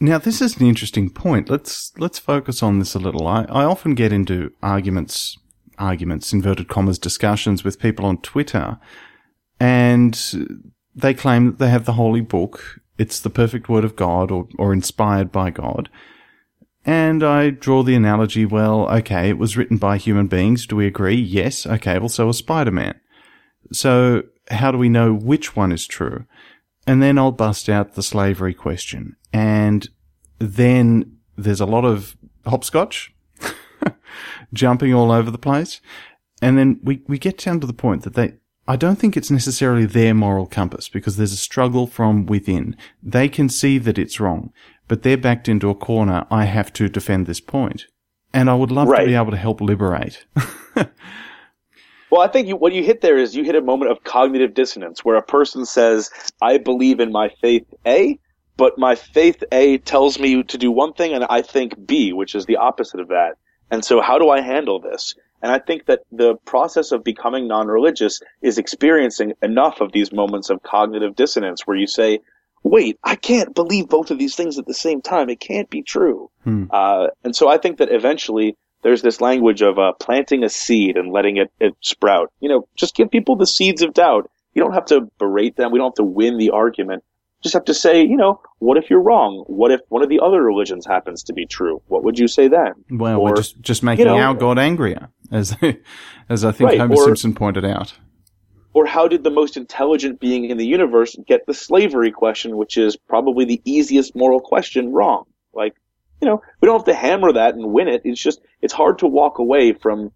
Now, 0.00 0.18
this 0.18 0.42
is 0.42 0.56
an 0.56 0.66
interesting 0.66 1.08
point. 1.08 1.48
Let's 1.48 1.92
let's 1.96 2.18
focus 2.18 2.62
on 2.62 2.80
this 2.80 2.94
a 2.94 2.98
little. 2.98 3.26
I, 3.28 3.44
I 3.44 3.64
often 3.64 3.94
get 3.94 4.12
into 4.12 4.52
arguments, 4.60 5.38
arguments, 5.78 6.32
inverted 6.32 6.68
commas, 6.68 6.98
discussions 6.98 7.62
with 7.62 7.78
people 7.78 8.04
on 8.04 8.18
Twitter, 8.18 8.78
and 9.60 10.20
they 10.94 11.14
claim 11.14 11.46
that 11.46 11.58
they 11.58 11.70
have 11.70 11.84
the 11.84 11.92
holy 11.92 12.20
book. 12.20 12.80
It's 12.98 13.20
the 13.20 13.30
perfect 13.30 13.68
word 13.68 13.84
of 13.84 13.94
God, 13.94 14.32
or 14.32 14.48
or 14.58 14.72
inspired 14.72 15.30
by 15.30 15.50
God. 15.50 15.88
And 16.84 17.22
I 17.22 17.50
draw 17.50 17.82
the 17.82 17.94
analogy, 17.94 18.44
well, 18.44 18.88
okay, 18.90 19.30
it 19.30 19.38
was 19.38 19.56
written 19.56 19.78
by 19.78 19.96
human 19.96 20.26
beings. 20.26 20.66
Do 20.66 20.76
we 20.76 20.86
agree? 20.86 21.14
Yes. 21.14 21.66
Okay, 21.66 21.98
well, 21.98 22.10
so 22.10 22.26
was 22.26 22.38
Spider-Man. 22.38 23.00
So 23.72 24.24
how 24.50 24.70
do 24.70 24.76
we 24.76 24.90
know 24.90 25.14
which 25.14 25.56
one 25.56 25.72
is 25.72 25.86
true? 25.86 26.26
And 26.86 27.02
then 27.02 27.18
I'll 27.18 27.32
bust 27.32 27.70
out 27.70 27.94
the 27.94 28.02
slavery 28.02 28.52
question. 28.52 29.16
And 29.32 29.88
then 30.38 31.16
there's 31.36 31.60
a 31.60 31.66
lot 31.66 31.86
of 31.86 32.16
hopscotch, 32.46 33.14
jumping 34.52 34.92
all 34.92 35.10
over 35.10 35.30
the 35.30 35.38
place. 35.38 35.80
And 36.42 36.58
then 36.58 36.80
we, 36.82 37.02
we 37.06 37.18
get 37.18 37.38
down 37.38 37.60
to 37.60 37.66
the 37.66 37.72
point 37.72 38.02
that 38.02 38.12
they, 38.12 38.34
I 38.68 38.76
don't 38.76 38.96
think 38.96 39.16
it's 39.16 39.30
necessarily 39.30 39.86
their 39.86 40.12
moral 40.12 40.46
compass 40.46 40.90
because 40.90 41.16
there's 41.16 41.32
a 41.32 41.38
struggle 41.38 41.86
from 41.86 42.26
within. 42.26 42.76
They 43.02 43.30
can 43.30 43.48
see 43.48 43.78
that 43.78 43.98
it's 43.98 44.20
wrong 44.20 44.52
but 44.88 45.02
they're 45.02 45.16
backed 45.16 45.48
into 45.48 45.70
a 45.70 45.74
corner. 45.74 46.26
I 46.30 46.44
have 46.44 46.72
to 46.74 46.88
defend 46.88 47.26
this 47.26 47.40
point. 47.40 47.86
and 48.32 48.50
I 48.50 48.54
would 48.54 48.70
love 48.70 48.88
to 48.88 49.06
be 49.06 49.14
able 49.14 49.30
to 49.30 49.36
help 49.36 49.60
liberate. 49.60 50.26
Well, 52.10 52.22
I 52.22 52.28
think 52.28 52.46
you, 52.46 52.54
what 52.54 52.72
you 52.72 52.84
hit 52.84 53.00
there 53.00 53.18
is 53.18 53.34
you 53.34 53.42
hit 53.42 53.56
a 53.56 53.60
moment 53.60 53.90
of 53.90 54.04
cognitive 54.04 54.54
dissonance 54.54 55.04
where 55.04 55.16
a 55.16 55.22
person 55.22 55.66
says, 55.66 56.10
I 56.40 56.58
believe 56.58 57.00
in 57.00 57.10
my 57.10 57.28
faith 57.40 57.66
A, 57.84 58.20
but 58.56 58.78
my 58.78 58.94
faith 58.94 59.42
A 59.50 59.78
tells 59.78 60.20
me 60.20 60.44
to 60.44 60.56
do 60.56 60.70
one 60.70 60.92
thing 60.92 61.12
and 61.12 61.24
I 61.24 61.42
think 61.42 61.74
B, 61.86 62.12
which 62.12 62.36
is 62.36 62.46
the 62.46 62.58
opposite 62.58 63.00
of 63.00 63.08
that. 63.08 63.32
And 63.68 63.84
so 63.84 64.00
how 64.00 64.20
do 64.20 64.30
I 64.30 64.42
handle 64.42 64.78
this? 64.78 65.16
And 65.42 65.50
I 65.50 65.58
think 65.58 65.86
that 65.86 66.02
the 66.12 66.36
process 66.44 66.92
of 66.92 67.02
becoming 67.02 67.48
non-religious 67.48 68.20
is 68.42 68.58
experiencing 68.58 69.32
enough 69.42 69.80
of 69.80 69.90
these 69.90 70.12
moments 70.12 70.50
of 70.50 70.62
cognitive 70.62 71.16
dissonance 71.16 71.66
where 71.66 71.76
you 71.76 71.88
say, 71.88 72.20
wait, 72.64 72.98
I 73.04 73.14
can't 73.14 73.54
believe 73.54 73.88
both 73.88 74.10
of 74.10 74.18
these 74.18 74.34
things 74.34 74.58
at 74.58 74.66
the 74.66 74.74
same 74.74 75.00
time. 75.02 75.28
It 75.30 75.38
can't 75.38 75.70
be 75.70 75.82
true. 75.82 76.30
Hmm. 76.42 76.64
Uh, 76.70 77.08
and 77.22 77.36
so 77.36 77.48
I 77.48 77.58
think 77.58 77.78
that 77.78 77.92
eventually 77.92 78.56
there's 78.82 79.02
this 79.02 79.20
language 79.20 79.62
of 79.62 79.78
uh, 79.78 79.92
planting 80.00 80.42
a 80.42 80.48
seed 80.48 80.96
and 80.96 81.12
letting 81.12 81.36
it, 81.36 81.52
it 81.60 81.74
sprout. 81.80 82.32
You 82.40 82.48
know, 82.48 82.68
just 82.74 82.96
give 82.96 83.10
people 83.10 83.36
the 83.36 83.46
seeds 83.46 83.82
of 83.82 83.94
doubt. 83.94 84.30
You 84.54 84.62
don't 84.62 84.72
have 84.74 84.86
to 84.86 85.02
berate 85.18 85.56
them. 85.56 85.72
We 85.72 85.78
don't 85.78 85.88
have 85.90 86.04
to 86.04 86.04
win 86.04 86.36
the 86.38 86.50
argument. 86.50 87.04
Just 87.42 87.52
have 87.54 87.66
to 87.66 87.74
say, 87.74 88.02
you 88.02 88.16
know, 88.16 88.40
what 88.58 88.78
if 88.78 88.88
you're 88.88 89.02
wrong? 89.02 89.44
What 89.48 89.70
if 89.70 89.80
one 89.88 90.02
of 90.02 90.08
the 90.08 90.20
other 90.20 90.42
religions 90.42 90.86
happens 90.86 91.24
to 91.24 91.34
be 91.34 91.44
true? 91.44 91.82
What 91.88 92.02
would 92.04 92.18
you 92.18 92.26
say 92.28 92.48
then? 92.48 92.72
Well, 92.90 93.18
Or, 93.20 93.30
we're 93.30 93.36
just 93.36 93.60
just 93.60 93.82
making 93.82 94.06
know- 94.06 94.16
our 94.16 94.32
God 94.34 94.58
angrier, 94.58 95.08
as 95.30 95.54
as 96.30 96.44
I 96.44 96.52
think 96.52 96.70
Right, 96.70 96.80
Homer 96.80 96.94
or- 96.94 97.04
Simpson 97.04 97.34
pointed 97.34 97.64
out. 97.66 97.92
Or 98.74 98.84
how 98.86 99.08
did 99.08 99.24
the 99.24 99.30
most 99.30 99.56
intelligent 99.56 100.20
being 100.20 100.44
in 100.44 100.58
the 100.58 100.66
universe 100.66 101.16
get 101.26 101.46
the 101.46 101.54
slavery 101.54 102.10
question, 102.10 102.56
which 102.56 102.76
is 102.76 102.96
probably 102.96 103.44
the 103.44 103.62
easiest 103.64 104.14
moral 104.14 104.40
question, 104.40 104.92
wrong? 104.92 105.24
Like, 105.54 105.74
you 106.20 106.28
know, 106.28 106.42
we 106.60 106.66
don't 106.66 106.78
have 106.78 106.86
to 106.86 106.94
hammer 106.94 107.32
that 107.32 107.54
and 107.54 107.72
win 107.72 107.88
it. 107.88 108.02
It's 108.04 108.20
just, 108.20 108.40
it's 108.60 108.72
hard 108.72 108.98
to 108.98 109.06
walk 109.06 109.38
away 109.38 109.72
from, 109.72 110.10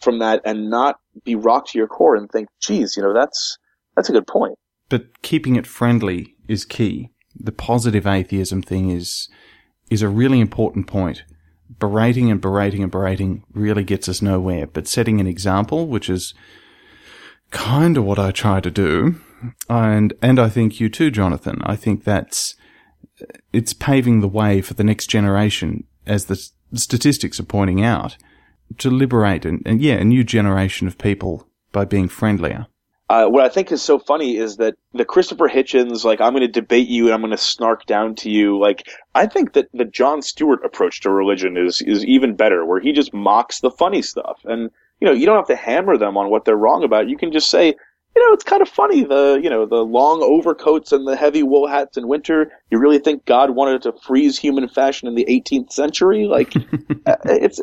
from 0.00 0.18
that 0.18 0.42
and 0.44 0.68
not 0.68 1.00
be 1.24 1.34
rocked 1.34 1.70
to 1.70 1.78
your 1.78 1.88
core 1.88 2.14
and 2.14 2.30
think, 2.30 2.48
geez, 2.60 2.96
you 2.96 3.02
know, 3.02 3.14
that's, 3.14 3.58
that's 3.96 4.10
a 4.10 4.12
good 4.12 4.26
point. 4.26 4.58
But 4.88 5.22
keeping 5.22 5.56
it 5.56 5.66
friendly 5.66 6.34
is 6.48 6.66
key. 6.66 7.10
The 7.34 7.52
positive 7.52 8.06
atheism 8.06 8.60
thing 8.60 8.90
is 8.90 9.28
is 9.90 10.02
a 10.02 10.08
really 10.08 10.40
important 10.40 10.86
point. 10.86 11.24
Berating 11.78 12.30
and 12.30 12.40
berating 12.40 12.82
and 12.82 12.92
berating 12.92 13.44
really 13.52 13.84
gets 13.84 14.08
us 14.08 14.22
nowhere. 14.22 14.66
But 14.66 14.86
setting 14.86 15.20
an 15.20 15.26
example, 15.26 15.86
which 15.86 16.10
is 16.10 16.34
kind 17.52 17.96
of 17.96 18.04
what 18.04 18.18
I 18.18 18.32
try 18.32 18.60
to 18.60 18.70
do, 18.70 19.20
and 19.68 20.12
and 20.20 20.40
I 20.40 20.48
think 20.48 20.80
you 20.80 20.88
too, 20.88 21.10
Jonathan. 21.10 21.62
I 21.64 21.76
think 21.76 22.02
that's 22.02 22.56
it's 23.52 23.72
paving 23.72 24.20
the 24.20 24.28
way 24.28 24.60
for 24.60 24.74
the 24.74 24.84
next 24.84 25.06
generation, 25.06 25.84
as 26.06 26.24
the 26.24 26.50
statistics 26.74 27.38
are 27.38 27.44
pointing 27.44 27.84
out, 27.84 28.16
to 28.78 28.90
liberate 28.90 29.44
and, 29.44 29.62
and 29.64 29.80
yeah, 29.80 29.94
a 29.94 30.04
new 30.04 30.24
generation 30.24 30.88
of 30.88 30.98
people 30.98 31.46
by 31.70 31.84
being 31.84 32.08
friendlier. 32.08 32.66
Uh, 33.08 33.26
what 33.26 33.44
I 33.44 33.50
think 33.50 33.70
is 33.70 33.82
so 33.82 33.98
funny 33.98 34.38
is 34.38 34.56
that 34.56 34.74
the 34.94 35.04
Christopher 35.04 35.46
Hitchens, 35.46 36.02
like, 36.02 36.22
I'm 36.22 36.32
going 36.32 36.40
to 36.40 36.48
debate 36.48 36.88
you 36.88 37.06
and 37.06 37.14
I'm 37.14 37.20
going 37.20 37.32
to 37.32 37.36
snark 37.36 37.84
down 37.84 38.14
to 38.16 38.30
you. 38.30 38.58
Like, 38.58 38.88
I 39.14 39.26
think 39.26 39.52
that 39.52 39.68
the 39.74 39.84
Jon 39.84 40.22
Stewart 40.22 40.64
approach 40.64 41.02
to 41.02 41.10
religion 41.10 41.58
is, 41.58 41.82
is 41.82 42.06
even 42.06 42.36
better, 42.36 42.64
where 42.64 42.80
he 42.80 42.92
just 42.92 43.12
mocks 43.12 43.60
the 43.60 43.70
funny 43.70 44.00
stuff. 44.00 44.40
And, 44.44 44.70
you 45.02 45.08
know, 45.08 45.14
you 45.14 45.26
don't 45.26 45.34
have 45.34 45.48
to 45.48 45.56
hammer 45.56 45.98
them 45.98 46.16
on 46.16 46.30
what 46.30 46.44
they're 46.44 46.56
wrong 46.56 46.84
about. 46.84 47.08
You 47.08 47.16
can 47.16 47.32
just 47.32 47.50
say, 47.50 47.66
you 47.66 48.24
know, 48.24 48.32
it's 48.32 48.44
kind 48.44 48.62
of 48.62 48.68
funny, 48.68 49.02
the, 49.02 49.40
you 49.42 49.50
know, 49.50 49.66
the 49.66 49.84
long 49.84 50.22
overcoats 50.22 50.92
and 50.92 51.08
the 51.08 51.16
heavy 51.16 51.42
wool 51.42 51.66
hats 51.66 51.96
in 51.96 52.06
winter. 52.06 52.52
You 52.70 52.78
really 52.78 53.00
think 53.00 53.24
God 53.24 53.50
wanted 53.50 53.82
to 53.82 53.94
freeze 53.94 54.38
human 54.38 54.68
fashion 54.68 55.08
in 55.08 55.16
the 55.16 55.24
18th 55.24 55.72
century? 55.72 56.26
Like, 56.26 56.54
uh, 57.06 57.16
it's, 57.24 57.60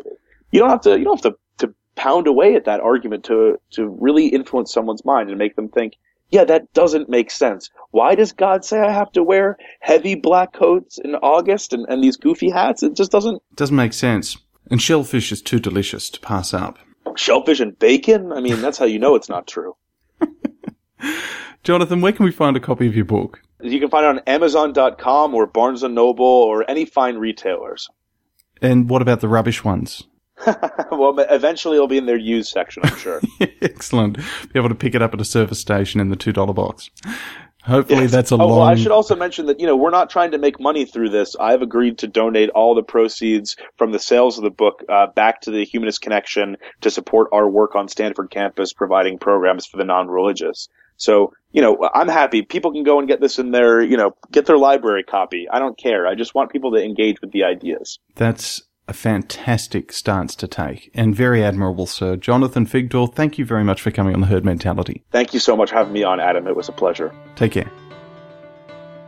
you 0.50 0.60
don't 0.60 0.68
have 0.68 0.82
to, 0.82 0.98
you 0.98 1.04
don't 1.04 1.24
have 1.24 1.32
to, 1.32 1.66
to 1.66 1.74
pound 1.96 2.26
away 2.26 2.56
at 2.56 2.66
that 2.66 2.80
argument 2.80 3.24
to, 3.24 3.58
to 3.70 3.88
really 3.88 4.26
influence 4.26 4.70
someone's 4.70 5.06
mind 5.06 5.30
and 5.30 5.38
make 5.38 5.56
them 5.56 5.70
think, 5.70 5.94
yeah, 6.28 6.44
that 6.44 6.70
doesn't 6.74 7.08
make 7.08 7.30
sense. 7.30 7.70
Why 7.90 8.16
does 8.16 8.32
God 8.32 8.66
say 8.66 8.80
I 8.80 8.92
have 8.92 9.12
to 9.12 9.22
wear 9.22 9.56
heavy 9.80 10.14
black 10.14 10.52
coats 10.52 10.98
in 10.98 11.14
August 11.14 11.72
and, 11.72 11.86
and 11.88 12.04
these 12.04 12.18
goofy 12.18 12.50
hats? 12.50 12.82
It 12.82 12.96
just 12.96 13.10
doesn't. 13.10 13.42
Doesn't 13.56 13.74
make 13.74 13.94
sense. 13.94 14.36
And 14.70 14.82
shellfish 14.82 15.32
is 15.32 15.40
too 15.40 15.58
delicious 15.58 16.10
to 16.10 16.20
pass 16.20 16.52
up. 16.52 16.78
Shellfish 17.20 17.60
and 17.60 17.78
bacon? 17.78 18.32
I 18.32 18.40
mean, 18.40 18.62
that's 18.62 18.78
how 18.78 18.86
you 18.86 18.98
know 18.98 19.14
it's 19.14 19.28
not 19.28 19.46
true. 19.46 19.76
Jonathan, 21.62 22.00
where 22.00 22.12
can 22.12 22.24
we 22.24 22.32
find 22.32 22.56
a 22.56 22.60
copy 22.60 22.86
of 22.86 22.96
your 22.96 23.04
book? 23.04 23.42
You 23.60 23.78
can 23.78 23.90
find 23.90 24.06
it 24.06 24.08
on 24.08 24.18
Amazon.com 24.20 25.34
or 25.34 25.46
Barnes 25.46 25.82
and 25.82 25.94
Noble 25.94 26.24
or 26.24 26.68
any 26.68 26.86
fine 26.86 27.18
retailers. 27.18 27.88
And 28.62 28.88
what 28.88 29.02
about 29.02 29.20
the 29.20 29.28
rubbish 29.28 29.62
ones? 29.62 30.04
well, 30.90 31.14
eventually 31.18 31.76
it'll 31.76 31.86
be 31.86 31.98
in 31.98 32.06
their 32.06 32.16
used 32.16 32.50
section, 32.50 32.82
I'm 32.86 32.96
sure. 32.96 33.20
Excellent. 33.60 34.16
Be 34.16 34.58
able 34.58 34.70
to 34.70 34.74
pick 34.74 34.94
it 34.94 35.02
up 35.02 35.12
at 35.12 35.20
a 35.20 35.24
service 35.24 35.60
station 35.60 36.00
in 36.00 36.08
the 36.08 36.16
$2 36.16 36.54
box. 36.54 36.88
Hopefully 37.64 38.02
Yes. 38.02 38.12
that's 38.12 38.32
a 38.32 38.34
oh, 38.34 38.38
long... 38.38 38.48
Well, 38.50 38.62
I 38.62 38.74
should 38.74 38.92
also 38.92 39.14
mention 39.14 39.46
that 39.46 39.60
you 39.60 39.66
know 39.66 39.76
we're 39.76 39.90
not 39.90 40.10
trying 40.10 40.30
to 40.30 40.38
make 40.38 40.58
money 40.58 40.84
through 40.84 41.10
this. 41.10 41.36
I've 41.38 41.62
agreed 41.62 41.98
to 41.98 42.08
donate 42.08 42.50
all 42.50 42.74
the 42.74 42.82
proceeds 42.82 43.56
from 43.76 43.92
the 43.92 43.98
sales 43.98 44.38
of 44.38 44.44
the 44.44 44.50
book 44.50 44.82
uh, 44.88 45.08
back 45.08 45.42
to 45.42 45.50
the 45.50 45.64
Humanist 45.64 46.00
Connection 46.00 46.56
to 46.80 46.90
support 46.90 47.28
our 47.32 47.48
work 47.48 47.74
on 47.74 47.88
Stanford 47.88 48.30
campus, 48.30 48.72
providing 48.72 49.18
programs 49.18 49.66
for 49.66 49.76
the 49.76 49.84
non-religious. 49.84 50.68
So 50.96 51.32
you 51.52 51.62
know 51.62 51.88
I'm 51.94 52.08
happy. 52.08 52.42
People 52.42 52.72
can 52.72 52.84
go 52.84 52.98
and 52.98 53.08
get 53.08 53.20
this 53.20 53.38
in 53.38 53.50
their 53.50 53.82
you 53.82 53.96
know 53.96 54.14
get 54.30 54.46
their 54.46 54.58
library 54.58 55.02
copy. 55.02 55.46
I 55.50 55.58
don't 55.58 55.78
care. 55.78 56.06
I 56.06 56.14
just 56.14 56.34
want 56.34 56.52
people 56.52 56.72
to 56.72 56.82
engage 56.82 57.20
with 57.20 57.32
the 57.32 57.44
ideas. 57.44 57.98
That's 58.14 58.62
a 58.90 58.92
fantastic 58.92 59.92
stance 59.92 60.34
to 60.34 60.48
take 60.48 60.90
and 60.94 61.14
very 61.14 61.44
admirable, 61.44 61.86
sir. 61.86 62.16
Jonathan 62.16 62.66
Figdor, 62.66 63.14
thank 63.14 63.38
you 63.38 63.44
very 63.44 63.62
much 63.62 63.80
for 63.80 63.92
coming 63.92 64.14
on 64.14 64.20
the 64.20 64.26
Herd 64.26 64.44
Mentality. 64.44 65.04
Thank 65.12 65.32
you 65.32 65.38
so 65.38 65.56
much 65.56 65.70
for 65.70 65.76
having 65.76 65.92
me 65.92 66.02
on, 66.02 66.18
Adam. 66.18 66.48
It 66.48 66.56
was 66.56 66.68
a 66.68 66.72
pleasure. 66.72 67.14
Take 67.36 67.52
care. 67.52 67.70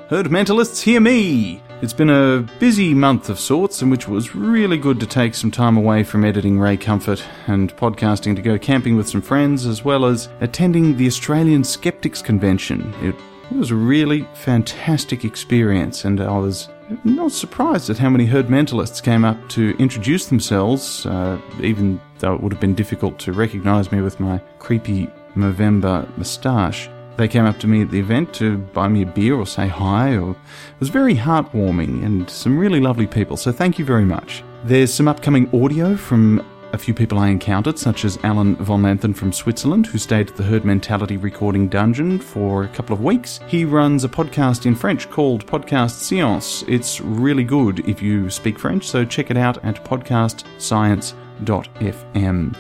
Herd 0.09 0.27
Mentalists, 0.27 0.83
hear 0.83 1.01
me! 1.01 1.61
It's 1.81 1.93
been 1.93 2.11
a 2.11 2.47
busy 2.61 2.95
month 2.95 3.29
of 3.29 3.41
sorts 3.41 3.83
in 3.83 3.91
which 3.91 4.03
it 4.03 4.09
was 4.09 4.37
really 4.37 4.77
good 4.77 5.01
to 5.01 5.07
take 5.07 5.35
some 5.35 5.51
time 5.51 5.77
away 5.77 6.05
from 6.05 6.25
editing 6.25 6.61
Ray 6.61 6.77
Comfort 6.77 7.25
and 7.49 7.77
podcasting 7.77 8.37
to 8.37 8.43
go 8.43 8.57
camping 8.57 8.97
with 8.97 9.09
some 9.09 9.23
friends, 9.23 9.67
as 9.67 9.85
well 9.85 10.05
as 10.05 10.29
attending 10.41 10.97
the 10.97 11.09
Australian 11.09 11.65
Skeptics 11.65 12.23
Convention. 12.23 12.95
It 13.03 13.17
was 13.51 13.73
a 13.73 13.75
really 13.75 14.29
fantastic 14.35 15.25
experience, 15.25 16.05
and 16.05 16.21
I 16.21 16.39
was 16.39 16.69
not 17.05 17.33
surprised 17.33 17.91
at 17.91 17.99
how 17.99 18.11
many 18.11 18.27
herd 18.27 18.49
mentalists 18.49 19.03
came 19.03 19.25
up 19.25 19.49
to 19.51 19.77
introduce 19.79 20.27
themselves, 20.27 21.07
uh, 21.07 21.41
even 21.61 22.01
though 22.19 22.35
it 22.35 22.41
would 22.41 22.53
have 22.53 22.61
been 22.61 22.75
difficult 22.75 23.19
to 23.21 23.33
recognize 23.33 23.91
me 23.93 24.01
with 24.01 24.21
my 24.21 24.39
creepy 24.59 25.09
Movember 25.35 26.07
moustache. 26.17 26.89
They 27.17 27.29
came 27.29 27.45
up 27.45 27.59
to 27.61 27.67
me 27.67 27.83
at 27.83 27.91
the 27.91 28.01
event 28.01 28.33
to 28.35 28.59
buy 28.59 28.89
me 28.89 29.03
a 29.03 29.07
beer 29.07 29.35
or 29.35 29.47
say 29.47 29.69
hi. 29.69 30.17
Or, 30.17 30.31
it 30.31 30.81
was 30.81 30.89
very 30.89 31.15
heartwarming 31.15 32.05
and 32.05 32.29
some 32.29 32.59
really 32.59 32.81
lovely 32.81 33.07
people, 33.07 33.37
so 33.37 33.53
thank 33.53 33.79
you 33.79 33.85
very 33.85 34.05
much. 34.05 34.43
There's 34.65 34.93
some 34.93 35.09
upcoming 35.09 35.49
audio 35.55 35.97
from 35.97 36.47
a 36.73 36.79
few 36.79 36.95
people 36.95 37.19
I 37.19 37.29
encountered, 37.29 37.79
such 37.79 38.05
as 38.05 38.19
Alan 38.25 38.57
von 38.57 38.83
Lanthen 38.83 39.15
from 39.15 39.33
Switzerland, 39.33 39.87
who 39.87 39.99
stayed 39.99 40.31
at 40.31 40.37
the 40.37 40.43
Herd 40.43 40.65
Mentality 40.65 41.17
recording 41.17 41.69
dungeon 41.69 42.19
for 42.19 42.65
a 42.65 42.69
couple 42.69 42.95
of 42.95 43.03
weeks. 43.03 43.41
He 43.47 43.65
runs 43.65 44.05
a 44.05 44.09
podcast 44.09 44.67
in 44.67 44.75
French 44.75 45.11
called 45.11 45.47
Podcast 45.47 45.91
Science. 45.91 46.65
It's 46.67 47.01
really 47.01 47.45
good 47.45 47.87
if 47.89 48.01
you 48.01 48.31
speak 48.31 48.59
French, 48.59 48.87
so 48.87 49.05
check 49.05 49.31
it 49.31 49.37
out 49.37 49.63
at 49.65 49.85
podcastscience.fm. 49.85 52.57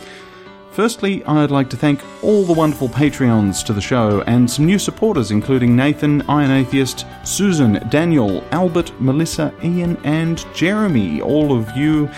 Firstly, 0.73 1.23
I'd 1.25 1.51
like 1.51 1.69
to 1.69 1.77
thank 1.77 2.01
all 2.23 2.45
the 2.45 2.55
wonderful 2.55 2.89
Patreons 2.89 3.63
to 3.67 3.75
the 3.75 3.81
show 3.83 4.23
and 4.23 4.51
some 4.51 4.65
new 4.65 4.79
supporters, 4.79 5.31
including 5.31 5.77
Nathan, 5.77 6.23
Iron 6.31 6.51
Atheist, 6.51 7.05
Susan, 7.25 7.87
Daniel, 7.91 8.43
Albert, 8.53 8.91
Melissa, 8.99 9.53
Ian, 9.63 9.99
and 10.05 10.47
Jeremy. 10.55 11.21
All 11.21 11.55
of 11.55 11.77
you 11.77 12.09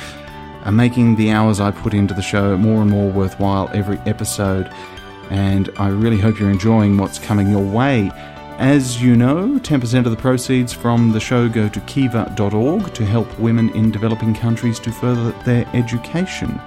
are 0.64 0.72
making 0.72 1.16
the 1.16 1.30
hours 1.30 1.60
I 1.60 1.70
put 1.70 1.94
into 1.94 2.14
the 2.14 2.22
show 2.22 2.56
more 2.56 2.82
and 2.82 2.90
more 2.90 3.10
worthwhile 3.10 3.70
every 3.72 3.98
episode, 4.06 4.70
and 5.30 5.70
I 5.78 5.88
really 5.88 6.18
hope 6.18 6.38
you're 6.38 6.50
enjoying 6.50 6.96
what's 6.96 7.18
coming 7.18 7.50
your 7.50 7.64
way. 7.64 8.10
As 8.58 9.02
you 9.02 9.16
know, 9.16 9.58
10% 9.58 10.04
of 10.04 10.10
the 10.10 10.16
proceeds 10.16 10.72
from 10.72 11.10
the 11.10 11.20
show 11.20 11.48
go 11.48 11.68
to 11.68 11.80
kiva.org 11.80 12.94
to 12.94 13.04
help 13.04 13.38
women 13.38 13.70
in 13.70 13.90
developing 13.90 14.34
countries 14.34 14.78
to 14.80 14.92
further 14.92 15.32
their 15.44 15.66
education. 15.74 16.60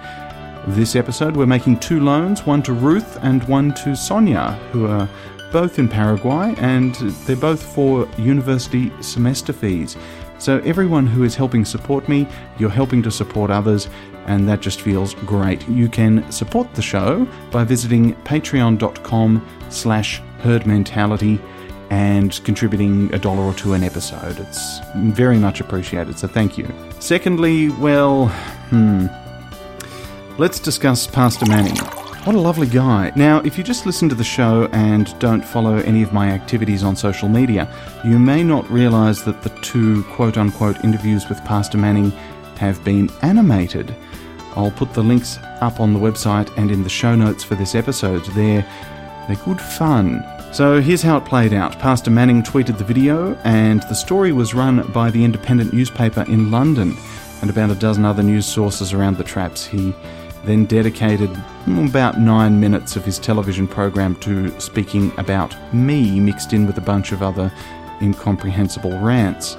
This 0.68 0.98
episode, 0.98 1.38
we're 1.38 1.46
making 1.46 1.80
two 1.80 2.02
loans, 2.02 2.46
one 2.46 2.62
to 2.64 2.74
Ruth 2.74 3.18
and 3.24 3.42
one 3.46 3.74
to 3.76 3.96
Sonia, 3.96 4.52
who 4.74 4.86
are 4.86 5.08
both 5.54 5.80
in 5.80 5.88
Paraguay, 5.88 6.54
and 6.58 6.96
they're 7.26 7.38
both 7.38 7.64
for 7.64 8.06
university 8.18 8.92
semester 9.02 9.54
fees. 9.54 9.96
So, 10.40 10.60
everyone 10.60 11.08
who 11.08 11.24
is 11.24 11.36
helping 11.36 11.66
support 11.66 12.08
me, 12.08 12.28
you're 12.58 12.70
helping 12.70 13.02
to 13.04 13.12
support 13.12 13.50
others, 13.50 13.90
and 14.26 14.48
that 14.48 14.62
just 14.62 14.82
feels 14.82 15.14
great. 15.16 15.68
You 15.68 15.90
can 15.90 16.30
support 16.32 16.74
the 16.76 16.82
show 16.82 17.28
by 17.52 17.64
visiting 17.64 18.14
patreon.com 18.24 19.48
slash 19.70 20.22
herdmentality 20.42 21.42
and 21.90 22.44
contributing 22.44 23.14
a 23.14 23.20
dollar 23.20 23.44
or 23.44 23.54
two 23.54 23.74
an 23.74 23.84
episode. 23.84 24.40
It's 24.40 24.80
very 24.96 25.38
much 25.38 25.62
appreciated, 25.62 26.20
so 26.20 26.28
thank 26.28 26.58
you. 26.58 26.72
Secondly, 27.00 27.70
well, 27.70 28.28
hmm, 28.70 29.08
let's 30.38 30.60
discuss 30.60 31.08
Pastor 31.08 31.46
Manning. 31.46 31.78
What 32.28 32.36
a 32.36 32.40
lovely 32.40 32.68
guy. 32.68 33.14
Now, 33.16 33.40
if 33.46 33.58
you 33.58 33.64
just 33.64 33.86
listen 33.86 34.10
to 34.10 34.16
the 34.16 34.22
show 34.22 34.68
and 34.74 35.18
don't 35.18 35.46
follow 35.46 35.78
any 35.78 36.04
of 36.04 36.12
my 36.12 36.28
activities 36.28 36.84
on 36.84 36.98
social 36.98 37.30
media, 37.30 37.74
you 38.04 38.20
may 38.20 38.44
not 38.44 38.70
realise 38.70 39.22
that 39.22 39.44
the 39.44 39.50
two 39.62 40.04
quote 40.12 40.38
unquote 40.38 40.84
interviews 40.84 41.30
with 41.30 41.42
Pastor 41.46 41.78
Manning 41.78 42.12
have 42.58 42.84
been 42.84 43.10
animated. 43.22 43.96
I'll 44.58 44.72
put 44.72 44.94
the 44.94 45.04
links 45.04 45.40
up 45.62 45.80
on 45.80 45.94
the 45.94 46.02
website 46.02 46.52
and 46.58 46.70
in 46.70 46.84
the 46.84 46.90
show 46.90 47.16
notes 47.16 47.46
for 47.46 47.56
this 47.56 47.76
episode. 47.76 48.26
They're, 48.26 48.68
they're 49.30 49.46
good 49.46 49.62
fun. 49.62 50.22
So 50.52 50.82
here's 50.82 51.02
how 51.02 51.16
it 51.16 51.24
played 51.24 51.54
out. 51.54 51.80
Pastor 51.80 52.12
Manning 52.12 52.44
tweeted 52.44 52.78
the 52.78 52.84
video, 52.84 53.36
and 53.46 53.84
the 53.84 53.96
story 53.96 54.34
was 54.34 54.54
run 54.54 54.86
by 54.92 55.12
the 55.12 55.24
independent 55.24 55.72
newspaper 55.72 56.24
in 56.24 56.52
London 56.52 56.98
and 57.42 57.50
about 57.50 57.70
a 57.70 57.76
dozen 57.76 58.04
other 58.04 58.24
news 58.24 58.46
sources 58.46 58.92
around 58.92 59.16
the 59.16 59.24
traps. 59.24 59.66
He 59.66 59.94
then 60.48 60.66
dedicated 60.66 61.30
about 61.68 62.20
nine 62.20 62.60
minutes 62.60 62.96
of 62.96 63.04
his 63.04 63.20
television 63.20 63.68
program 63.68 64.16
to 64.18 64.58
speaking 64.60 65.12
about 65.18 65.56
me, 65.74 66.20
mixed 66.20 66.54
in 66.54 66.66
with 66.66 66.78
a 66.78 66.82
bunch 66.82 67.12
of 67.12 67.22
other 67.22 67.52
incomprehensible 68.02 68.98
rants. 69.00 69.58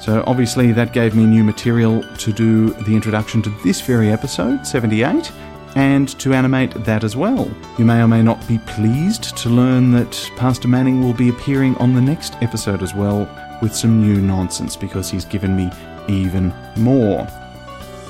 So, 0.00 0.24
obviously, 0.26 0.72
that 0.72 0.92
gave 0.92 1.14
me 1.14 1.26
new 1.26 1.44
material 1.44 2.02
to 2.18 2.32
do 2.32 2.70
the 2.70 2.94
introduction 2.94 3.40
to 3.42 3.50
this 3.62 3.80
very 3.80 4.10
episode, 4.10 4.66
78, 4.66 5.30
and 5.76 6.08
to 6.18 6.34
animate 6.34 6.72
that 6.84 7.04
as 7.04 7.16
well. 7.16 7.50
You 7.78 7.84
may 7.84 8.02
or 8.02 8.08
may 8.08 8.22
not 8.22 8.46
be 8.48 8.58
pleased 8.58 9.36
to 9.38 9.48
learn 9.48 9.92
that 9.92 10.30
Pastor 10.36 10.68
Manning 10.68 11.02
will 11.02 11.14
be 11.14 11.28
appearing 11.28 11.76
on 11.76 11.94
the 11.94 12.00
next 12.00 12.34
episode 12.42 12.82
as 12.82 12.94
well 12.94 13.28
with 13.62 13.74
some 13.74 14.00
new 14.00 14.20
nonsense 14.20 14.76
because 14.76 15.10
he's 15.10 15.24
given 15.24 15.56
me 15.56 15.70
even 16.08 16.52
more. 16.76 17.26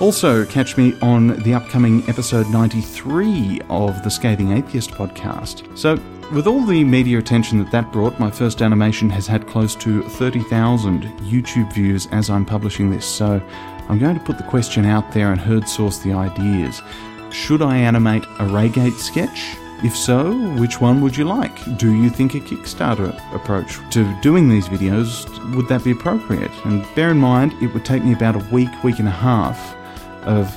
Also, 0.02 0.44
catch 0.44 0.76
me 0.76 0.98
on 1.00 1.28
the 1.44 1.54
upcoming 1.54 2.02
episode 2.08 2.48
93 2.50 3.60
of 3.70 4.02
the 4.02 4.10
Scathing 4.10 4.50
Atheist 4.50 4.90
podcast. 4.90 5.78
So, 5.78 5.96
with 6.34 6.48
all 6.48 6.66
the 6.66 6.82
media 6.82 7.20
attention 7.20 7.58
that 7.58 7.70
that 7.70 7.92
brought, 7.92 8.18
my 8.18 8.28
first 8.28 8.62
animation 8.62 9.08
has 9.10 9.28
had 9.28 9.46
close 9.46 9.76
to 9.76 10.02
30,000 10.02 11.04
YouTube 11.20 11.72
views 11.72 12.08
as 12.10 12.30
I'm 12.30 12.44
publishing 12.44 12.90
this. 12.90 13.06
So, 13.06 13.40
I'm 13.88 14.00
going 14.00 14.18
to 14.18 14.24
put 14.24 14.38
the 14.38 14.42
question 14.42 14.86
out 14.86 15.12
there 15.12 15.30
and 15.30 15.40
herd 15.40 15.68
source 15.68 15.98
the 15.98 16.14
ideas. 16.14 16.82
Should 17.30 17.62
I 17.62 17.76
animate 17.76 18.24
a 18.24 18.48
Raygate 18.48 18.98
sketch? 18.98 19.56
If 19.84 19.96
so, 19.96 20.32
which 20.58 20.80
one 20.80 21.00
would 21.02 21.16
you 21.16 21.26
like? 21.26 21.78
Do 21.78 21.94
you 21.94 22.10
think 22.10 22.34
a 22.34 22.40
Kickstarter 22.40 23.14
approach 23.32 23.78
to 23.92 24.20
doing 24.20 24.48
these 24.48 24.66
videos 24.66 25.28
would 25.54 25.68
that 25.68 25.84
be 25.84 25.92
appropriate? 25.92 26.50
And 26.64 26.84
bear 26.96 27.12
in 27.12 27.18
mind, 27.18 27.52
it 27.62 27.72
would 27.72 27.84
take 27.84 28.02
me 28.02 28.14
about 28.14 28.34
a 28.34 28.52
week, 28.52 28.82
week 28.82 28.98
and 28.98 29.06
a 29.06 29.12
half 29.12 29.76
of 30.24 30.52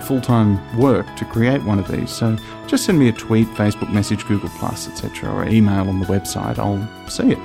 full 0.02 0.20
time 0.20 0.58
work 0.78 1.06
to 1.16 1.24
create 1.24 1.62
one 1.62 1.78
of 1.78 1.88
these. 1.88 2.10
So 2.10 2.36
just 2.66 2.84
send 2.84 2.98
me 2.98 3.08
a 3.08 3.12
tweet, 3.12 3.46
Facebook 3.48 3.92
message, 3.92 4.26
Google, 4.26 4.50
Plus, 4.50 4.88
etc., 4.88 5.32
or 5.32 5.48
email 5.48 5.88
on 5.88 6.00
the 6.00 6.06
website. 6.06 6.58
I'll 6.58 7.08
see 7.08 7.32
it. 7.32 7.38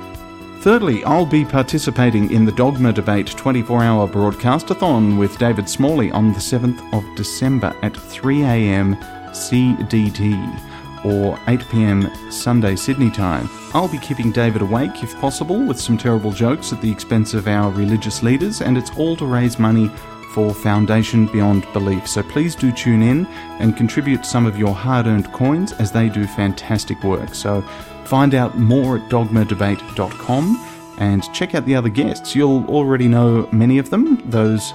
Thirdly, 0.64 1.04
I'll 1.04 1.26
be 1.26 1.44
participating 1.44 2.32
in 2.32 2.46
the 2.46 2.52
Dogma 2.54 2.94
Debate 2.94 3.28
24 3.28 3.84
hour 3.84 4.08
broadcastathon 4.08 5.20
with 5.20 5.38
David 5.38 5.68
Smalley 5.68 6.10
on 6.12 6.32
the 6.32 6.40
7th 6.40 6.94
of 6.94 7.04
December 7.18 7.76
at 7.82 7.92
3am 7.92 8.98
CDT 9.32 11.04
or 11.04 11.36
8pm 11.48 12.32
Sunday 12.32 12.76
Sydney 12.78 13.12
time. 13.12 13.50
I'll 13.74 13.90
be 13.90 13.98
keeping 13.98 14.32
David 14.32 14.62
awake 14.62 15.04
if 15.04 15.20
possible 15.20 15.66
with 15.66 15.80
some 15.80 15.98
terrible 15.98 16.32
jokes 16.32 16.72
at 16.72 16.82
the 16.82 16.92
expense 16.92 17.34
of 17.34 17.48
our 17.48 17.70
religious 17.72 18.24
leaders, 18.24 18.62
and 18.62 18.78
it's 18.78 18.96
all 18.98 19.16
to 19.18 19.26
raise 19.26 19.60
money 19.60 19.92
for 20.34 20.54
Foundation 20.54 21.28
Beyond 21.28 21.66
Belief. 21.74 22.08
So 22.08 22.24
please 22.24 22.56
do 22.56 22.72
tune 22.72 23.02
in 23.02 23.26
and 23.60 23.78
contribute 23.78 24.26
some 24.26 24.46
of 24.46 24.58
your 24.58 24.74
hard 24.74 25.06
earned 25.06 25.32
coins 25.32 25.72
as 25.74 25.92
they 25.92 26.10
do 26.10 26.26
fantastic 26.26 27.04
work. 27.04 27.36
So 27.36 27.62
find 28.06 28.34
out 28.34 28.58
more 28.58 28.98
at 28.98 29.10
dogmadebate.com 29.10 30.70
and 31.00 31.34
check 31.34 31.56
out 31.56 31.66
the 31.66 31.76
other 31.76 31.90
guests. 31.90 32.36
You'll 32.36 32.66
already 32.66 33.08
know 33.08 33.48
many 33.52 33.78
of 33.78 33.90
them. 33.90 34.22
Those 34.30 34.74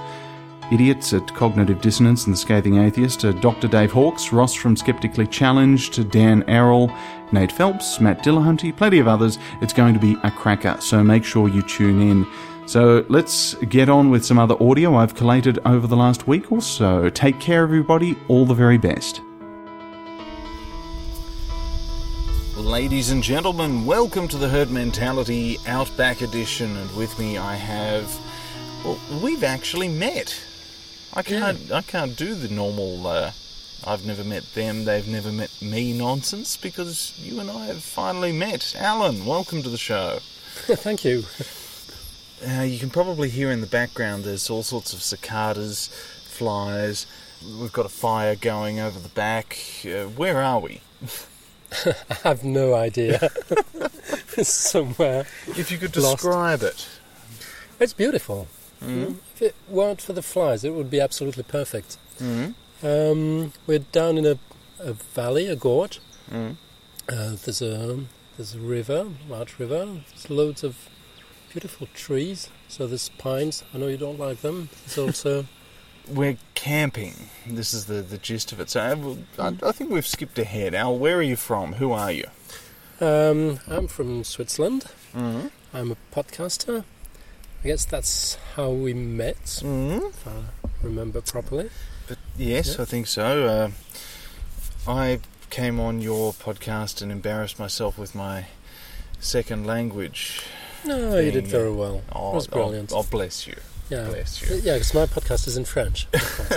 idiots 0.71 1.13
at 1.13 1.33
Cognitive 1.33 1.81
Dissonance 1.81 2.25
and 2.25 2.33
the 2.33 2.37
Scathing 2.37 2.77
Atheist 2.77 3.25
are 3.25 3.33
Dr. 3.33 3.67
Dave 3.67 3.91
Hawkes, 3.91 4.31
Ross 4.31 4.53
from 4.53 4.75
Skeptically 4.75 5.27
Challenged, 5.27 6.09
Dan 6.11 6.43
Arel, 6.43 6.95
Nate 7.31 7.51
Phelps, 7.51 7.99
Matt 7.99 8.23
Dillahunty, 8.23 8.75
plenty 8.75 8.99
of 8.99 9.07
others. 9.07 9.39
It's 9.61 9.73
going 9.73 9.93
to 9.93 9.99
be 9.99 10.15
a 10.23 10.31
cracker, 10.31 10.77
so 10.79 11.03
make 11.03 11.23
sure 11.23 11.49
you 11.49 11.61
tune 11.63 12.01
in. 12.01 12.27
So 12.69 13.03
let's 13.09 13.55
get 13.55 13.89
on 13.89 14.11
with 14.11 14.23
some 14.23 14.37
other 14.37 14.55
audio 14.61 14.95
I've 14.95 15.15
collated 15.15 15.57
over 15.65 15.87
the 15.87 15.97
last 15.97 16.27
week 16.27 16.51
or 16.51 16.61
so. 16.61 17.09
Take 17.09 17.39
care, 17.39 17.63
everybody. 17.63 18.15
All 18.27 18.45
the 18.45 18.53
very 18.53 18.77
best. 18.77 19.21
Ladies 22.55 23.09
and 23.09 23.23
gentlemen, 23.23 23.87
welcome 23.87 24.27
to 24.27 24.37
the 24.37 24.47
Herd 24.47 24.69
Mentality 24.69 25.57
Outback 25.65 26.21
Edition. 26.21 26.77
And 26.77 26.95
with 26.95 27.17
me, 27.17 27.39
I 27.39 27.55
have. 27.55 28.15
Well, 28.85 28.99
we've 29.19 29.43
actually 29.43 29.87
met. 29.87 30.39
I 31.15 31.23
can't. 31.23 31.57
Yeah. 31.61 31.77
I 31.77 31.81
can't 31.81 32.15
do 32.15 32.35
the 32.35 32.53
normal. 32.53 33.07
Uh, 33.07 33.31
I've 33.87 34.05
never 34.05 34.23
met 34.23 34.43
them. 34.53 34.85
They've 34.85 35.07
never 35.07 35.31
met 35.31 35.59
me 35.59 35.97
nonsense 35.97 36.55
because 36.55 37.17
you 37.17 37.39
and 37.39 37.49
I 37.49 37.65
have 37.65 37.81
finally 37.81 38.31
met. 38.31 38.75
Alan, 38.77 39.25
welcome 39.25 39.63
to 39.63 39.69
the 39.69 39.77
show. 39.79 40.19
Thank 40.67 41.03
you. 41.03 41.23
Uh, 42.47 42.61
you 42.61 42.79
can 42.79 42.89
probably 42.89 43.29
hear 43.29 43.51
in 43.51 43.61
the 43.61 43.67
background 43.67 44.23
there's 44.23 44.49
all 44.49 44.63
sorts 44.63 44.93
of 44.93 45.01
cicadas, 45.01 45.87
flies. 46.25 47.05
We've 47.59 47.73
got 47.73 47.85
a 47.85 47.89
fire 47.89 48.35
going 48.35 48.79
over 48.79 48.99
the 48.99 49.09
back. 49.09 49.57
Uh, 49.85 50.05
where 50.05 50.41
are 50.41 50.59
we? 50.59 50.81
I 51.85 52.15
have 52.23 52.43
no 52.43 52.73
idea. 52.73 53.29
It's 54.37 54.49
somewhere. 54.71 55.25
If 55.47 55.71
you 55.71 55.77
could 55.77 55.91
describe 55.91 56.61
lost. 56.61 56.87
it. 56.87 56.87
It's 57.79 57.93
beautiful. 57.93 58.47
Mm-hmm. 58.81 59.15
If 59.35 59.41
it 59.41 59.55
weren't 59.67 60.01
for 60.01 60.13
the 60.13 60.21
flies, 60.21 60.63
it 60.63 60.73
would 60.73 60.89
be 60.89 60.99
absolutely 60.99 61.43
perfect. 61.43 61.97
Mm-hmm. 62.19 62.85
Um, 62.85 63.53
we're 63.67 63.79
down 63.79 64.17
in 64.17 64.25
a, 64.25 64.39
a 64.79 64.93
valley, 64.93 65.47
a 65.47 65.55
gorge. 65.55 65.99
Mm-hmm. 66.31 66.53
Uh, 67.09 67.35
there's 67.43 67.61
a 67.61 67.99
there's 68.37 68.55
a 68.55 68.59
river, 68.59 69.09
large 69.27 69.59
river. 69.59 69.85
There's 70.09 70.29
loads 70.29 70.63
of 70.63 70.89
beautiful 71.51 71.87
trees. 71.93 72.49
So 72.67 72.87
there's 72.87 73.09
pines. 73.09 73.63
I 73.73 73.77
know 73.77 73.87
you 73.87 73.97
don't 73.97 74.19
like 74.19 74.41
them. 74.41 74.69
There's 74.85 74.97
also. 74.97 75.45
We're 76.07 76.37
camping. 76.55 77.13
This 77.45 77.73
is 77.73 77.85
the, 77.85 78.01
the 78.01 78.17
gist 78.17 78.51
of 78.51 78.59
it. 78.59 78.69
So 78.69 79.17
I, 79.37 79.53
I, 79.61 79.71
think 79.71 79.91
we've 79.91 80.07
skipped 80.07 80.39
ahead. 80.39 80.73
Al, 80.73 80.97
where 80.97 81.17
are 81.17 81.23
you 81.23 81.35
from? 81.35 81.73
Who 81.73 81.91
are 81.91 82.11
you? 82.11 82.25
Um, 82.99 83.59
I'm 83.67 83.87
from 83.87 84.23
Switzerland. 84.23 84.85
Mm-hmm. 85.13 85.47
I'm 85.71 85.91
a 85.91 85.97
podcaster. 86.11 86.83
I 87.63 87.67
guess 87.67 87.85
that's 87.85 88.35
how 88.55 88.69
we 88.71 88.93
met, 88.93 89.43
mm-hmm. 89.43 90.05
if 90.07 90.27
I 90.27 90.43
remember 90.81 91.21
properly. 91.21 91.69
But 92.07 92.17
yes, 92.37 92.75
yeah. 92.75 92.81
I 92.81 92.85
think 92.85 93.05
so. 93.05 93.45
Uh, 93.45 93.71
I 94.89 95.19
came 95.49 95.79
on 95.79 96.01
your 96.01 96.33
podcast 96.33 97.01
and 97.01 97.11
embarrassed 97.11 97.59
myself 97.59 97.97
with 97.97 98.15
my 98.15 98.47
second 99.19 99.67
language. 99.67 100.43
No, 100.85 101.17
you 101.19 101.31
did 101.31 101.47
very 101.47 101.71
well. 101.71 102.01
Oh, 102.11 102.31
it 102.31 102.35
was 102.35 102.47
brilliant. 102.47 102.91
Oh, 102.93 102.99
oh, 102.99 103.03
bless 103.03 103.47
you. 103.47 103.55
Yeah, 103.89 104.07
bless 104.07 104.41
you. 104.41 104.57
Yeah, 104.57 104.73
because 104.73 104.93
my 104.93 105.05
podcast 105.05 105.47
is 105.47 105.57
in 105.57 105.65
French. 105.65 106.07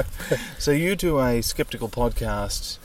so 0.58 0.70
you 0.70 0.96
do 0.96 1.18
a 1.18 1.42
skeptical 1.42 1.88
podcast, 1.88 2.78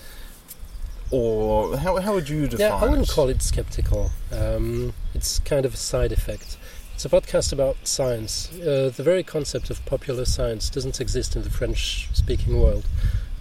or 1.11 1.77
how, 1.77 1.97
how 1.97 2.13
would 2.13 2.29
you 2.29 2.47
define? 2.47 2.59
Yeah, 2.67 2.75
I 2.75 2.85
wouldn't 2.85 3.09
it? 3.09 3.13
call 3.13 3.29
it 3.29 3.41
skeptical. 3.41 4.11
Um, 4.31 4.93
it's 5.13 5.39
kind 5.39 5.65
of 5.65 5.73
a 5.73 5.77
side 5.77 6.11
effect. 6.11 6.57
It's 6.95 7.05
a 7.05 7.09
podcast 7.09 7.53
about 7.53 7.75
science. 7.85 8.51
Uh, 8.53 8.91
the 8.95 9.03
very 9.03 9.21
concept 9.21 9.69
of 9.69 9.85
popular 9.85 10.25
science 10.25 10.69
doesn't 10.69 10.99
exist 10.99 11.35
in 11.35 11.43
the 11.43 11.49
French-speaking 11.49 12.59
world. 12.59 12.85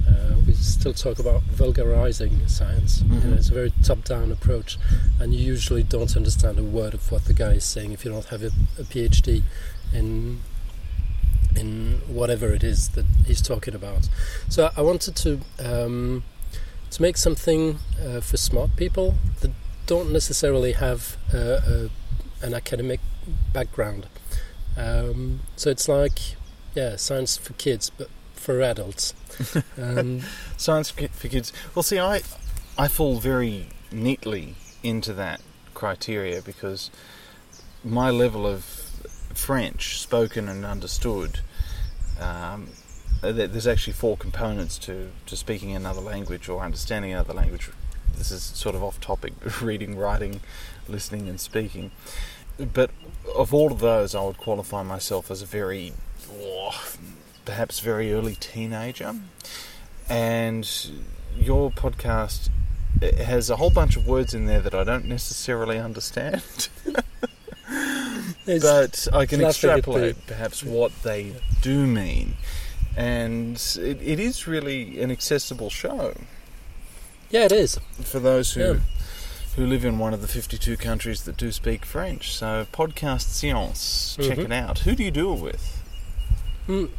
Uh, 0.09 0.37
we 0.47 0.53
still 0.55 0.93
talk 0.93 1.19
about 1.19 1.43
vulgarizing 1.43 2.47
science. 2.47 3.01
Mm-hmm. 3.01 3.15
You 3.15 3.31
know, 3.31 3.37
it's 3.37 3.51
a 3.51 3.55
very 3.55 3.73
top-down 3.83 4.31
approach, 4.33 4.79
and 5.21 5.35
you 5.35 5.45
usually 5.45 5.83
don't 5.83 6.17
understand 6.17 6.59
a 6.59 6.63
word 6.63 6.95
of 6.95 7.11
what 7.11 7.25
the 7.25 7.35
guy 7.35 7.53
is 7.53 7.65
saying 7.65 7.93
if 7.93 8.05
you 8.05 8.11
don't 8.11 8.27
have 8.27 8.43
a, 8.43 8.53
a 8.79 8.85
PhD 8.85 9.43
in 9.93 10.41
in 11.57 12.03
whatever 12.07 12.53
it 12.53 12.63
is 12.63 12.91
that 12.91 13.07
he's 13.27 13.41
talking 13.41 13.75
about. 13.75 14.09
So 14.49 14.71
I 14.77 14.83
wanted 14.83 15.17
to 15.17 15.41
um, 15.59 16.23
to 16.91 17.03
make 17.03 17.17
something 17.17 17.79
uh, 18.05 18.21
for 18.21 18.37
smart 18.37 18.77
people 18.77 19.15
that 19.41 19.51
don't 19.87 20.13
necessarily 20.13 20.73
have 20.73 21.17
a, 21.33 21.91
an 22.43 22.55
academic 22.55 23.01
background. 23.53 24.07
Um, 24.77 25.41
so 25.57 25.71
it's 25.71 25.89
like 25.89 26.37
yeah, 26.75 26.97
science 26.97 27.37
for 27.39 27.55
kids, 27.55 27.91
but 27.91 28.09
for 28.47 28.63
adults. 28.63 29.13
Um, 29.77 30.23
Science 30.57 30.89
for 30.89 31.29
kids. 31.29 31.53
Well, 31.75 31.83
see, 31.83 31.99
I 31.99 32.23
I 32.79 32.89
fall 32.89 33.19
very 33.19 33.67
neatly 33.93 34.55
into 34.83 35.13
that 35.13 35.43
criteria 35.75 36.41
because 36.41 36.91
my 37.85 38.09
level 38.09 38.47
of 38.47 38.65
French 39.35 40.01
spoken 40.01 40.49
and 40.49 40.65
understood 40.65 41.41
um, 42.19 42.69
uh, 43.23 43.33
there's 43.33 43.67
actually 43.67 43.93
four 43.93 44.17
components 44.17 44.79
to, 44.79 45.11
to 45.27 45.37
speaking 45.37 45.75
another 45.75 46.01
language 46.01 46.49
or 46.49 46.63
understanding 46.63 47.13
another 47.13 47.35
language. 47.35 47.71
This 48.17 48.31
is 48.31 48.43
sort 48.43 48.75
of 48.75 48.83
off 48.83 49.01
topic 49.01 49.33
reading, 49.61 49.99
writing, 49.99 50.41
listening, 50.89 51.29
and 51.29 51.41
speaking. 51.41 51.91
But 52.59 52.91
of 53.35 53.53
all 53.53 53.73
of 53.73 53.81
those, 53.81 54.15
I 54.15 54.23
would 54.23 54.39
qualify 54.39 54.83
myself 54.83 55.31
as 55.31 55.43
a 55.43 55.47
very, 55.47 55.93
oh, 56.33 56.95
perhaps 57.47 57.81
very 57.81 58.13
early 58.13 58.35
teenager. 58.35 59.15
And 60.09 60.69
your 61.35 61.71
podcast 61.71 62.51
has 63.01 63.49
a 63.51 63.57
whole 63.57 63.71
bunch 63.71 63.97
of 63.97 64.07
words 64.07 64.35
in 64.35 64.45
there 64.47 64.61
that 64.61 64.75
I 64.75 64.85
don't 64.85 65.07
necessarily 65.07 65.79
understand. 65.79 66.69
But 68.47 69.09
I 69.13 69.27
can 69.27 69.41
extrapolate 69.43 70.27
perhaps 70.29 70.63
what 70.63 70.93
they 71.03 71.35
do 71.63 71.87
mean. 71.87 72.35
And 72.97 73.57
it, 73.79 74.01
it 74.01 74.21
is 74.21 74.47
really 74.47 75.01
an 75.03 75.11
accessible 75.11 75.69
show 75.69 76.15
yeah, 77.29 77.45
it 77.45 77.53
is. 77.53 77.79
for 78.03 78.21
those 78.21 78.53
who 78.55 78.61
Yeah. 78.61 78.75
who 79.57 79.67
live 79.67 79.85
in 79.85 79.99
one 79.99 80.15
of 80.15 80.21
the 80.23 80.29
52 80.29 80.77
countries 80.77 81.23
that 81.23 81.37
do 81.37 81.51
speak 81.51 81.85
French. 81.85 82.33
So, 82.37 82.67
Podcast 82.73 83.23
Science, 83.23 84.17
check 84.21 84.39
Mhm. 84.39 84.45
it 84.45 84.53
out. 84.53 84.79
Who 84.81 84.95
do 84.95 85.03
you 85.03 85.11
do 85.11 85.33
it 85.35 85.41
with? 85.41 85.83
Mm. 86.69 86.91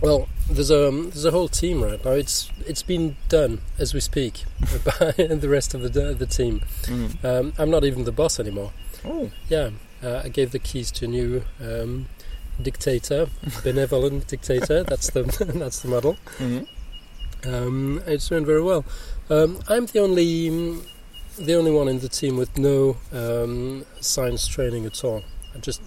Well, 0.00 0.28
there's 0.48 0.70
a 0.70 0.90
there's 0.90 1.24
a 1.26 1.30
whole 1.30 1.48
team 1.48 1.82
right 1.82 2.02
now. 2.04 2.12
It's 2.12 2.50
it's 2.66 2.82
been 2.82 3.16
done 3.28 3.60
as 3.78 3.92
we 3.94 4.00
speak 4.00 4.44
by 4.84 5.12
the 5.12 5.48
rest 5.48 5.74
of 5.74 5.82
the 5.92 6.14
the 6.14 6.26
team. 6.26 6.60
Mm. 6.84 7.24
Um, 7.24 7.52
I'm 7.58 7.70
not 7.70 7.84
even 7.84 8.04
the 8.04 8.12
boss 8.12 8.40
anymore. 8.40 8.72
Oh, 9.04 9.30
Yeah, 9.48 9.70
uh, 10.02 10.22
I 10.24 10.28
gave 10.28 10.52
the 10.52 10.58
keys 10.58 10.90
to 10.92 11.04
a 11.04 11.08
new 11.08 11.42
um, 11.62 12.08
dictator, 12.62 13.28
benevolent 13.64 14.26
dictator. 14.26 14.84
That's 14.84 15.10
the 15.10 15.22
that's 15.58 15.80
the 15.80 15.88
model. 15.88 16.16
mhm. 16.38 16.66
Um, 17.42 18.02
it's 18.06 18.28
doing 18.28 18.44
very 18.44 18.62
well. 18.62 18.84
Um, 19.30 19.60
I'm 19.68 19.86
the 19.86 20.00
only 20.00 20.50
the 21.38 21.54
only 21.54 21.70
one 21.72 21.88
in 21.88 22.00
the 22.00 22.08
team 22.08 22.36
with 22.36 22.58
no 22.58 22.96
um, 23.12 23.84
science 24.00 24.46
training 24.46 24.84
at 24.86 25.04
all. 25.04 25.22
I 25.54 25.58
just 25.58 25.80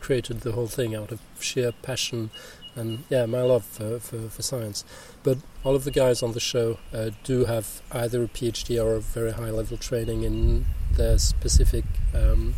created 0.00 0.40
the 0.40 0.52
whole 0.52 0.66
thing 0.66 0.94
out 0.94 1.12
of 1.12 1.20
sheer 1.40 1.72
passion 1.82 2.30
and 2.76 3.02
yeah, 3.10 3.26
my 3.26 3.40
love 3.42 3.64
for, 3.64 3.98
for, 3.98 4.28
for 4.28 4.42
science. 4.42 4.84
But 5.22 5.38
all 5.64 5.74
of 5.74 5.84
the 5.84 5.90
guys 5.90 6.22
on 6.22 6.32
the 6.32 6.40
show 6.40 6.78
uh, 6.92 7.10
do 7.24 7.46
have 7.46 7.82
either 7.90 8.22
a 8.22 8.28
PhD 8.28 8.82
or 8.82 8.94
a 8.94 9.00
very 9.00 9.32
high 9.32 9.50
level 9.50 9.76
training 9.76 10.22
in 10.22 10.66
their 10.92 11.18
specific 11.18 11.84
um, 12.14 12.54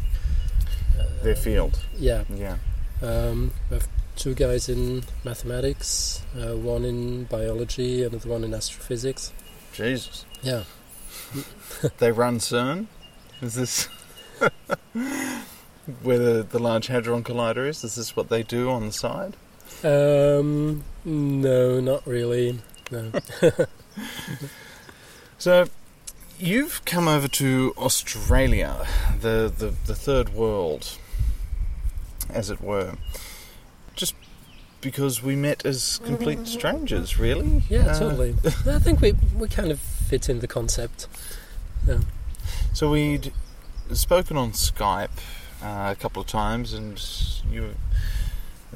uh, 0.99 1.05
their 1.23 1.37
field. 1.37 1.81
Yeah, 1.97 2.25
Yeah. 2.35 2.59
um, 3.03 3.53
we 3.71 3.77
have 3.79 3.89
two 4.17 4.35
guys 4.35 4.69
in 4.69 5.05
mathematics, 5.25 6.23
uh, 6.37 6.57
one 6.57 6.85
in 6.85 7.25
biology, 7.25 8.03
another 8.05 8.29
one 8.29 8.45
in 8.45 8.53
astrophysics. 8.53 9.33
Jesus. 9.73 10.25
Yeah, 10.43 10.65
They 11.99 12.11
run 12.13 12.39
CERN? 12.39 12.87
Is 13.41 13.55
this 13.55 13.85
where 16.03 16.19
the, 16.19 16.43
the 16.49 16.59
Large 16.59 16.89
Hadron 16.89 17.23
Collider 17.23 17.69
is? 17.69 17.85
Is 17.85 17.95
this 17.95 18.17
what 18.17 18.29
they 18.29 18.43
do 18.43 18.71
on 18.71 18.87
the 18.87 18.93
side? 18.93 19.37
Um, 19.85 20.83
no, 21.05 21.81
not 21.81 22.07
really. 22.07 22.59
No. 22.91 23.13
So, 25.41 25.67
you've 26.41 26.85
come 26.85 27.07
over 27.07 27.29
to 27.29 27.73
Australia, 27.79 28.85
the, 29.21 29.53
the, 29.57 29.73
the 29.87 29.95
third 29.95 30.31
world, 30.35 30.99
as 32.29 32.51
it 32.51 32.61
were, 32.61 32.95
just 33.95 34.17
because 34.81 35.23
we 35.23 35.37
met 35.37 35.65
as 35.65 36.01
complete 36.05 36.49
strangers, 36.49 37.21
really? 37.21 37.63
Yeah, 37.69 37.87
Uh, 37.87 37.99
totally. 38.01 38.35
I 38.67 38.81
think 38.81 39.01
we 39.01 39.15
we 39.37 39.47
kind 39.49 39.71
of 39.71 39.79
fit 39.79 40.29
in 40.29 40.41
the 40.41 40.49
concept. 40.49 41.07
Yeah. 41.87 42.01
So, 42.73 42.91
we'd 42.91 43.33
spoken 43.93 44.37
on 44.37 44.51
Skype 44.53 45.11
uh, 45.63 45.93
a 45.93 45.97
couple 45.97 46.21
of 46.21 46.27
times, 46.27 46.73
and 46.73 47.01
you 47.49 47.63
were 47.63 47.75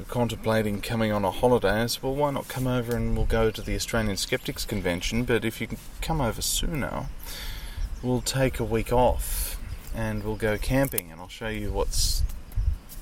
contemplating 0.07 0.81
coming 0.81 1.11
on 1.11 1.23
a 1.23 1.31
holiday. 1.31 1.81
I 1.81 1.85
said, 1.85 2.03
well, 2.03 2.15
why 2.15 2.31
not 2.31 2.47
come 2.47 2.67
over 2.67 2.95
and 2.95 3.15
we'll 3.15 3.25
go 3.25 3.51
to 3.51 3.61
the 3.61 3.75
Australian 3.75 4.17
Skeptics 4.17 4.65
Convention, 4.65 5.23
but 5.23 5.45
if 5.45 5.61
you 5.61 5.67
can 5.67 5.77
come 6.01 6.19
over 6.21 6.41
sooner, 6.41 7.05
we'll 8.01 8.21
take 8.21 8.59
a 8.59 8.63
week 8.63 8.91
off 8.91 9.59
and 9.95 10.23
we'll 10.23 10.35
go 10.35 10.57
camping 10.57 11.11
and 11.11 11.21
I'll 11.21 11.27
show 11.29 11.47
you 11.49 11.71
what's 11.71 12.23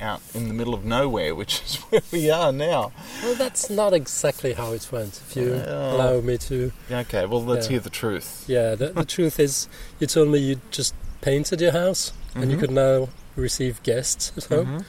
out 0.02 0.22
in 0.34 0.48
the 0.48 0.54
middle 0.54 0.74
of 0.74 0.84
nowhere, 0.84 1.34
which 1.42 1.62
is 1.64 1.76
where 1.89 2.02
we 2.12 2.30
are 2.30 2.52
now. 2.52 2.92
Well, 3.24 3.36
that's 3.36 3.70
not 3.70 3.94
exactly 3.94 4.54
how 4.54 4.74
it 4.74 4.89
went. 4.92 5.22
If 5.30 5.36
you 5.36 5.54
allow 5.56 6.20
me 6.22 6.38
to, 6.39 6.72
Okay, 6.92 7.26
well, 7.26 7.44
let's 7.44 7.68
Yeah. 7.68 7.72
hear 7.72 7.80
the 7.82 7.89
truth. 7.89 8.44
yeah. 8.48 8.76
The, 8.76 8.88
the 8.89 9.06
truth 9.16 9.39
is, 9.39 9.68
you 10.00 10.08
told 10.08 10.30
me 10.30 10.39
you 10.39 10.60
just 10.72 10.94
painted 11.22 11.62
your 11.62 11.72
house 11.72 12.12
and 12.36 12.50
you 12.52 12.58
Mhm. 12.58 12.60
could 12.60 12.72
now 12.72 13.10
receive 13.36 13.82
guests 13.84 14.32
at 14.36 14.46
home. 14.46 14.80
Mhm. 14.82 14.86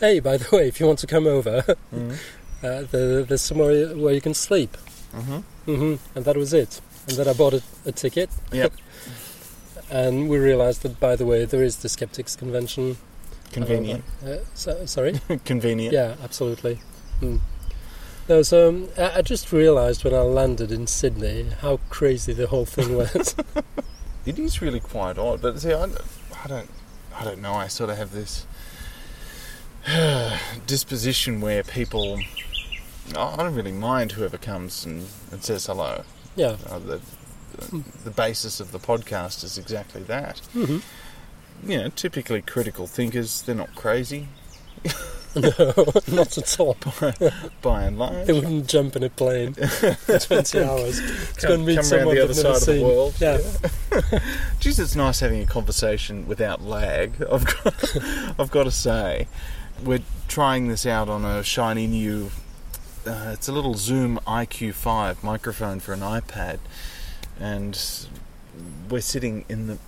Hey, 0.00 0.20
by 0.20 0.36
the 0.36 0.54
way, 0.56 0.68
if 0.68 0.80
you 0.80 0.86
want 0.86 0.98
to 1.00 1.06
come 1.06 1.26
over, 1.26 1.64
uh, 2.62 2.82
there, 2.90 3.22
there's 3.22 3.40
somewhere 3.40 3.88
where 3.96 4.14
you 4.14 4.20
can 4.20 4.34
sleep. 4.34 4.76
Mhm. 5.14 5.42
hmm 5.66 5.94
And 6.14 6.24
that 6.24 6.36
was 6.36 6.52
it. 6.52 6.80
And 7.08 7.16
then 7.16 7.28
I 7.28 7.32
bought 7.32 7.54
a, 7.54 7.62
a 7.86 7.92
ticket. 7.92 8.30
Yep. 8.52 8.72
And 9.90 10.30
we 10.30 10.38
realized 10.38 10.82
that, 10.84 10.98
by 10.98 11.16
the 11.16 11.26
way, 11.26 11.44
there 11.44 11.62
is 11.62 11.76
the 11.78 11.88
Skeptics 11.90 12.34
Convention. 12.34 12.96
Convenient. 13.52 14.02
Uh, 14.26 14.36
so, 14.54 14.86
sorry? 14.86 15.20
Convenient. 15.44 15.92
Yeah, 15.92 16.14
absolutely. 16.24 16.80
Mm. 17.20 17.40
No, 18.26 18.40
so 18.40 18.70
um, 18.70 18.88
I, 18.96 19.18
I 19.18 19.22
just 19.22 19.52
realised 19.52 20.02
when 20.02 20.14
I 20.14 20.20
landed 20.22 20.72
in 20.72 20.86
Sydney 20.86 21.48
how 21.60 21.78
crazy 21.90 22.32
the 22.32 22.46
whole 22.46 22.64
thing 22.64 22.96
was. 22.96 23.34
It 24.24 24.38
is 24.38 24.62
really 24.62 24.80
quite 24.80 25.18
odd, 25.18 25.42
but 25.42 25.60
see, 25.60 25.74
I, 25.74 25.84
I 26.42 26.46
don't, 26.48 26.70
I 27.14 27.24
don't 27.24 27.42
know. 27.42 27.52
I 27.54 27.66
sort 27.66 27.90
of 27.90 27.98
have 27.98 28.12
this 28.12 28.46
disposition 30.66 31.40
where 31.40 31.62
people, 31.62 32.18
I 33.16 33.36
don't 33.36 33.54
really 33.54 33.72
mind 33.72 34.12
whoever 34.12 34.38
comes 34.38 34.84
and, 34.84 35.06
and 35.30 35.42
says 35.42 35.66
hello. 35.66 36.04
yeah. 36.36 36.56
Uh, 36.68 36.78
the, 36.78 37.00
the 38.04 38.10
basis 38.10 38.60
of 38.60 38.72
the 38.72 38.78
podcast 38.78 39.44
is 39.44 39.58
exactly 39.58 40.02
that. 40.04 40.38
hmm 40.52 40.78
You 41.64 41.78
know, 41.78 41.88
typically 41.88 42.42
critical 42.42 42.86
thinkers, 42.86 43.42
they're 43.42 43.54
not 43.54 43.74
crazy 43.74 44.28
No, 45.34 45.48
not 46.08 46.36
at 46.36 46.60
all. 46.60 46.76
by 47.62 47.84
and 47.84 47.98
large. 47.98 48.26
They 48.26 48.34
wouldn't 48.34 48.66
jump 48.68 48.96
in 48.96 49.02
a 49.02 49.08
plane 49.08 49.54
for 49.54 50.18
20 50.18 50.62
hours. 50.62 50.98
It's 50.98 51.44
going 51.44 51.60
to 51.60 51.66
meet 51.66 51.76
come 51.76 51.84
someone 51.84 52.14
the 52.16 52.24
other 52.24 52.34
side 52.34 52.56
of 52.56 52.66
the 52.66 52.82
world. 52.82 53.14
Yeah. 53.18 54.18
Geez, 54.60 54.78
it's 54.78 54.94
nice 54.94 55.20
having 55.20 55.42
a 55.42 55.46
conversation 55.46 56.26
without 56.26 56.60
lag. 56.60 57.14
I've 57.22 57.46
got, 57.46 57.96
I've 58.38 58.50
got 58.50 58.64
to 58.64 58.70
say, 58.70 59.26
we're 59.84 60.02
trying 60.28 60.68
this 60.68 60.86
out 60.86 61.08
on 61.08 61.24
a 61.24 61.42
shiny 61.42 61.86
new. 61.86 62.30
Uh, 63.06 63.30
it's 63.32 63.48
a 63.48 63.52
little 63.52 63.74
Zoom 63.74 64.20
IQ5 64.26 65.22
microphone 65.22 65.80
for 65.80 65.92
an 65.92 66.00
iPad, 66.00 66.58
and 67.40 67.78
we're 68.88 69.00
sitting 69.00 69.44
in 69.48 69.66
the 69.66 69.78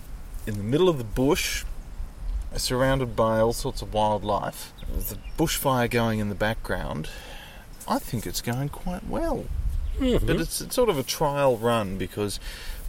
in 0.45 0.57
the 0.57 0.63
middle 0.63 0.89
of 0.89 0.97
the 0.97 1.03
bush, 1.03 1.63
surrounded 2.55 3.15
by 3.15 3.39
all 3.39 3.53
sorts 3.53 3.81
of 3.81 3.93
wildlife. 3.93 4.73
With 4.93 5.09
the 5.09 5.17
bushfire 5.37 5.89
going 5.89 6.19
in 6.19 6.29
the 6.29 6.35
background. 6.35 7.09
I 7.87 7.99
think 7.99 8.25
it's 8.25 8.41
going 8.41 8.69
quite 8.69 9.07
well. 9.07 9.45
Mhm. 9.99 10.25
But 10.25 10.37
it's, 10.37 10.59
it's 10.59 10.75
sort 10.75 10.89
of 10.89 10.97
a 10.97 11.03
trial 11.03 11.57
run 11.57 11.97
because 11.97 12.39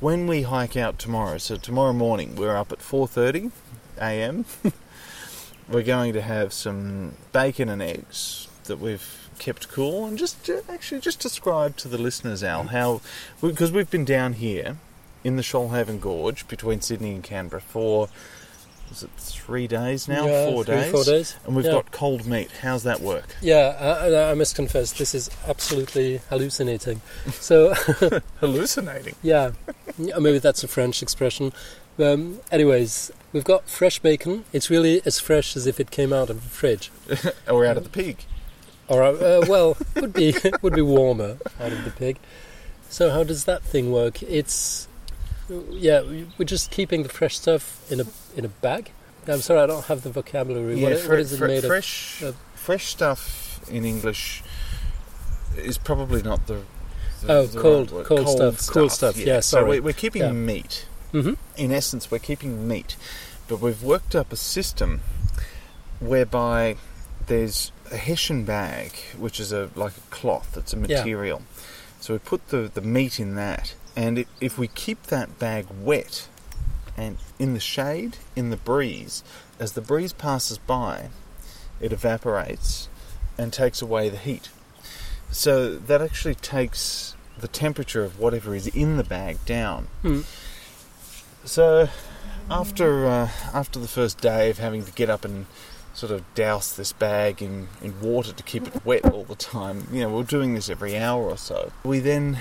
when 0.00 0.26
we 0.26 0.42
hike 0.42 0.76
out 0.76 0.98
tomorrow, 0.98 1.38
so 1.38 1.56
tomorrow 1.56 1.92
morning 1.92 2.34
we're 2.34 2.56
up 2.56 2.72
at 2.72 2.80
4:30 2.80 3.52
a.m. 3.98 4.44
we're 5.68 5.82
going 5.82 6.12
to 6.12 6.22
have 6.22 6.52
some 6.52 7.12
bacon 7.32 7.68
and 7.68 7.82
eggs 7.82 8.48
that 8.64 8.78
we've 8.78 9.28
kept 9.38 9.68
cool 9.68 10.06
and 10.06 10.16
just 10.18 10.48
uh, 10.48 10.60
actually 10.68 11.00
just 11.00 11.20
describe 11.20 11.76
to 11.76 11.88
the 11.88 11.98
listeners 11.98 12.42
Al 12.42 12.64
how 12.64 13.00
because 13.42 13.70
we've 13.70 13.90
been 13.90 14.04
down 14.04 14.32
here 14.34 14.76
in 15.24 15.36
the 15.36 15.42
Shoalhaven 15.42 16.00
Gorge 16.00 16.48
between 16.48 16.80
Sydney 16.80 17.12
and 17.14 17.22
Canberra 17.22 17.60
for 17.60 18.08
is 18.90 19.02
it 19.02 19.10
3 19.16 19.66
days 19.66 20.06
now, 20.06 20.26
Yeah, 20.26 20.46
4 20.50 20.64
three, 20.64 20.74
days. 20.76 20.90
four 20.92 21.02
days. 21.04 21.36
And 21.44 21.56
we've 21.56 21.64
Yeah. 21.64 21.72
got 21.72 21.90
cold 21.90 22.24
meat. 22.24 22.48
How's 22.62 22.84
that 22.84 23.00
work? 23.00 23.34
Yeah, 23.42 23.76
I, 23.80 24.08
I- 24.14 24.30
I 24.30 24.34
must 24.34 24.54
confess, 24.54 24.92
this 24.92 25.12
is 25.12 25.28
absolutely 25.48 26.18
hallucinating. 26.30 27.00
So, 27.32 27.74
Hallucinating. 28.40 29.16
yeah, 29.22 29.50
Yeah, 29.98 30.18
maybe 30.18 30.38
that's 30.38 30.62
a 30.62 30.68
French 30.68 31.02
expression. 31.02 31.52
Um, 31.98 32.38
anyways, 32.52 33.10
we've 33.32 33.44
got 33.44 33.68
fresh 33.68 33.98
bacon. 33.98 34.44
It's 34.52 34.70
really 34.70 35.02
as 35.04 35.18
fresh 35.20 35.56
as 35.56 35.66
if 35.66 35.78
it 35.80 35.90
came 35.90 36.12
out 36.12 36.30
of 36.30 36.42
the 36.42 36.48
fridge. 36.48 36.90
Or 37.48 37.64
out 37.66 37.76
of 37.76 37.84
the 37.84 37.90
pig. 37.90 38.24
Or, 38.88 39.02
uh, 39.02 39.44
well, 39.48 39.76
would 39.96 40.12
be 40.12 40.34
would 40.62 40.74
be 40.74 40.82
warmer 40.82 41.38
out 41.60 41.72
of 41.72 41.84
the 41.84 41.90
pig. 41.90 42.18
So 42.88 43.10
how 43.10 43.24
does 43.24 43.44
that 43.44 43.62
thing 43.62 43.90
work? 43.92 44.22
It's 44.22 44.86
yeah, 45.70 46.02
we- 46.02 46.26
we're 46.38 46.44
just 46.44 46.70
keeping 46.70 47.02
the 47.02 47.08
fresh 47.08 47.36
stuff 47.36 47.80
in 47.90 48.00
a 48.00 48.04
in 48.36 48.44
a 48.44 48.48
bag. 48.48 48.90
I'm 49.28 49.40
sorry, 49.40 49.60
I 49.60 49.66
don't 49.66 49.84
have 49.86 50.02
the 50.02 50.10
vocabulary. 50.10 50.80
Yeah, 50.80 50.90
i- 50.90 50.94
fre- 50.96 51.10
what 51.10 51.18
is 51.20 51.32
it 51.32 51.38
fre- 51.38 51.46
made 51.48 51.64
fresh, 51.64 52.22
Uh, 52.22 52.32
fresh 52.54 52.86
stuff 52.86 53.60
in 53.68 53.84
English 53.84 54.42
is 55.56 55.78
probably 55.78 56.22
not 56.22 56.46
the. 56.46 56.60
the 57.22 57.32
Oh, 57.32 57.46
the 57.46 57.60
cold- 57.60 57.90
word. 57.90 58.06
cold 58.06 58.28
stuff, 58.28 58.66
cool 58.68 58.88
stuff, 58.88 59.16
yeah, 59.16 59.40
so 59.40 59.58
sorry. 59.58 59.68
we're, 59.80 59.82
we're 59.82 59.92
keeping 59.94 60.22
Yeah. 60.22 60.30
meat. 60.32 60.86
Hmm 61.22 61.34
In 61.56 61.72
essence, 61.72 62.10
we're 62.10 62.18
keeping 62.18 62.66
meat, 62.68 62.96
but 63.48 63.60
we've 63.60 63.82
worked 63.82 64.14
up 64.14 64.32
a 64.32 64.36
system 64.36 65.00
whereby 66.00 66.76
there's 67.26 67.72
a 67.90 67.96
hessian 67.96 68.44
bag, 68.44 68.92
which 69.18 69.40
is 69.40 69.52
a 69.52 69.70
like 69.74 69.96
a 69.96 70.00
cloth. 70.14 70.56
It's 70.56 70.72
a 70.72 70.76
Yeah. 70.76 70.82
material. 70.82 71.42
So 72.00 72.12
we 72.14 72.18
put 72.18 72.48
the, 72.48 72.70
the 72.72 72.82
meat 72.82 73.18
in 73.18 73.34
that, 73.36 73.74
and 73.96 74.18
if, 74.18 74.26
if 74.40 74.58
we 74.58 74.68
keep 74.68 75.04
that 75.04 75.38
bag 75.38 75.66
wet 75.82 76.28
and 76.96 77.16
in 77.38 77.54
the 77.54 77.60
shade, 77.60 78.18
in 78.36 78.50
the 78.50 78.56
breeze, 78.56 79.24
as 79.58 79.72
the 79.72 79.80
breeze 79.80 80.12
passes 80.12 80.58
by, 80.58 81.08
it 81.80 81.92
evaporates 81.92 82.88
and 83.38 83.52
takes 83.52 83.80
away 83.82 84.08
the 84.08 84.16
heat. 84.18 84.50
So 85.32 85.76
that 85.76 86.00
actually 86.00 86.36
takes 86.36 87.14
the 87.38 87.48
temperature 87.48 88.04
of 88.04 88.18
whatever 88.18 88.54
is 88.54 88.66
in 88.68 88.96
the 88.96 89.04
bag 89.04 89.38
down. 89.44 89.88
Hmm. 90.02 90.20
So 91.46 91.88
after 92.50 93.06
uh, 93.06 93.28
after 93.54 93.78
the 93.78 93.88
first 93.88 94.18
day 94.20 94.50
of 94.50 94.58
having 94.58 94.84
to 94.84 94.92
get 94.92 95.08
up 95.08 95.24
and 95.24 95.46
sort 95.94 96.12
of 96.12 96.22
douse 96.34 96.76
this 96.76 96.92
bag 96.92 97.40
in, 97.40 97.68
in 97.80 97.98
water 98.02 98.32
to 98.32 98.42
keep 98.42 98.66
it 98.66 98.84
wet 98.84 99.06
all 99.10 99.24
the 99.24 99.34
time, 99.34 99.86
you 99.90 100.00
know, 100.02 100.10
we're 100.10 100.24
doing 100.24 100.54
this 100.54 100.68
every 100.68 100.96
hour 100.98 101.22
or 101.24 101.38
so. 101.38 101.72
We 101.84 102.00
then 102.00 102.38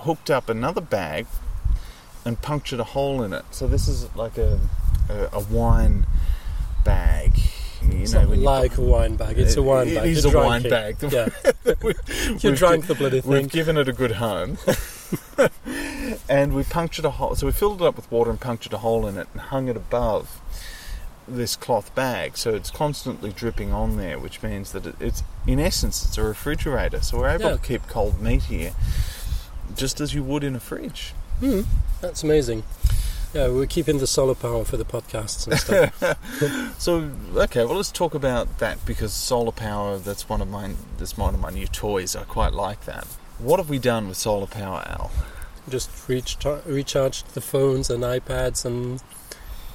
hooked 0.00 0.30
up 0.30 0.48
another 0.48 0.80
bag 0.80 1.26
and 2.24 2.40
punctured 2.40 2.80
a 2.80 2.84
hole 2.84 3.22
in 3.22 3.32
it. 3.32 3.44
So 3.50 3.66
this 3.66 3.88
is 3.88 4.14
like 4.16 4.38
a 4.38 4.58
a, 5.08 5.28
a 5.32 5.40
wine 5.40 6.06
bag. 6.84 7.32
You 7.82 8.00
It's 8.02 8.12
know, 8.12 8.28
when 8.28 8.40
you 8.40 8.44
like 8.44 8.76
a 8.76 8.82
wine 8.82 9.16
bag. 9.16 9.38
It's 9.38 9.56
a 9.56 9.62
wine 9.62 9.88
It 9.88 9.94
bag. 9.96 10.06
It 10.06 10.10
is 10.18 10.24
a 10.24 10.30
wine 10.36 10.66
it. 10.66 10.70
bag. 10.70 10.96
Yeah, 11.12 11.28
We- 11.82 11.94
you 12.38 12.54
drank 12.56 12.86
the 12.86 12.94
bloody 12.94 13.20
We've 13.24 13.48
given 13.48 13.76
it 13.76 13.88
a 13.88 13.92
good 13.92 14.12
home. 14.12 14.58
and 16.28 16.54
we 16.54 16.62
punctured 16.64 17.04
a 17.04 17.10
hole. 17.12 17.34
So 17.34 17.46
we 17.46 17.52
filled 17.52 17.80
it 17.82 17.86
up 17.86 17.96
with 17.96 18.10
water 18.10 18.30
and 18.30 18.40
punctured 18.40 18.72
a 18.72 18.78
hole 18.78 19.06
in 19.06 19.16
it 19.16 19.28
and 19.32 19.40
hung 19.42 19.68
it 19.68 19.76
above 19.76 20.40
this 21.26 21.56
cloth 21.56 21.94
bag. 21.94 22.36
So 22.36 22.54
it's 22.54 22.70
constantly 22.70 23.30
dripping 23.32 23.72
on 23.72 23.96
there, 23.96 24.18
which 24.18 24.42
means 24.42 24.72
that 24.72 24.86
it's, 25.00 25.22
in 25.46 25.58
essence, 25.60 26.04
it's 26.04 26.16
a 26.18 26.22
refrigerator. 26.22 27.00
So 27.02 27.18
we're 27.18 27.28
able 27.30 27.44
Yeah. 27.50 27.52
to 27.52 27.58
keep 27.58 27.86
cold 27.88 28.20
meat 28.20 28.44
here 28.44 28.72
just 29.76 30.00
as 30.00 30.14
you 30.14 30.22
would 30.22 30.42
in 30.44 30.56
a 30.56 30.60
fridge. 30.60 31.12
Hmm, 31.40 31.62
that's 32.00 32.22
amazing. 32.22 32.64
Yeah, 33.34 33.48
we're 33.48 33.66
keeping 33.66 33.98
the 33.98 34.06
solar 34.06 34.34
power 34.34 34.64
for 34.64 34.78
the 34.78 34.86
podcasts 34.86 35.46
and 35.46 35.58
stuff. 35.58 36.18
So 36.78 37.10
okay, 37.36 37.64
well 37.66 37.76
let's 37.76 37.92
talk 37.92 38.14
about 38.14 38.58
that 38.58 38.84
because 38.86 39.12
solar 39.12 39.52
power. 39.52 39.98
That's 39.98 40.28
one 40.30 40.40
of 40.40 40.48
my 40.48 40.70
that's 40.96 41.18
one 41.18 41.34
of 41.34 41.40
my 41.40 41.50
new 41.50 41.66
toys. 41.66 42.16
I 42.16 42.22
quite 42.22 42.54
like 42.54 42.86
that. 42.86 43.04
What 43.38 43.58
have 43.58 43.68
we 43.68 43.78
done 43.78 44.08
with 44.08 44.16
solar 44.16 44.46
power, 44.46 44.82
Al? 44.88 45.10
Just 45.70 45.90
reach, 46.08 46.36
recharged 46.66 47.34
the 47.34 47.40
phones 47.40 47.90
and 47.90 48.02
iPads 48.04 48.64
and 48.64 49.02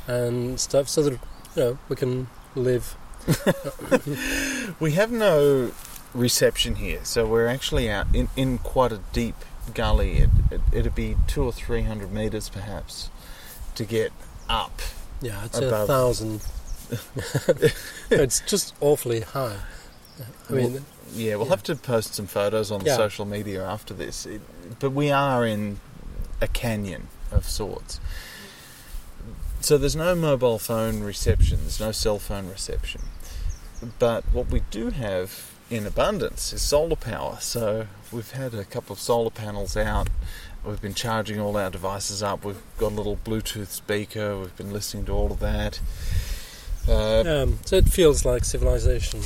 and 0.07 0.59
stuff 0.59 0.89
so 0.89 1.03
that 1.03 1.11
you 1.13 1.19
know 1.55 1.77
we 1.89 1.95
can 1.95 2.27
live. 2.55 2.95
We 4.79 4.91
have 4.93 5.11
no 5.11 5.71
reception 6.13 6.75
here, 6.75 6.99
so 7.03 7.25
we're 7.25 7.47
actually 7.47 7.89
out 7.89 8.07
in, 8.13 8.29
in 8.35 8.57
quite 8.57 8.91
a 8.91 8.99
deep 9.13 9.35
gully. 9.73 10.17
It, 10.17 10.29
it, 10.51 10.61
it'd 10.71 10.95
be 10.95 11.15
two 11.27 11.43
or 11.43 11.51
three 11.51 11.83
hundred 11.83 12.11
meters 12.11 12.49
perhaps 12.49 13.09
to 13.75 13.85
get 13.85 14.11
up. 14.49 14.81
Yeah, 15.21 15.39
I'd 15.43 15.55
say 15.55 15.65
a 15.69 15.85
thousand. 15.85 16.41
it's 18.11 18.41
just 18.41 18.75
awfully 18.81 19.21
high. 19.21 19.57
I 20.49 20.53
mean, 20.53 20.85
Yeah, 21.13 21.35
we'll 21.35 21.45
Yeah. 21.45 21.51
have 21.51 21.63
to 21.63 21.75
post 21.75 22.13
some 22.15 22.27
photos 22.27 22.71
on 22.71 22.81
Yeah. 22.85 22.97
social 22.97 23.25
media 23.25 23.63
after 23.65 23.93
this. 23.93 24.25
It, 24.25 24.41
but 24.79 24.91
we 24.91 25.11
are 25.11 25.45
in 25.45 25.79
a 26.41 26.47
canyon 26.47 27.07
of 27.31 27.45
sorts. 27.45 27.99
So 29.61 29.77
there's 29.77 29.95
no 29.95 30.13
mobile 30.13 30.59
phone 30.59 31.01
reception, 31.03 31.59
there's 31.61 31.79
no 31.79 31.91
cell 31.91 32.19
phone 32.19 32.49
reception. 32.49 33.01
But 33.99 34.23
what 34.33 34.49
we 34.49 34.61
do 34.71 34.89
have 34.89 35.51
in 35.69 35.87
abundance 35.87 36.53
is 36.53 36.61
solar 36.61 36.95
power. 36.95 37.37
So 37.39 37.87
we've 38.11 38.31
had 38.31 38.53
a 38.53 38.65
couple 38.65 38.93
of 38.93 38.99
solar 38.99 39.29
panels 39.29 39.75
out. 39.75 40.09
We've 40.65 40.81
been 40.81 40.93
charging 40.93 41.39
all 41.39 41.57
our 41.57 41.69
devices 41.69 42.23
up. 42.23 42.45
We've 42.45 42.61
got 42.77 42.91
a 42.91 42.95
little 42.95 43.17
Bluetooth 43.17 43.67
speaker. 43.67 44.37
We've 44.37 44.55
been 44.55 44.71
listening 44.71 45.05
to 45.05 45.11
all 45.11 45.31
of 45.31 45.39
that. 45.39 45.79
Uh, 46.87 47.21
um, 47.21 47.59
so 47.65 47.77
it 47.77 47.85
feels 47.85 48.25
like 48.25 48.45
civilization. 48.45 49.21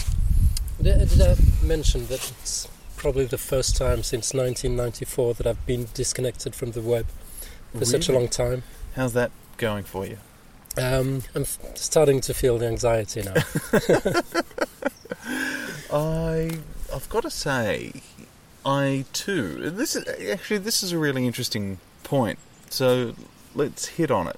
Did, 0.82 1.10
did 1.10 1.22
I 1.22 1.36
mention 1.64 2.08
that 2.08 2.68
probably 2.98 3.26
the 3.26 3.38
first 3.38 3.78
time 3.78 4.04
since 4.04 4.34
1994 4.34 5.36
that 5.36 5.48
I've 5.48 5.66
been 5.66 5.88
disconnected 5.94 6.54
from 6.56 6.72
the 6.72 6.82
web 6.82 7.06
for 7.78 7.86
such 7.86 8.10
a 8.10 8.12
long 8.12 8.28
time? 8.28 8.64
How's 8.96 9.14
that 9.14 9.32
going 9.58 9.86
for 9.86 10.06
you? 10.06 10.18
Um, 10.78 11.24
I'm 11.34 11.44
f- 11.44 11.60
starting 11.76 12.20
to 12.22 12.34
feel 12.34 12.58
the 12.58 12.68
anxiety 12.68 13.22
now. 13.22 13.34
I 15.92 16.60
I've 16.94 17.08
got 17.10 17.24
to 17.24 17.32
say, 17.32 17.94
I 18.66 19.06
too. 19.14 19.70
This 19.72 19.96
is 19.96 20.06
actually 20.30 20.58
this 20.60 20.84
is 20.84 20.92
a 20.92 20.98
really 20.98 21.26
interesting 21.26 21.80
point. 22.04 22.38
So 22.70 23.16
let's 23.56 23.88
hit 23.88 24.12
on 24.12 24.28
it. 24.28 24.38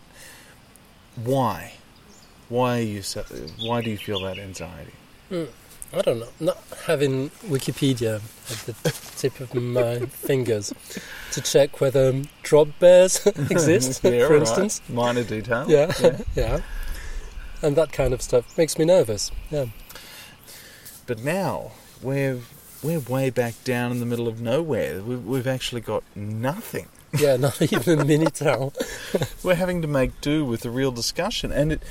Why? 1.15 1.73
Why 2.47 2.79
are 2.79 2.81
you 2.81 3.01
so, 3.01 3.23
Why 3.59 3.81
do 3.81 3.89
you 3.89 3.97
feel 3.97 4.21
that 4.21 4.37
anxiety? 4.39 4.93
I 5.91 6.01
don't 6.01 6.19
know. 6.19 6.27
Not 6.39 6.57
having 6.85 7.29
Wikipedia 7.47 8.15
at 8.51 8.65
the 8.65 8.73
tip 9.17 9.39
of 9.39 9.53
my 9.55 9.99
fingers 10.05 10.71
to 11.31 11.41
check 11.41 11.81
whether 11.81 12.21
drop 12.43 12.67
bears 12.79 13.25
exist, 13.25 14.01
Yeah, 14.03 14.27
for 14.27 14.33
right. 14.33 14.41
instance. 14.41 14.81
minor 14.87 15.23
detail. 15.23 15.65
Yeah, 15.67 15.91
yeah. 16.35 16.61
And 17.61 17.75
that 17.75 17.91
kind 17.91 18.13
of 18.13 18.21
stuff 18.21 18.57
makes 18.57 18.77
me 18.77 18.85
nervous. 18.85 19.31
Yeah. 19.49 19.65
But 21.07 21.23
now 21.23 21.71
we're 22.01 22.39
we're 22.83 22.99
way 22.99 23.29
back 23.31 23.55
down 23.63 23.91
in 23.91 23.99
the 23.99 24.05
middle 24.05 24.27
of 24.27 24.39
nowhere. 24.39 25.01
We've, 25.01 25.25
we've 25.25 25.47
actually 25.47 25.81
got 25.81 26.03
nothing. 26.15 26.87
Yeah, 27.17 27.35
not 27.35 27.59
even 27.61 27.99
a 27.99 28.05
Minitel. 28.05 28.73
We're 29.43 29.55
having 29.55 29.81
to 29.81 29.87
make 29.87 30.21
do 30.21 30.45
with 30.45 30.61
the 30.61 30.69
real 30.69 30.91
discussion, 30.91 31.51
and 31.51 31.71
it. 31.73 31.81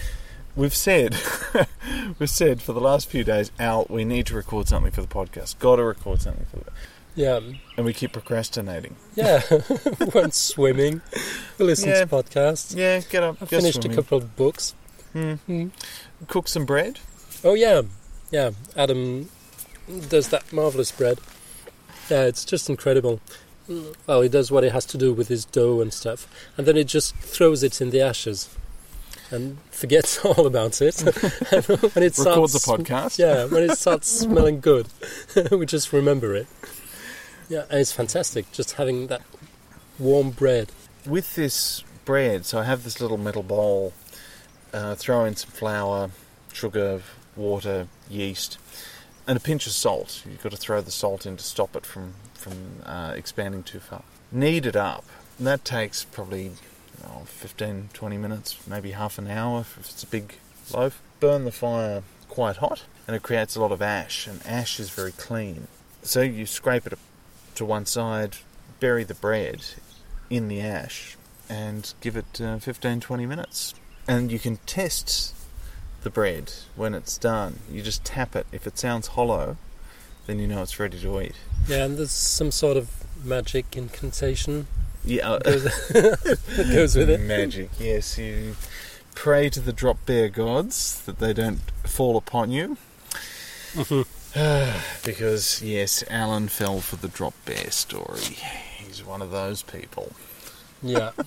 We've 0.58 0.74
said, 0.74 1.14
we've 2.18 2.28
said 2.28 2.60
for 2.60 2.72
the 2.72 2.80
last 2.80 3.08
few 3.08 3.22
days, 3.22 3.52
Al, 3.60 3.86
we 3.88 4.04
need 4.04 4.26
to 4.26 4.34
record 4.34 4.66
something 4.66 4.90
for 4.90 5.00
the 5.02 5.06
podcast. 5.06 5.58
Got 5.60 5.76
to 5.76 5.84
record 5.84 6.20
something 6.20 6.46
for 6.50 6.56
the, 6.56 6.70
Yeah, 7.14 7.38
and 7.76 7.86
we 7.86 7.92
keep 7.92 8.12
procrastinating. 8.12 8.96
yeah. 9.14 9.42
Went 10.14 10.34
swimming, 10.34 11.00
listened 11.60 11.92
Yeah. 11.92 12.00
to 12.04 12.06
podcasts. 12.08 12.76
Yeah, 12.76 12.98
get 13.08 13.22
up. 13.22 13.36
I 13.40 13.46
finished 13.46 13.84
a 13.84 13.88
couple 13.88 14.18
of 14.18 14.34
books. 14.34 14.74
Hmm. 15.12 15.34
Hmm. 15.46 15.68
Cook 16.26 16.48
some 16.48 16.66
bread. 16.66 16.98
Oh 17.44 17.54
yeah, 17.54 17.82
yeah. 18.32 18.50
Adam 18.76 19.28
does 20.08 20.28
that 20.30 20.52
marvelous 20.52 20.90
bread. 20.90 21.20
Yeah, 22.10 22.24
it's 22.24 22.44
just 22.44 22.68
incredible. 22.68 23.20
Mm, 23.70 23.94
Well, 24.08 24.22
he 24.22 24.28
does 24.28 24.50
what 24.50 24.64
he 24.64 24.70
has 24.70 24.84
to 24.86 24.98
do 24.98 25.12
with 25.12 25.28
his 25.28 25.44
dough 25.44 25.80
and 25.80 25.92
stuff, 25.94 26.26
and 26.56 26.66
then 26.66 26.74
he 26.74 26.82
just 26.82 27.14
throws 27.16 27.62
it 27.62 27.80
in 27.80 27.90
the 27.90 28.00
ashes 28.00 28.48
and 29.30 29.58
forgets 29.70 30.18
all 30.24 30.46
about 30.46 30.80
it. 30.80 31.00
when 31.00 32.04
it 32.04 32.18
Records 32.18 32.18
starts, 32.18 32.54
a 32.54 32.70
podcast. 32.70 33.18
Yeah, 33.18 33.44
when 33.46 33.62
it 33.62 33.76
starts 33.76 34.08
smelling 34.08 34.60
good, 34.60 34.88
we 35.50 35.66
just 35.66 35.92
remember 35.92 36.34
it. 36.34 36.46
Yeah, 37.48 37.64
and 37.70 37.80
it's 37.80 37.92
fantastic 37.92 38.50
just 38.52 38.72
having 38.72 39.06
that 39.08 39.22
warm 39.98 40.30
bread. 40.30 40.70
With 41.06 41.34
this 41.34 41.82
bread, 42.04 42.44
so 42.44 42.58
I 42.58 42.64
have 42.64 42.84
this 42.84 43.00
little 43.00 43.18
metal 43.18 43.42
bowl. 43.42 43.92
Uh, 44.72 44.94
throw 44.94 45.24
in 45.24 45.34
some 45.34 45.50
flour, 45.50 46.10
sugar, 46.52 47.00
water, 47.36 47.88
yeast, 48.10 48.58
and 49.26 49.36
a 49.36 49.40
pinch 49.40 49.66
of 49.66 49.72
salt. 49.72 50.22
You've 50.28 50.42
got 50.42 50.52
to 50.52 50.58
throw 50.58 50.82
the 50.82 50.90
salt 50.90 51.24
in 51.24 51.38
to 51.38 51.42
stop 51.42 51.74
it 51.74 51.86
from 51.86 52.14
from 52.34 52.82
uh, 52.84 53.12
expanding 53.16 53.62
too 53.62 53.80
far. 53.80 54.02
Knead 54.30 54.66
it 54.66 54.76
up. 54.76 55.04
And 55.38 55.46
that 55.46 55.64
takes 55.64 56.04
probably 56.04 56.52
oh, 57.04 57.24
15, 57.24 57.90
20 57.92 58.18
minutes, 58.18 58.58
maybe 58.66 58.92
half 58.92 59.18
an 59.18 59.28
hour 59.28 59.60
if 59.60 59.76
it's 59.78 60.02
a 60.02 60.06
big 60.06 60.34
loaf. 60.72 61.00
Burn 61.20 61.44
the 61.44 61.52
fire 61.52 62.02
quite 62.28 62.56
hot, 62.58 62.84
and 63.06 63.16
it 63.16 63.22
creates 63.22 63.56
a 63.56 63.60
lot 63.60 63.72
of 63.72 63.82
ash, 63.82 64.26
and 64.26 64.44
ash 64.46 64.78
is 64.78 64.90
very 64.90 65.12
clean. 65.12 65.66
So 66.02 66.22
you 66.22 66.46
scrape 66.46 66.86
it 66.86 66.98
to 67.56 67.64
one 67.64 67.86
side, 67.86 68.36
bury 68.80 69.04
the 69.04 69.14
bread 69.14 69.64
in 70.30 70.48
the 70.48 70.60
ash, 70.60 71.16
and 71.48 71.92
give 72.00 72.16
it 72.16 72.40
uh, 72.40 72.58
15, 72.58 73.00
20 73.00 73.26
minutes. 73.26 73.74
And 74.06 74.30
you 74.30 74.38
can 74.38 74.58
test 74.66 75.34
the 76.02 76.10
bread 76.10 76.52
when 76.76 76.94
it's 76.94 77.18
done. 77.18 77.58
You 77.70 77.82
just 77.82 78.04
tap 78.04 78.36
it. 78.36 78.46
If 78.52 78.66
it 78.66 78.78
sounds 78.78 79.08
hollow, 79.08 79.56
then 80.26 80.38
you 80.38 80.46
know 80.46 80.62
it's 80.62 80.78
ready 80.78 80.98
to 81.00 81.20
eat. 81.20 81.34
Yeah, 81.66 81.84
and 81.84 81.98
there's 81.98 82.10
some 82.10 82.50
sort 82.50 82.76
of 82.76 82.90
magic 83.24 83.76
incantation 83.76 84.66
Yeah, 85.08 85.38
goes, 85.44 85.64
goes 86.56 86.96
with 86.96 87.08
it. 87.10 87.20
magic. 87.20 87.70
Yes, 87.78 88.18
you 88.18 88.56
pray 89.14 89.48
to 89.50 89.60
the 89.60 89.72
drop 89.72 90.04
bear 90.06 90.28
gods 90.28 91.00
that 91.06 91.18
they 91.18 91.32
don't 91.32 91.60
fall 91.84 92.16
upon 92.16 92.50
you. 92.50 92.76
because 95.04 95.62
yes, 95.62 96.04
Alan 96.10 96.48
fell 96.48 96.80
for 96.80 96.96
the 96.96 97.08
drop 97.08 97.34
bear 97.46 97.70
story. 97.70 98.20
He's 98.20 99.04
one 99.04 99.22
of 99.22 99.30
those 99.30 99.62
people. 99.62 100.12
Yeah. 100.82 101.12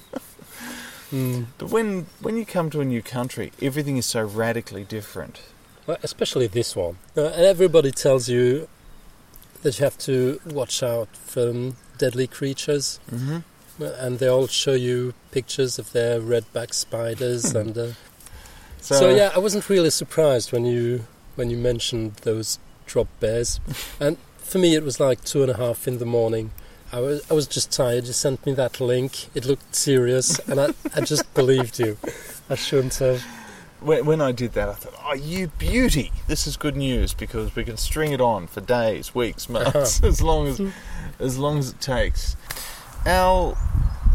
Mm. 1.11 1.47
But 1.57 1.69
when 1.71 2.05
when 2.21 2.37
you 2.37 2.45
come 2.45 2.69
to 2.69 2.79
a 2.79 2.85
new 2.85 3.01
country, 3.01 3.51
everything 3.61 3.97
is 3.97 4.05
so 4.05 4.23
radically 4.23 4.85
different. 4.85 5.41
Well, 5.85 5.97
especially 6.03 6.47
this 6.47 6.73
one. 6.73 6.99
Uh, 7.17 7.25
and 7.25 7.43
everybody 7.45 7.91
tells 7.91 8.29
you 8.29 8.69
that 9.61 9.77
you 9.77 9.83
have 9.83 9.97
to 9.97 10.39
watch 10.45 10.81
out 10.81 11.09
for 11.17 11.73
deadly 11.97 12.27
creatures. 12.27 13.01
Mm-hmm. 13.11 13.39
And 13.79 14.19
they 14.19 14.27
all 14.27 14.47
show 14.47 14.73
you 14.73 15.13
pictures 15.31 15.79
of 15.79 15.91
their 15.91 16.19
redback 16.19 16.73
spiders, 16.73 17.55
and 17.55 17.77
uh, 17.77 17.87
so, 18.81 19.15
yeah, 19.15 19.31
I 19.35 19.39
wasn't 19.39 19.69
really 19.69 19.91
surprised 19.91 20.51
when 20.51 20.65
you 20.65 21.05
when 21.35 21.49
you 21.49 21.57
mentioned 21.57 22.15
those 22.23 22.59
drop 22.85 23.07
bears. 23.19 23.59
and 23.99 24.17
for 24.37 24.57
me, 24.57 24.75
it 24.75 24.83
was 24.83 24.99
like 24.99 25.23
two 25.23 25.43
and 25.43 25.51
a 25.51 25.57
half 25.57 25.87
in 25.87 25.99
the 25.99 26.05
morning. 26.05 26.51
I 26.91 26.99
was 26.99 27.21
I 27.31 27.35
was 27.35 27.47
just 27.47 27.71
tired. 27.71 28.05
You 28.05 28.13
sent 28.13 28.45
me 28.45 28.53
that 28.53 28.81
link. 28.81 29.29
It 29.35 29.45
looked 29.45 29.75
serious, 29.75 30.39
and 30.39 30.59
I, 30.59 30.73
I 30.95 31.01
just 31.01 31.31
believed 31.35 31.79
you. 31.79 31.97
I 32.49 32.55
shouldn't 32.55 32.95
have. 32.95 33.23
When, 33.79 34.05
when 34.05 34.21
I 34.21 34.31
did 34.31 34.53
that, 34.53 34.67
I 34.67 34.73
thought, 34.73 34.93
"Oh, 35.05 35.13
you 35.13 35.47
beauty! 35.59 36.11
This 36.27 36.47
is 36.47 36.57
good 36.57 36.75
news 36.75 37.13
because 37.13 37.55
we 37.55 37.63
can 37.63 37.77
string 37.77 38.11
it 38.11 38.21
on 38.21 38.47
for 38.47 38.61
days, 38.61 39.15
weeks, 39.15 39.47
months, 39.47 40.03
as 40.03 40.21
long 40.21 40.47
as 40.47 40.61
as 41.19 41.37
long 41.37 41.59
as 41.59 41.69
it 41.69 41.79
takes." 41.79 42.35
Al, 43.05 43.57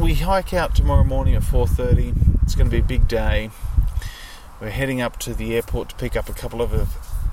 we 0.00 0.14
hike 0.14 0.54
out 0.54 0.74
tomorrow 0.74 1.04
morning 1.04 1.34
at 1.34 1.42
four 1.42 1.66
thirty. 1.66 2.12
It's 2.42 2.54
going 2.54 2.68
to 2.68 2.70
be 2.70 2.78
a 2.78 2.84
big 2.84 3.08
day. 3.08 3.50
We're 4.60 4.70
heading 4.70 5.00
up 5.00 5.18
to 5.20 5.34
the 5.34 5.56
airport 5.56 5.90
to 5.90 5.96
pick 5.96 6.16
up 6.16 6.28
a 6.28 6.32
couple 6.32 6.62
of 6.62 6.72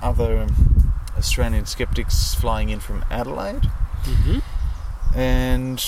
other 0.02 0.38
um, 0.38 0.92
Australian 1.16 1.66
skeptics 1.66 2.34
flying 2.34 2.70
in 2.70 2.80
from 2.80 3.04
Adelaide. 3.10 3.70
Mm-hmm. 4.02 4.38
And 5.16 5.84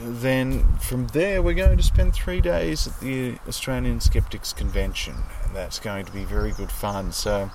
then 0.00 0.78
from 0.78 1.08
there, 1.08 1.42
we're 1.42 1.54
going 1.54 1.76
to 1.76 1.82
spend 1.82 2.14
three 2.14 2.40
days 2.40 2.86
at 2.86 2.98
the 3.00 3.36
Australian 3.46 4.00
Skeptics 4.00 4.54
Convention. 4.54 5.14
And 5.44 5.54
that's 5.54 5.78
going 5.78 6.06
to 6.06 6.12
be 6.12 6.24
very 6.24 6.52
good 6.52 6.72
fun. 6.72 7.12
So, 7.12 7.50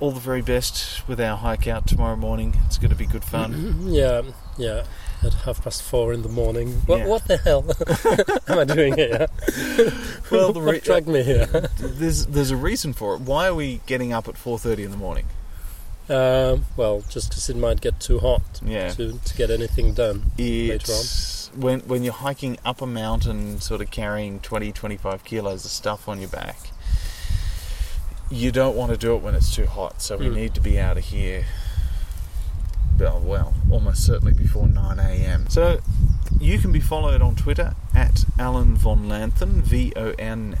all 0.00 0.10
the 0.10 0.20
very 0.20 0.42
best 0.42 1.06
with 1.06 1.20
our 1.20 1.36
hike 1.36 1.68
out 1.68 1.86
tomorrow 1.86 2.16
morning. 2.16 2.56
It's 2.66 2.76
going 2.76 2.90
to 2.90 2.96
be 2.96 3.06
good 3.06 3.24
fun. 3.24 3.76
Yeah, 3.82 4.22
yeah. 4.58 4.84
At 5.22 5.32
half 5.32 5.62
past 5.64 5.82
four 5.82 6.12
in 6.12 6.22
the 6.22 6.28
morning. 6.28 6.82
What, 6.86 6.98
Yeah. 7.00 7.06
what 7.06 7.24
the 7.26 7.36
hell 7.38 7.64
am 8.48 8.58
I 8.58 8.64
doing 8.64 8.94
here? 8.96 9.26
Well, 10.30 10.52
the 10.52 10.60
re- 10.60 10.74
what 10.74 10.82
dragged 10.84 11.06
me 11.08 11.22
here? 11.22 11.46
there's 11.78 12.26
there's 12.26 12.50
a 12.50 12.56
reason 12.56 12.92
for 12.92 13.14
it. 13.14 13.20
Why 13.20 13.46
are 13.46 13.54
we 13.54 13.80
getting 13.86 14.12
up 14.12 14.26
at 14.28 14.34
4:30 14.34 14.84
in 14.84 14.90
the 14.90 14.96
morning? 14.96 15.26
Um, 16.08 16.66
well, 16.76 17.02
just 17.08 17.30
because 17.30 17.48
it 17.48 17.56
might 17.56 17.80
get 17.80 17.98
too 18.00 18.18
hot 18.20 18.42
Yeah. 18.64 18.90
to, 18.90 19.18
to 19.24 19.34
get 19.36 19.50
anything 19.50 19.92
done. 19.94 20.30
Later 20.38 20.92
on. 20.92 21.04
When 21.60 21.80
when 21.80 22.02
you're 22.04 22.12
hiking 22.12 22.58
up 22.64 22.82
a 22.82 22.86
mountain, 22.86 23.60
sort 23.60 23.80
of 23.80 23.90
carrying 23.90 24.40
20, 24.40 24.72
25 24.72 25.24
kilos 25.24 25.64
of 25.64 25.70
stuff 25.70 26.08
on 26.08 26.20
your 26.20 26.28
back. 26.28 26.58
You 28.30 28.50
don't 28.50 28.76
want 28.76 28.90
to 28.90 28.96
do 28.98 29.14
it 29.14 29.22
when 29.22 29.34
it's 29.36 29.54
too 29.54 29.66
hot, 29.66 30.02
so 30.02 30.16
we 30.16 30.26
Mm. 30.26 30.34
need 30.34 30.54
to 30.54 30.60
be 30.60 30.78
out 30.80 30.98
of 30.98 31.04
here. 31.04 31.44
Well, 32.98 33.20
well, 33.24 33.54
almost 33.70 34.04
certainly 34.06 34.32
before 34.32 34.66
9 34.68 34.98
a.m. 34.98 35.46
So 35.48 35.80
you 36.40 36.58
can 36.58 36.72
be 36.72 36.80
followed 36.80 37.20
on 37.22 37.34
Twitter 37.36 37.74
at 37.94 38.24
Alan 38.38 38.74
von 38.76 39.06
Lanthen, 39.08 39.62
V 39.62 39.92
O 39.96 40.14
N 40.18 40.58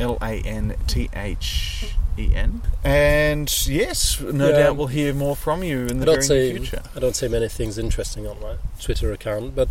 L 0.00 0.16
A 0.22 0.40
N 0.42 0.76
T 0.86 1.10
H 1.14 1.94
E 2.16 2.30
N. 2.34 2.62
And 2.84 3.50
yes, 3.66 4.20
no 4.20 4.48
Yeah. 4.48 4.58
doubt 4.58 4.76
we'll 4.76 4.86
hear 4.88 5.12
more 5.12 5.34
from 5.34 5.62
you 5.64 5.86
in 5.86 5.98
the 6.00 6.06
very 6.06 6.52
future. 6.56 6.82
I 6.94 7.00
don't 7.00 7.16
say 7.16 7.26
many 7.28 7.48
things 7.48 7.78
interesting 7.78 8.26
on 8.26 8.40
my 8.40 8.54
Twitter 8.80 9.12
account, 9.12 9.56
but 9.56 9.68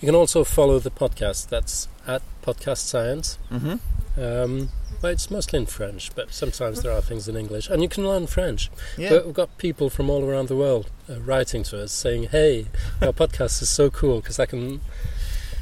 you 0.00 0.06
can 0.06 0.14
also 0.14 0.44
follow 0.44 0.78
the 0.78 0.90
podcast. 0.92 1.48
That's 1.48 1.88
at 2.06 2.22
Podcast 2.44 2.78
Science. 2.78 3.38
Mm-hmm. 3.50 3.76
Um, 4.16 4.68
well, 5.02 5.12
it's 5.12 5.30
mostly 5.30 5.58
in 5.58 5.66
French, 5.66 6.14
but 6.14 6.32
sometimes 6.32 6.82
there 6.82 6.92
are 6.92 7.00
things 7.02 7.28
in 7.28 7.36
English, 7.36 7.68
and 7.68 7.82
you 7.82 7.88
can 7.88 8.06
learn 8.06 8.26
French. 8.26 8.70
Yeah. 8.96 9.10
But 9.10 9.26
we've 9.26 9.34
got 9.34 9.58
people 9.58 9.90
from 9.90 10.08
all 10.08 10.24
around 10.24 10.48
the 10.48 10.56
world 10.56 10.88
uh, 11.10 11.20
writing 11.20 11.62
to 11.64 11.82
us 11.82 11.92
saying, 11.92 12.24
"Hey, 12.30 12.66
your 13.02 13.12
podcast 13.22 13.60
is 13.60 13.68
so 13.68 13.90
cool 13.90 14.20
because 14.20 14.38
I 14.38 14.46
can 14.46 14.80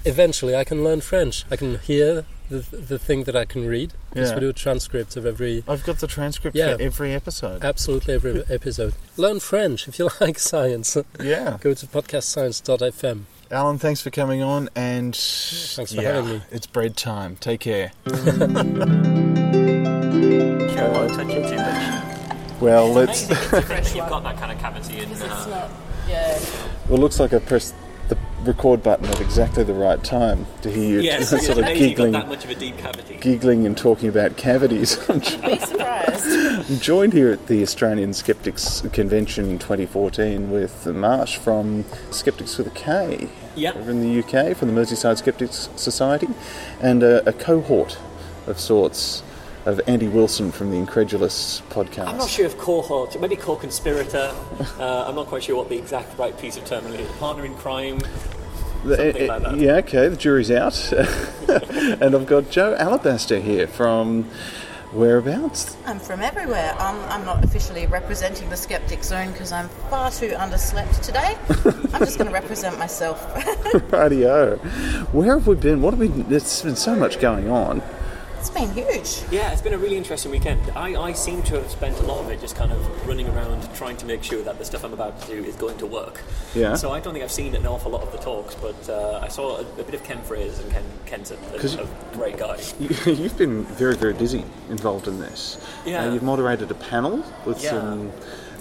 eventually 0.05 0.55
I 0.57 0.65
can 0.65 0.85
learn 0.85 1.01
French. 1.01 1.45
I 1.51 1.57
can 1.57 1.79
hear 1.79 2.25
the 2.51 2.59
the 2.77 2.99
thing 2.99 3.25
that 3.25 3.35
I 3.37 3.45
can 3.47 3.67
read 3.67 3.93
because 4.11 4.29
Yeah. 4.31 4.35
we 4.35 4.41
do 4.43 4.49
a 4.51 4.53
transcript 4.53 5.17
of 5.17 5.25
every 5.25 5.65
I've 5.67 5.85
got 5.85 5.99
the 6.01 6.07
transcript 6.07 6.55
Yeah. 6.57 6.77
for 6.77 6.83
every 6.83 7.15
episode. 7.15 7.65
absolutely 7.65 8.13
every 8.15 8.43
episode. 8.51 8.95
Learn 9.17 9.41
French 9.41 9.89
if 9.89 9.99
you 9.99 10.11
like 10.21 10.39
science. 10.39 10.97
Yeah. 11.21 11.57
Go 11.61 11.73
to 11.75 11.87
podcastscience.fm. 11.87 13.23
Alan, 13.53 13.79
thanks 13.79 14.01
for 14.01 14.09
coming 14.11 14.43
on, 14.43 14.71
and 14.75 15.15
Thanks 15.15 15.93
for 15.95 16.01
yeah, 16.01 16.15
having 16.15 16.31
me. 16.39 16.43
It's 16.51 16.67
bread 16.67 16.97
time. 16.97 17.37
Take 17.37 17.61
care. 17.61 17.93
Don't 18.07 18.25
want 20.95 21.11
to 21.11 21.17
touch 21.17 21.29
it 21.29 21.49
too 21.51 21.57
much. 21.57 22.61
Well, 22.63 22.89
let's. 22.91 23.29
It's. 23.31 23.53
You've 23.95 24.09
got 24.09 24.23
that 24.23 24.39
kind 24.39 24.53
of 24.53 24.59
cavity 24.59 25.01
in. 25.01 25.09
Because 25.11 25.21
it's 25.21 25.31
Uh, 25.33 25.49
not, 25.51 25.71
yeah. 26.09 26.39
Well, 26.89 26.99
it 26.99 27.03
looks 27.03 27.21
like 27.21 27.35
I 27.35 27.41
pressed 27.41 27.75
the 28.09 28.17
record 28.43 28.83
button 28.83 29.05
at 29.07 29.21
exactly 29.21 29.65
the 29.65 29.75
right 29.75 30.03
time 30.03 30.47
to 30.63 30.71
hear 30.71 30.85
you 30.89 31.01
yes, 31.01 31.31
it's 31.33 31.45
sort 31.47 31.59
of 31.59 31.65
amazing. 31.65 31.89
You've 31.91 31.97
got 31.99 32.05
giggling, 32.05 32.13
that 32.13 32.29
much 32.29 32.45
of 32.45 32.51
a 32.51 32.55
deep 32.55 32.79
cavity. 32.79 33.19
giggling 33.21 33.67
and 33.67 33.77
talking 33.77 34.09
about 34.09 34.39
cavities. 34.39 34.99
I'm 35.11 35.19
Be 35.19 35.59
surprised. 35.59 36.71
I'm 36.71 36.79
joined 36.81 37.13
here 37.13 37.31
at 37.31 37.49
the 37.49 37.63
Australian 37.63 38.15
Skeptics 38.15 38.81
Convention 38.93 39.59
2014 39.59 40.51
with 40.51 40.87
Marsh 40.87 41.37
from 41.37 41.85
Skeptics 42.11 42.57
with 42.57 42.69
a 42.69 42.71
K 42.71 43.29
Yep. 43.55 43.77
over 43.77 43.91
in 43.91 44.01
the 44.01 44.19
UK 44.21 44.57
from 44.57 44.75
the 44.75 44.81
Merseyside 44.81 45.19
Skeptics 45.19 45.69
Society 45.77 46.29
and 46.81 47.03
a, 47.03 47.29
a 47.29 47.33
cohort 47.33 47.99
of 48.47 48.59
sorts 48.59 49.23
of 49.67 49.81
Andy 49.87 50.09
Wilson 50.09 50.51
from 50.51 50.71
the 50.71 50.77
Incredulous 50.77 51.63
podcast. 51.71 52.09
I'm 52.09 52.19
not 52.19 52.29
sure 52.31 52.47
if 52.47 52.59
cohort, 52.59 53.19
maybe 53.21 53.37
co-conspirator. 53.37 54.35
Uh, 54.79 55.05
I'm 55.07 55.15
not 55.15 55.27
quite 55.27 55.45
sure 55.45 55.55
what 55.57 55.69
the 55.69 55.77
exact 55.79 56.19
right 56.19 56.37
piece 56.37 56.57
of 56.57 56.65
terminology. 56.65 57.05
Is. 57.05 57.11
Partner 57.19 57.45
in 57.45 57.55
crime. 57.55 58.01
The- 58.85 59.29
uh, 59.31 59.39
like 59.39 59.43
that. 59.43 59.59
Yeah, 59.59 59.73
okay, 59.75 60.09
the 60.09 60.17
jury's 60.17 60.51
out. 60.51 60.93
and 62.03 62.15
I've 62.17 62.27
got 62.27 62.51
Jo 62.51 62.75
Alabaster 62.75 63.39
here 63.39 63.69
from 63.69 64.29
whereabouts? 64.93 65.77
I'm 65.87 65.99
from 65.99 66.21
everywhere. 66.21 66.75
I'm, 66.79 67.01
I'm 67.11 67.25
not 67.25 67.45
officially 67.45 67.87
representing 67.87 68.49
the 68.51 68.57
skeptic 68.57 69.03
zone 69.05 69.33
because 69.33 69.53
I'm 69.53 69.69
far 69.91 70.11
too 70.11 70.31
underslept 70.31 71.01
today. 71.03 71.37
I'm 71.93 72.01
just 72.01 72.19
going 72.19 72.29
to 72.29 72.35
represent 72.35 72.79
myself. 72.79 73.21
Radio. 73.93 74.57
Where 75.13 75.39
have 75.39 75.47
we 75.47 75.57
been? 75.57 75.83
What 75.83 75.95
have 75.95 76.01
we. 76.01 76.09
There's 76.09 76.63
been 76.63 76.77
so 76.77 76.95
much 76.95 77.21
going 77.21 77.51
on. 77.51 77.83
It's 78.43 78.51
been 78.51 78.71
huge. 78.75 79.23
Yeah, 79.31 79.53
it's 79.53 79.63
been 79.63 79.73
a 79.73 79.79
really 79.79 79.97
interesting 79.97 80.33
weekend. 80.33 80.61
I, 80.75 81.01
I 81.01 81.13
seem 81.13 81.45
to 81.45 81.55
have 81.61 81.71
spent 81.71 81.97
a 82.01 82.03
lot 82.03 82.19
of 82.25 82.29
it 82.29 82.41
just 82.41 82.57
kind 82.57 82.73
of 82.73 83.07
running 83.07 83.29
around 83.29 83.73
trying 83.77 83.97
to 83.99 84.07
make 84.07 84.25
sure 84.25 84.43
that 84.43 84.59
the 84.59 84.65
stuff 84.65 84.83
I'm 84.83 84.93
about 84.93 85.21
to 85.23 85.27
do 85.29 85.45
is 85.45 85.55
going 85.55 85.79
to 85.79 85.87
work. 85.87 86.21
Yeah. 86.53 86.75
So 86.75 86.91
I 86.91 86.99
don't 86.99 87.13
think 87.13 87.23
I've 87.25 87.31
seen 87.31 87.55
an 87.55 87.67
awful 87.69 87.93
lot 87.93 88.03
of 88.03 88.11
the 88.11 88.19
talks, 88.19 88.57
but 88.57 88.89
uh, 88.89 89.21
I 89.23 89.29
saw 89.29 89.59
a, 89.59 89.61
a 89.61 89.85
bit 89.85 89.95
of 89.95 90.03
Ken 90.03 90.21
Fraser 90.23 90.61
and 90.65 90.73
Ken 90.73 90.85
Ken's 91.07 91.31
a, 91.31 91.37
'Cause- 91.37 91.77
a, 91.77 91.85
a 91.85 91.89
great 92.15 92.37
guy. 92.37 92.59
You- 92.81 92.89
You've 93.15 93.39
been 93.39 93.63
very, 93.65 93.95
very 93.95 94.13
busy 94.15 94.45
involved 94.71 95.07
in 95.07 95.21
this. 95.21 95.65
Yeah. 95.87 96.07
Uh, 96.09 96.13
you've 96.15 96.25
moderated 96.25 96.69
a 96.73 96.75
panel 96.75 97.25
with 97.47 97.63
Yeah. 97.63 97.71
some. 97.71 98.13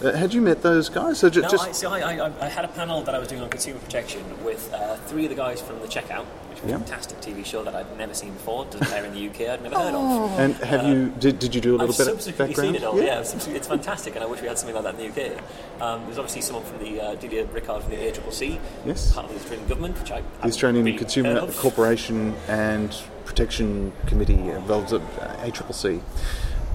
Uh, 0.03 0.11
had 0.13 0.33
you 0.33 0.41
met 0.41 0.61
those 0.63 0.89
guys? 0.89 1.19
So 1.19 1.29
ju- 1.29 1.41
No, 1.41 1.49
just 1.49 1.67
I, 1.67 1.71
so 1.71 1.91
I, 1.91 1.99
I, 1.99 2.31
I 2.45 2.49
had 2.49 2.65
a 2.65 2.69
panel 2.69 3.01
that 3.03 3.13
I 3.13 3.19
was 3.19 3.27
doing 3.27 3.41
on 3.41 3.49
consumer 3.49 3.79
protection 3.79 4.23
with 4.43 4.73
uh, 4.73 4.95
three 5.05 5.25
of 5.25 5.29
the 5.29 5.35
guys 5.35 5.61
from 5.61 5.79
the 5.79 5.85
Checkout, 5.87 6.25
which 6.49 6.61
was 6.63 6.71
Yeah. 6.71 6.77
a 6.77 6.79
fantastic 6.79 7.21
TV 7.21 7.45
show 7.45 7.63
that 7.63 7.75
I'd 7.75 7.97
never 7.97 8.13
seen 8.15 8.33
before. 8.33 8.65
Doesn't 8.65 8.91
air 8.91 9.05
in 9.05 9.13
the 9.13 9.27
UK. 9.29 9.41
I'd 9.51 9.61
never 9.61 9.75
heard 9.77 9.93
of. 9.93 10.39
and 10.39 10.55
have 10.55 10.85
you 10.87 11.13
did, 11.19 11.37
did 11.37 11.53
you 11.53 11.61
do 11.61 11.75
a 11.75 11.77
little 11.77 11.91
I've 11.91 11.97
bit 12.17 12.29
of 12.29 12.37
background? 12.37 12.55
seen 12.55 12.75
it 12.75 12.83
all. 12.83 12.99
Yeah, 13.01 13.19
I've 13.19 13.47
it's 13.55 13.67
fantastic, 13.67 14.15
and 14.15 14.23
I 14.23 14.27
wish 14.27 14.41
we 14.41 14.47
had 14.47 14.57
something 14.57 14.73
like 14.75 14.83
that 14.85 14.99
in 14.99 15.11
the 15.13 15.21
UK. 15.35 15.39
Um, 15.81 16.03
there's 16.05 16.17
obviously 16.17 16.41
someone 16.41 16.63
from 16.65 16.79
the 16.79 16.99
uh, 16.99 17.15
Delia 17.15 17.45
Rickard 17.45 17.83
from 17.83 17.91
the 17.91 17.97
ACCC, 17.97 18.59
Yes. 18.85 19.13
part 19.13 19.25
of 19.27 19.31
the 19.33 19.37
Australian 19.39 19.67
government, 19.67 19.99
which 19.99 20.11
I 20.11 20.21
The 20.41 20.47
Australian 20.47 20.85
really 20.85 20.97
Consumer. 20.97 21.51
Corporation 21.53 22.33
and 22.47 22.95
Protection 23.25 23.91
Committee 24.07 24.33
involves 24.49 24.93
a 24.93 24.99
ACCC. 25.43 26.01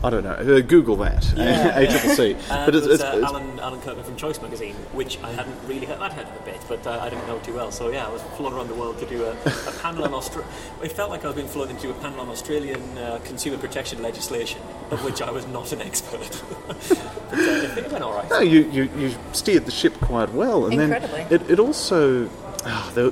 I 0.04 0.10
don't 0.10 0.24
know. 0.24 0.30
Uh, 0.32 0.60
Google 0.60 0.96
that. 0.96 1.32
Yeah, 1.36 1.82
ACCC. 1.86 2.34
And 2.34 2.66
But 2.66 2.74
it's, 2.74 2.86
it's, 2.86 3.02
uh, 3.02 3.12
it's 3.16 3.24
Alan, 3.24 3.58
Alan 3.60 3.80
Kirkland 3.80 4.04
from 4.04 4.16
Choice 4.16 4.40
magazine, 4.40 4.74
which 4.92 5.18
I 5.22 5.32
hadn't 5.32 5.56
really 5.66 5.86
heard. 5.86 5.98
I'd 5.98 6.12
heard 6.12 6.26
of 6.26 6.36
a 6.36 6.44
bit, 6.44 6.60
but 6.68 6.86
uh, 6.86 7.00
I 7.00 7.08
didn't 7.08 7.26
know 7.26 7.38
too 7.40 7.54
well. 7.54 7.70
So 7.72 7.90
yeah, 7.90 8.06
I 8.06 8.10
was 8.10 8.22
flown 8.36 8.52
around 8.52 8.68
the 8.68 8.74
world 8.74 8.98
to 8.98 9.06
do 9.06 9.24
a, 9.24 9.32
a 9.32 9.72
panel 9.82 10.04
on 10.04 10.14
Australia. 10.14 10.48
It 10.82 10.92
felt 10.92 11.10
like 11.10 11.24
I 11.24 11.28
was 11.28 11.36
being 11.36 11.48
flown 11.48 11.70
into 11.70 11.90
a 11.90 11.94
panel 11.94 12.20
on 12.20 12.28
Australian 12.28 12.98
uh, 12.98 13.20
consumer 13.24 13.58
protection 13.58 14.02
legislation, 14.02 14.60
of 14.90 15.02
which 15.04 15.22
I 15.22 15.30
was 15.30 15.46
not 15.48 15.72
an 15.72 15.80
expert. 15.80 16.42
but 16.68 16.92
uh, 16.92 17.34
it, 17.38 17.78
it 17.78 17.90
went 17.92 18.04
all 18.04 18.12
right. 18.14 18.28
No, 18.30 18.40
you, 18.40 18.70
you, 18.70 18.90
you 18.96 19.14
steered 19.32 19.64
the 19.64 19.72
ship 19.72 19.94
quite 19.94 20.30
well. 20.32 20.66
And 20.66 20.80
Incredibly. 20.80 21.24
then 21.24 21.40
it, 21.40 21.50
it 21.52 21.58
also. 21.58 22.28
ah, 22.64 22.92
there, 22.94 23.10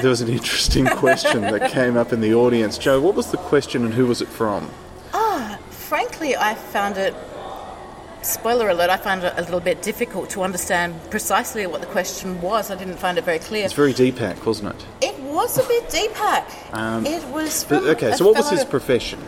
there 0.00 0.10
was 0.10 0.20
an 0.20 0.28
interesting 0.28 0.86
question 0.86 1.42
that 1.42 1.72
came 1.72 1.96
up 1.96 2.12
in 2.12 2.20
the 2.20 2.32
audience. 2.32 2.78
Jo, 2.78 3.00
what 3.00 3.16
was 3.16 3.32
the 3.32 3.38
question 3.38 3.84
and 3.84 3.92
who 3.94 4.06
was 4.06 4.22
it 4.22 4.28
from? 4.28 4.70
Frankly, 5.88 6.34
I 6.34 6.56
found 6.56 6.96
it 6.96 7.14
spoiler 8.22 8.70
alert, 8.70 8.90
I 8.90 8.96
found 8.96 9.22
it 9.22 9.32
a 9.36 9.42
little 9.42 9.60
bit 9.60 9.82
difficult 9.82 10.30
to 10.30 10.42
understand 10.42 11.00
precisely 11.10 11.64
what 11.68 11.80
the 11.80 11.86
question 11.86 12.40
was. 12.42 12.72
I 12.72 12.74
didn't 12.74 12.96
find 12.96 13.18
it 13.18 13.24
very 13.24 13.38
clear. 13.38 13.64
It's 13.64 13.72
very 13.72 13.94
Deepak, 13.94 14.44
wasn't 14.44 14.74
it? 14.74 14.86
It 15.00 15.20
was 15.20 15.58
a 15.58 15.68
bit 15.68 15.84
Deepak. 15.84 16.74
Um, 16.74 17.06
it 17.06 17.24
was. 17.28 17.64
But, 17.68 17.84
okay, 17.84 18.10
so 18.16 18.26
what 18.26 18.36
was 18.36 18.50
his 18.50 18.64
profession? 18.64 19.20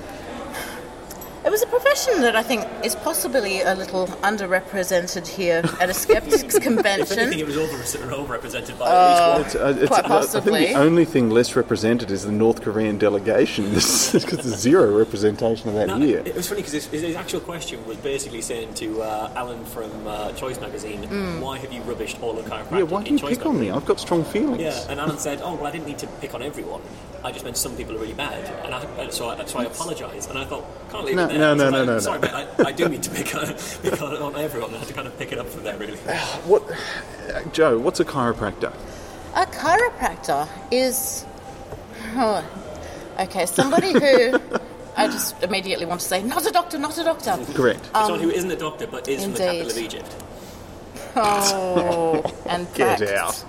It 1.49 1.51
was 1.51 1.63
a 1.63 1.67
profession 1.67 2.21
that 2.21 2.37
I 2.37 2.43
think 2.43 2.63
is 2.85 2.95
possibly 2.95 3.63
a 3.63 3.75
little 3.75 4.07
underrepresented 4.07 5.27
here 5.27 5.63
at 5.81 5.89
a 5.89 5.95
skeptics 5.95 6.43
If 6.43 6.55
anything, 6.57 6.75
convention. 6.77 7.33
it 7.33 7.47
was 7.47 7.57
over, 7.57 7.75
overrepresented 8.13 8.79
by 8.79 8.85
at 8.91 9.39
least 9.41 9.55
one. 9.57 9.63
Uh, 9.65 9.71
it's- 9.71 9.89
Quite 9.89 10.11
I- 10.11 10.19
I 10.19 10.27
think 10.27 10.45
the 10.45 10.75
only 10.75 11.07
thing 11.07 11.31
less 11.31 11.57
represented 11.57 12.11
is 12.11 12.25
the 12.27 12.33
North 12.33 12.61
Korean 12.61 12.99
delegation 12.99 13.65
because 13.71 14.13
there's 14.13 14.43
zero 14.61 14.95
representation 14.99 15.71
of 15.71 15.75
that 15.77 15.87
No, 15.89 15.97
here. 15.99 16.19
It 16.23 16.35
was 16.35 16.47
funny 16.49 16.61
because 16.61 16.75
his, 16.75 16.87
his, 16.89 17.01
his 17.01 17.17
actual 17.17 17.41
question 17.41 17.83
was 17.87 17.97
basically 17.97 18.43
saying 18.43 18.75
to 18.75 19.01
uh, 19.01 19.33
Alan 19.35 19.65
from 19.65 19.91
uh, 20.07 20.33
Choice 20.33 20.61
Magazine, 20.61 21.01
Mm. 21.09 21.41
"Why 21.41 21.57
have 21.57 21.73
you 21.73 21.81
rubbished 21.83 22.23
all 22.23 22.35
the 22.35 22.43
chiropractic 22.43 22.73
Yeah, 22.79 22.83
why 22.83 23.03
do 23.05 23.11
you 23.13 23.19
Choice 23.19 23.39
pick 23.39 23.47
on 23.47 23.59
me? 23.59 23.71
I've 23.71 23.87
got 23.87 23.99
strong 23.99 24.23
feelings. 24.25 24.61
Yeah, 24.61 24.91
and 24.91 25.01
Alan 25.01 25.17
said, 25.19 25.41
"Oh 25.43 25.55
well, 25.55 25.67
I 25.67 25.71
didn't 25.71 25.87
need 25.87 25.99
to 26.01 26.07
pick 26.21 26.35
on 26.35 26.43
everyone. 26.43 26.83
I 27.25 27.33
just 27.33 27.45
meant 27.45 27.57
some 27.57 27.75
people 27.77 27.97
are 27.97 28.01
really 28.01 28.13
bad, 28.13 28.45
and 28.65 28.75
I, 28.75 28.81
and 29.01 29.11
so 29.13 29.31
I, 29.31 29.43
so 29.47 29.59
I 29.61 29.65
apologise." 29.65 30.27
And 30.29 30.39
I 30.39 30.45
thought, 30.45 30.65
"Can't 30.91 31.05
leave 31.07 31.17
No, 31.17 31.25
it 31.25 31.29
there." 31.31 31.38
No, 31.39 31.55
no, 31.55 31.59
So 31.59 31.67
I- 31.69 31.71
no, 31.71 31.85
no, 31.85 31.99
Sorry, 32.01 32.19
no. 32.21 32.29
but 32.57 32.67
I, 32.67 32.69
I 32.69 32.73
do 32.73 32.89
need 32.89 33.03
to 33.05 33.11
pick 33.11 33.35
on, 33.35 33.47
pick 33.83 34.01
on, 34.03 34.17
on 34.17 34.37
everyone. 34.37 34.75
I 34.75 34.79
had 34.79 34.89
to 34.89 34.95
kind 34.95 35.07
of 35.09 35.19
pick 35.19 35.33
it 35.33 35.39
up 35.39 35.49
from 35.49 35.65
there, 35.65 35.77
really. 35.79 35.97
What, 35.97 36.63
uh, 37.35 37.43
Jo? 37.53 37.79
What's 37.79 38.01
a 38.01 38.05
chiropractor? 38.05 38.73
A 39.35 39.47
chiropractor 39.47 40.49
is. 40.71 41.25
Oh, 42.17 42.45
okay, 43.21 43.47
somebody 43.47 43.93
who. 43.93 44.39
I 44.97 45.07
just 45.07 45.41
immediately 45.45 45.87
want 45.87 46.01
to 46.01 46.07
say, 46.09 46.25
not 46.25 46.45
a 46.45 46.51
doctor, 46.51 46.77
not 46.77 46.99
a 46.99 47.05
doctor. 47.05 47.39
Correct. 47.55 47.89
Someone 47.95 48.19
who 48.21 48.31
isn't 48.31 48.51
a 48.51 48.57
doctor 48.57 48.89
but 48.89 49.07
is 49.07 49.23
from 49.23 49.33
the 49.35 49.39
capital 49.39 49.71
of. 49.71 49.79
Egypt. 49.79 50.17
Oh, 51.17 52.23
and 52.47 52.67
Get 52.75 52.99
practice. 52.99 53.11
out. 53.13 53.45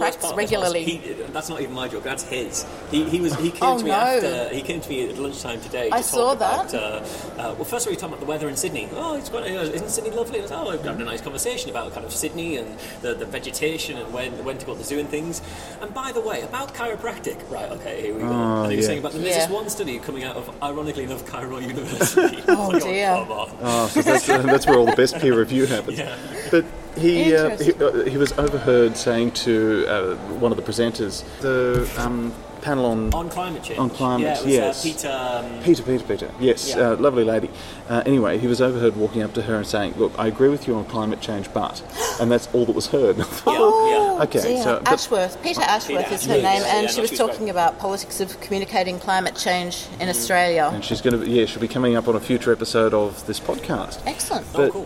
Well, 0.00 0.10
that's 0.10 0.16
Practice 0.16 0.30
part- 0.30 0.36
regularly. 0.38 0.84
He, 0.84 1.12
that's 1.32 1.48
not 1.48 1.60
even 1.60 1.74
my 1.74 1.88
joke. 1.88 2.02
That's 2.02 2.22
his. 2.24 2.64
He, 2.90 3.04
he 3.08 3.20
was. 3.20 3.34
He 3.36 3.50
came 3.50 3.60
Oh, 3.62 3.78
to 3.78 3.84
me 3.84 3.90
no. 3.90 3.96
after. 3.96 4.48
He 4.54 4.62
came 4.62 4.80
to 4.80 4.88
me 4.88 5.08
at 5.08 5.18
lunchtime 5.18 5.60
today. 5.60 5.88
To 5.90 5.94
I 5.94 5.98
talk 5.98 6.04
saw 6.06 6.32
about, 6.32 6.68
that. 6.70 6.82
Uh, 6.82 7.40
uh, 7.40 7.54
well, 7.54 7.64
first 7.64 7.86
of 7.86 7.90
all, 7.90 7.94
he 7.94 7.96
talked 8.00 8.12
about 8.12 8.20
the 8.20 8.26
weather 8.26 8.48
in 8.48 8.56
Sydney. 8.56 8.88
Oh, 8.92 9.14
it's 9.16 9.28
quite. 9.28 9.44
Uh, 9.44 9.60
isn't 9.62 9.88
Sydney 9.90 10.10
lovely? 10.10 10.40
Was, 10.40 10.50
oh, 10.52 10.64
we're 10.64 10.82
having 10.82 11.02
a 11.02 11.04
nice 11.04 11.20
conversation 11.20 11.70
about 11.70 11.92
kind 11.92 12.04
of 12.06 12.12
Sydney 12.12 12.56
and 12.56 12.78
the, 13.02 13.14
the 13.14 13.26
vegetation 13.26 13.96
and 13.98 14.12
when 14.12 14.44
when 14.44 14.58
to 14.58 14.66
go 14.66 14.72
to 14.72 14.78
the 14.78 14.84
zoo 14.84 14.98
and 14.98 15.08
things. 15.08 15.42
And 15.80 15.92
by 15.94 16.12
the 16.12 16.20
way, 16.20 16.42
about 16.42 16.74
chiropractic. 16.74 17.38
Right. 17.50 17.70
Okay. 17.72 18.00
Here 18.02 18.14
we 18.14 18.20
go. 18.22 18.28
Oh, 18.28 18.62
and 18.62 18.70
he 18.72 18.76
was 18.76 18.84
yeah. 18.84 18.88
saying 18.88 18.98
about 19.00 19.12
there's 19.12 19.24
Yeah. 19.24 19.38
this 19.40 19.50
one 19.50 19.68
study 19.68 19.98
coming 19.98 20.24
out 20.24 20.36
of, 20.36 20.62
ironically 20.62 21.04
enough, 21.04 21.26
Cairo 21.26 21.58
University. 21.58 22.42
Oh, 22.48 22.70
It's 22.74 22.84
dear. 22.84 23.26
Oh, 23.28 23.88
so 23.92 24.02
that's, 24.02 24.28
uh, 24.28 24.38
that's 24.42 24.66
where 24.66 24.78
all 24.78 24.86
the 24.86 24.96
best 24.96 25.16
peer 25.18 25.38
review 25.38 25.66
happens. 25.66 25.98
Yeah. 26.00 26.16
But 26.50 26.64
he, 26.96 27.34
uh, 27.34 27.56
he, 27.58 27.72
uh, 27.74 28.04
he 28.04 28.16
was 28.16 28.32
overheard 28.38 28.96
saying 28.96 29.32
to 29.32 29.86
uh, 29.88 30.14
one 30.38 30.52
of 30.52 30.56
the 30.56 30.62
presenters, 30.64 31.24
the 31.40 31.88
um, 32.02 32.32
panel 32.62 32.84
on 32.84 33.12
On 33.14 33.30
climate 33.30 33.62
change. 33.62 33.78
On 33.78 33.88
climate, 33.88 34.26
yeah, 34.26 34.38
it 34.38 34.44
was, 34.44 34.84
yes. 34.84 34.84
Uh, 34.84 34.88
Peta. 34.88 35.46
Um, 35.56 35.62
Peta, 35.62 35.82
Peta, 35.82 36.04
Peta. 36.04 36.30
Yes, 36.40 36.68
Yeah. 36.68 36.90
uh, 36.90 36.96
lovely 36.96 37.24
lady. 37.24 37.48
Uh, 37.88 38.02
anyway, 38.04 38.36
he 38.38 38.46
was 38.46 38.60
overheard 38.60 38.96
walking 38.96 39.22
up 39.22 39.32
to 39.34 39.42
her 39.42 39.54
and 39.56 39.66
saying, 39.66 39.94
"Look, 39.96 40.12
I 40.18 40.26
agree 40.26 40.48
with 40.50 40.68
you 40.68 40.74
on 40.76 40.84
climate 40.84 41.20
change, 41.22 41.50
but," 41.54 41.82
and 42.20 42.30
that's 42.30 42.48
all 42.52 42.66
that 42.66 42.74
was 42.76 42.86
heard. 42.88 43.18
I 43.18 43.22
thought, 43.24 43.54
Yeah, 43.88 44.14
yeah. 44.18 44.22
Okay, 44.24 44.42
dear. 44.42 44.62
so- 44.62 44.80
but- 44.84 44.92
Ashworth, 44.92 45.42
Peta 45.42 45.62
Ashworth 45.70 46.12
is 46.12 46.26
her 46.26 46.34
Ashworth, 46.34 46.42
name, 46.42 46.62
and 46.66 46.82
yeah, 46.84 46.90
she 46.92 47.00
was 47.00 47.10
talking 47.12 47.38
great. 47.46 47.50
about 47.50 47.78
politics 47.78 48.20
of 48.20 48.38
communicating 48.42 48.98
climate 49.00 49.34
change 49.36 49.86
in 49.98 50.08
Australia. 50.10 50.70
and 50.74 50.84
she's 50.84 51.00
going 51.00 51.18
to, 51.18 51.26
yeah, 51.26 51.46
she'll 51.46 51.62
be 51.62 51.66
coming 51.68 51.96
up 51.96 52.06
on 52.08 52.14
a 52.14 52.20
future 52.20 52.52
episode 52.52 52.92
of 52.92 53.26
this 53.26 53.40
podcast. 53.40 54.00
Excellent. 54.06 54.44
But 54.52 54.72
cool. 54.72 54.84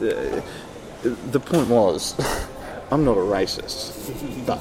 The 1.04 1.40
point 1.40 1.68
was, 1.68 2.14
I'm 2.90 3.04
not 3.04 3.16
a 3.16 3.20
racist, 3.20 4.46
but 4.46 4.60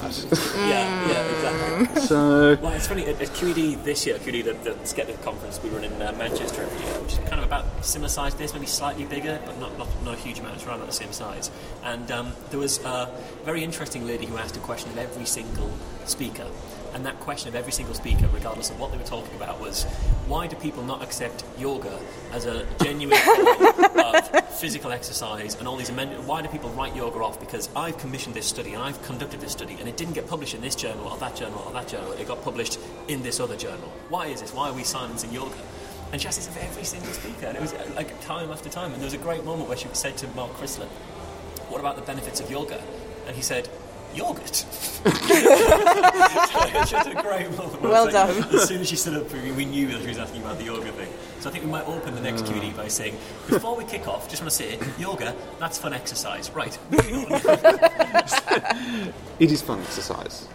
yeah, 0.56 1.08
yeah, 1.08 1.78
exactly. 1.78 2.02
so 2.06 2.58
Well, 2.60 2.72
it's 2.72 2.86
funny, 2.86 3.06
at, 3.06 3.20
at 3.20 3.28
QED 3.28 3.84
this 3.84 4.06
year, 4.06 4.18
QED, 4.18 4.44
the, 4.44 4.72
the 4.74 4.86
Skeptic 4.86 5.22
Conference, 5.22 5.62
we 5.62 5.70
run 5.70 5.84
in 5.84 5.92
uh, 6.00 6.12
Manchester 6.18 6.62
every 6.62 6.86
year, 6.86 7.00
which 7.00 7.12
is 7.12 7.18
kind 7.20 7.34
of 7.34 7.44
about 7.44 7.84
similar 7.84 8.08
size 8.08 8.32
to 8.32 8.38
this, 8.38 8.52
maybe 8.54 8.66
slightly 8.66 9.04
bigger, 9.04 9.40
but 9.44 9.58
not, 9.60 9.76
not, 9.78 9.88
not 10.04 10.14
a 10.14 10.20
huge 10.20 10.38
amount, 10.38 10.56
it's 10.56 10.66
around 10.66 10.76
about 10.76 10.88
the 10.88 10.92
same 10.92 11.12
size. 11.12 11.50
And 11.84 12.10
um, 12.10 12.32
there 12.50 12.58
was 12.58 12.78
a 12.84 13.10
very 13.44 13.62
interesting 13.62 14.06
lady 14.06 14.26
who 14.26 14.38
asked 14.38 14.56
a 14.56 14.60
question 14.60 14.90
of 14.90 14.98
every 14.98 15.26
single 15.26 15.70
speaker. 16.06 16.46
And 16.94 17.04
that 17.06 17.18
question 17.18 17.48
of 17.48 17.56
every 17.56 17.72
single 17.72 17.94
speaker, 17.94 18.28
regardless 18.32 18.70
of 18.70 18.78
what 18.78 18.92
they 18.92 18.98
were 18.98 19.04
talking 19.04 19.34
about, 19.34 19.60
was 19.60 19.82
why 20.28 20.46
do 20.46 20.54
people 20.54 20.84
not 20.84 21.02
accept 21.02 21.42
yoga 21.58 21.98
as 22.32 22.46
a 22.46 22.64
genuine 22.82 23.18
form 23.24 23.98
of 23.98 24.48
physical 24.50 24.92
exercise 24.92 25.56
and 25.56 25.66
all 25.66 25.76
these 25.76 25.90
amendments? 25.90 26.24
Why 26.24 26.40
do 26.40 26.48
people 26.48 26.70
write 26.70 26.94
yoga 26.94 27.18
off? 27.18 27.40
Because 27.40 27.68
I've 27.74 27.98
commissioned 27.98 28.36
this 28.36 28.46
study 28.46 28.74
and 28.74 28.82
I've 28.82 29.02
conducted 29.02 29.40
this 29.40 29.50
study 29.50 29.76
and 29.80 29.88
it 29.88 29.96
didn't 29.96 30.14
get 30.14 30.28
published 30.28 30.54
in 30.54 30.60
this 30.60 30.76
journal 30.76 31.08
or 31.08 31.16
that 31.18 31.34
journal 31.34 31.64
or 31.66 31.72
that 31.72 31.88
journal. 31.88 32.12
It 32.12 32.28
got 32.28 32.42
published 32.44 32.78
in 33.08 33.24
this 33.24 33.40
other 33.40 33.56
journal. 33.56 33.92
Why 34.08 34.26
is 34.26 34.40
this? 34.40 34.54
Why 34.54 34.68
are 34.68 34.72
we 34.72 34.84
silencing 34.84 35.32
yoga? 35.32 35.56
And 36.12 36.22
she 36.22 36.28
asked 36.28 36.38
this 36.38 36.46
of 36.46 36.56
every 36.58 36.84
single 36.84 37.12
speaker, 37.12 37.46
and 37.46 37.56
it 37.56 37.60
was 37.60 37.72
uh, 37.72 37.90
like 37.96 38.20
time 38.20 38.52
after 38.52 38.68
time. 38.68 38.92
And 38.92 39.00
there 39.00 39.06
was 39.06 39.14
a 39.14 39.18
great 39.18 39.44
moment 39.44 39.68
where 39.68 39.76
she 39.76 39.88
said 39.94 40.16
to 40.18 40.28
Mark 40.28 40.52
Crislip, 40.52 40.86
"What 41.68 41.80
about 41.80 41.96
the 41.96 42.02
benefits 42.02 42.38
of 42.38 42.48
yoga?" 42.52 42.80
And 43.26 43.34
he 43.34 43.42
said, 43.42 43.68
"Yogurt." 44.14 44.64
it's 45.06 46.90
just 46.90 47.08
a 47.08 47.14
great 47.14 47.50
moment. 47.56 47.82
Well 47.82 48.06
it's 48.06 48.14
like, 48.14 48.28
done. 48.36 48.54
As 48.54 48.68
soon 48.68 48.80
as 48.80 48.88
she 48.88 48.96
stood 48.96 49.14
up, 49.14 49.32
we 49.32 49.52
we 49.52 49.64
knew 49.64 49.86
that 49.88 50.00
she 50.00 50.08
was 50.08 50.18
asking 50.18 50.42
about 50.42 50.58
the 50.58 50.64
yoga 50.64 50.90
thing. 50.92 51.08
So 51.40 51.50
I 51.50 51.52
think 51.52 51.64
we 51.64 51.70
might 51.70 51.86
open 51.86 52.14
the 52.14 52.22
next 52.22 52.42
Uh. 52.42 52.46
QED 52.52 52.74
by 52.76 52.88
saying, 52.88 53.16
before 53.48 53.76
we 53.76 53.84
kick 53.84 54.08
off, 54.08 54.28
just 54.30 54.40
want 54.42 54.50
to 54.50 54.56
say, 54.56 54.78
yoga, 54.98 55.34
that's 55.58 55.76
fun 55.78 55.92
exercise. 55.92 56.50
Right, 56.50 56.78
it 59.38 59.50
is 59.52 59.60
fun 59.62 59.80
exercise. 59.80 60.48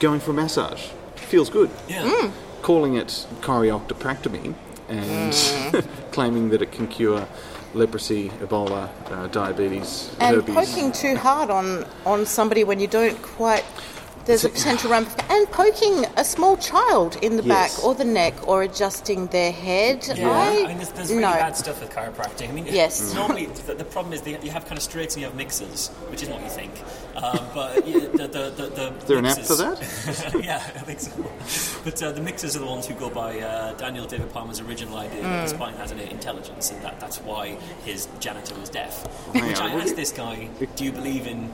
Going 0.00 0.20
for 0.20 0.32
a 0.32 0.34
massage 0.34 0.88
feels 1.14 1.50
good. 1.50 1.70
Yeah. 1.88 2.30
Calling 2.62 2.96
it 2.96 3.26
chorioctoprectomy 3.40 4.54
and 4.88 5.32
claiming 6.12 6.50
that 6.50 6.62
it 6.62 6.72
can 6.72 6.86
cure 6.86 7.26
leprosy, 7.74 8.30
Ebola, 8.40 8.88
uh, 9.10 9.26
diabetes, 9.28 10.10
and 10.20 10.36
herpes. 10.36 10.54
poking 10.54 10.92
too 10.92 11.16
hard 11.16 11.50
on 11.50 11.84
on 12.06 12.24
somebody 12.26 12.64
when 12.64 12.80
you 12.80 12.86
don't 12.86 13.20
quite 13.22 13.64
there's 14.26 14.44
a 14.44 14.48
potential 14.48 14.90
ramification 14.90 15.30
and 15.30 15.50
poking 15.50 16.04
a 16.16 16.24
small 16.24 16.56
child 16.56 17.16
in 17.22 17.36
the 17.36 17.42
Yes. 17.42 17.76
back 17.76 17.84
or 17.84 17.94
the 17.94 18.04
neck 18.04 18.34
or 18.48 18.62
adjusting 18.62 19.26
their 19.28 19.52
head 19.52 20.06
Yeah, 20.16 20.30
I, 20.30 20.64
I 20.64 20.66
mean, 20.68 20.76
there's, 20.78 20.88
there's 20.92 21.10
really 21.10 21.22
no 21.22 21.32
bad 21.32 21.56
stuff 21.56 21.80
with 21.80 21.90
chiropractic. 21.90 22.48
I 22.48 22.52
mean, 22.52 22.66
Yes. 22.66 23.12
normally 23.14 23.46
the, 23.46 23.74
the 23.74 23.84
problem 23.84 24.12
is 24.14 24.22
that 24.22 24.42
you 24.44 24.50
have 24.50 24.64
kind 24.64 24.78
of 24.78 24.82
straights 24.82 25.14
and 25.14 25.20
you 25.22 25.28
have 25.28 25.36
mixers, 25.36 25.88
which 26.10 26.22
is 26.22 26.28
what 26.28 26.42
you 26.42 26.48
think. 26.48 26.72
Um, 27.16 27.46
but 27.54 27.86
yeah, 27.86 27.98
the, 28.00 28.26
the, 28.28 28.50
the, 28.56 28.66
the 28.70 28.92
Is 28.98 29.04
there 29.04 29.18
an 29.18 29.26
app 29.26 29.36
mixers- 29.36 29.46
for 29.46 29.56
that? 30.32 30.44
yeah, 30.44 30.56
I 30.56 30.78
think 30.80 31.00
so. 31.00 31.80
But 31.84 32.02
uh, 32.02 32.12
the 32.12 32.20
mixers 32.22 32.56
are 32.56 32.60
the 32.60 32.66
ones 32.66 32.86
who 32.86 32.94
go 32.94 33.10
by 33.10 33.38
uh, 33.40 33.74
Daniel 33.74 34.06
David 34.06 34.32
Palmer's 34.32 34.60
original 34.60 34.96
idea 34.96 35.22
that 35.22 35.42
the 35.48 35.54
spine 35.54 35.74
has 35.74 35.92
innate 35.92 36.10
intelligence, 36.12 36.70
and 36.70 36.82
that, 36.82 36.98
that's 36.98 37.18
why 37.20 37.56
his 37.84 38.08
janitor 38.20 38.54
was 38.58 38.70
deaf. 38.70 39.06
hang 39.34 39.46
Which 39.46 39.60
on, 39.60 39.70
I 39.70 39.74
would 39.74 39.82
asked 39.82 39.90
you- 39.90 39.96
this 39.96 40.12
guy, 40.12 40.48
"Do 40.76 40.84
you 40.84 40.92
believe 40.92 41.26
in?" 41.26 41.50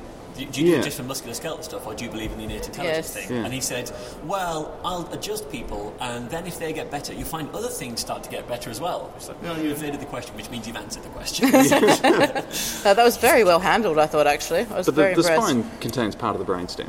Do 0.46 0.52
do 0.52 0.60
you 0.60 0.66
do 0.66 0.72
Yeah. 0.72 0.78
it 0.78 0.84
just 0.84 0.96
for 0.96 1.02
musculoskeletal 1.04 1.62
stuff, 1.64 1.86
or 1.86 1.94
do 1.94 2.04
you 2.04 2.10
believe 2.10 2.32
in 2.32 2.38
the 2.38 2.44
innate 2.44 2.66
intelligence 2.66 3.14
Yes. 3.14 3.26
thing? 3.26 3.36
Yeah. 3.36 3.44
And 3.44 3.52
he 3.52 3.60
said, 3.60 3.90
"Well, 4.24 4.72
I'll 4.84 5.08
adjust 5.12 5.50
people, 5.50 5.92
and 6.00 6.30
then 6.30 6.46
if 6.46 6.58
they 6.58 6.72
get 6.72 6.90
better, 6.90 7.12
you 7.12 7.24
find 7.24 7.48
other 7.54 7.68
things 7.68 8.00
start 8.00 8.22
to 8.24 8.30
get 8.30 8.48
better 8.48 8.70
as 8.70 8.80
well." 8.80 9.10
It's 9.16 9.28
like, 9.28 9.42
no, 9.42 9.54
you 9.56 9.70
evaded 9.70 10.00
the 10.00 10.06
question, 10.06 10.34
which 10.36 10.48
means 10.50 10.66
you've 10.66 10.76
answered 10.76 11.02
the 11.02 11.08
question. 11.10 11.50
No, 12.84 12.94
that 12.94 13.04
was 13.04 13.16
very 13.18 13.44
well 13.44 13.60
handled 13.60 13.98
I 13.98 14.06
thought 14.06 14.26
actually 14.26 14.66
I 14.70 14.76
was 14.78 14.86
But 14.86 14.94
very 14.94 15.14
the, 15.14 15.22
the 15.22 15.28
spine 15.36 15.64
contains 15.80 16.14
part 16.14 16.34
of 16.36 16.44
the 16.44 16.50
brainstem. 16.50 16.88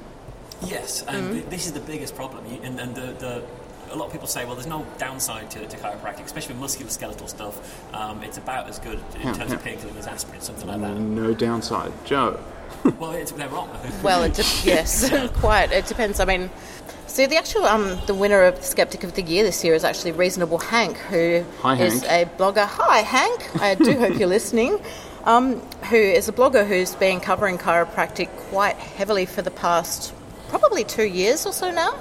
Yes, 0.66 1.04
and 1.08 1.34
th- 1.34 1.46
this 1.50 1.66
is 1.66 1.74
the 1.74 1.80
biggest 1.80 2.16
problem. 2.16 2.46
You- 2.52 2.60
And, 2.64 2.80
and 2.80 2.96
the, 2.96 3.08
the, 3.24 3.44
a 3.92 3.96
lot 3.96 4.06
of 4.06 4.12
people 4.12 4.28
say, 4.28 4.46
well, 4.46 4.56
there's 4.56 4.68
no 4.68 4.86
downside 4.98 5.50
to, 5.52 5.66
to 5.68 5.78
chiropractic, 5.78 6.24
especially 6.26 6.56
with 6.56 6.64
musculoskeletal 6.64 7.28
stuff. 7.28 7.56
Um, 7.94 8.24
it's 8.24 8.38
about 8.38 8.70
as 8.70 8.80
good 8.80 9.00
in 9.16 9.22
Yeah, 9.28 9.34
terms 9.34 9.52
of 9.52 9.66
yeah. 9.66 9.74
painkilling 9.74 9.98
as 9.98 10.08
aspirin, 10.08 10.40
something 10.42 10.68
like 10.68 10.82
that. 10.82 10.96
No 10.96 11.34
downside. 11.34 11.92
Jo. 12.06 12.40
Well, 13.00 13.12
it's, 13.12 13.32
they're 13.32 13.50
wrong. 13.50 13.70
Well, 14.04 14.24
it 14.24 14.34
de- 14.34 14.44
yes, 14.64 15.10
quite. 15.40 15.72
It 15.72 15.86
depends. 15.86 16.20
I 16.20 16.26
mean, 16.26 16.50
see, 17.08 17.26
the 17.26 17.38
actual 17.38 17.66
um, 17.66 18.00
the 18.08 18.14
winner 18.14 18.44
of 18.44 18.64
Skeptic 18.64 19.04
of 19.04 19.14
the 19.16 19.22
Year 19.22 19.44
this 19.44 19.64
year 19.64 19.74
is 19.76 19.84
actually 19.84 20.12
Reasonable 20.14 20.58
Hank, 20.58 20.98
who 20.98 21.44
Hi, 21.62 21.76
is 21.82 22.04
Hank. 22.04 22.30
a 22.32 22.38
blogger. 22.42 22.66
Hi, 22.66 23.00
Hank. 23.00 23.62
I 23.62 23.76
do 23.76 23.98
hope 23.98 24.18
you're 24.20 24.28
listening. 24.28 24.80
Um, 25.26 25.60
who 25.92 25.98
is 25.98 26.28
a 26.30 26.32
blogger 26.34 26.68
who's 26.68 26.96
been 26.96 27.20
covering 27.20 27.60
chiropractic 27.60 28.30
quite 28.50 28.76
heavily 28.76 29.28
for 29.28 29.44
the 29.44 29.52
past 29.52 30.14
probably 30.50 30.84
two 30.84 31.04
years 31.06 31.46
or 31.46 31.54
so 31.54 31.72
now. 31.72 31.94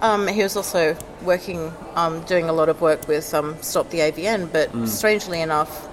Um, 0.00 0.28
he 0.28 0.42
was 0.42 0.56
also 0.56 0.96
working, 1.22 1.72
um, 1.94 2.22
doing 2.22 2.48
a 2.48 2.52
lot 2.52 2.68
of 2.70 2.80
work 2.80 3.06
with 3.08 3.34
um, 3.34 3.60
Stop 3.60 3.90
the 3.90 3.98
AVN, 3.98 4.50
but 4.52 4.70
strangely 4.88 5.42
enough, 5.42 5.88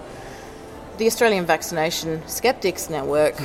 the 0.97 1.07
Australian 1.07 1.45
Vaccination 1.45 2.25
Skeptics 2.27 2.89
Network 2.89 3.35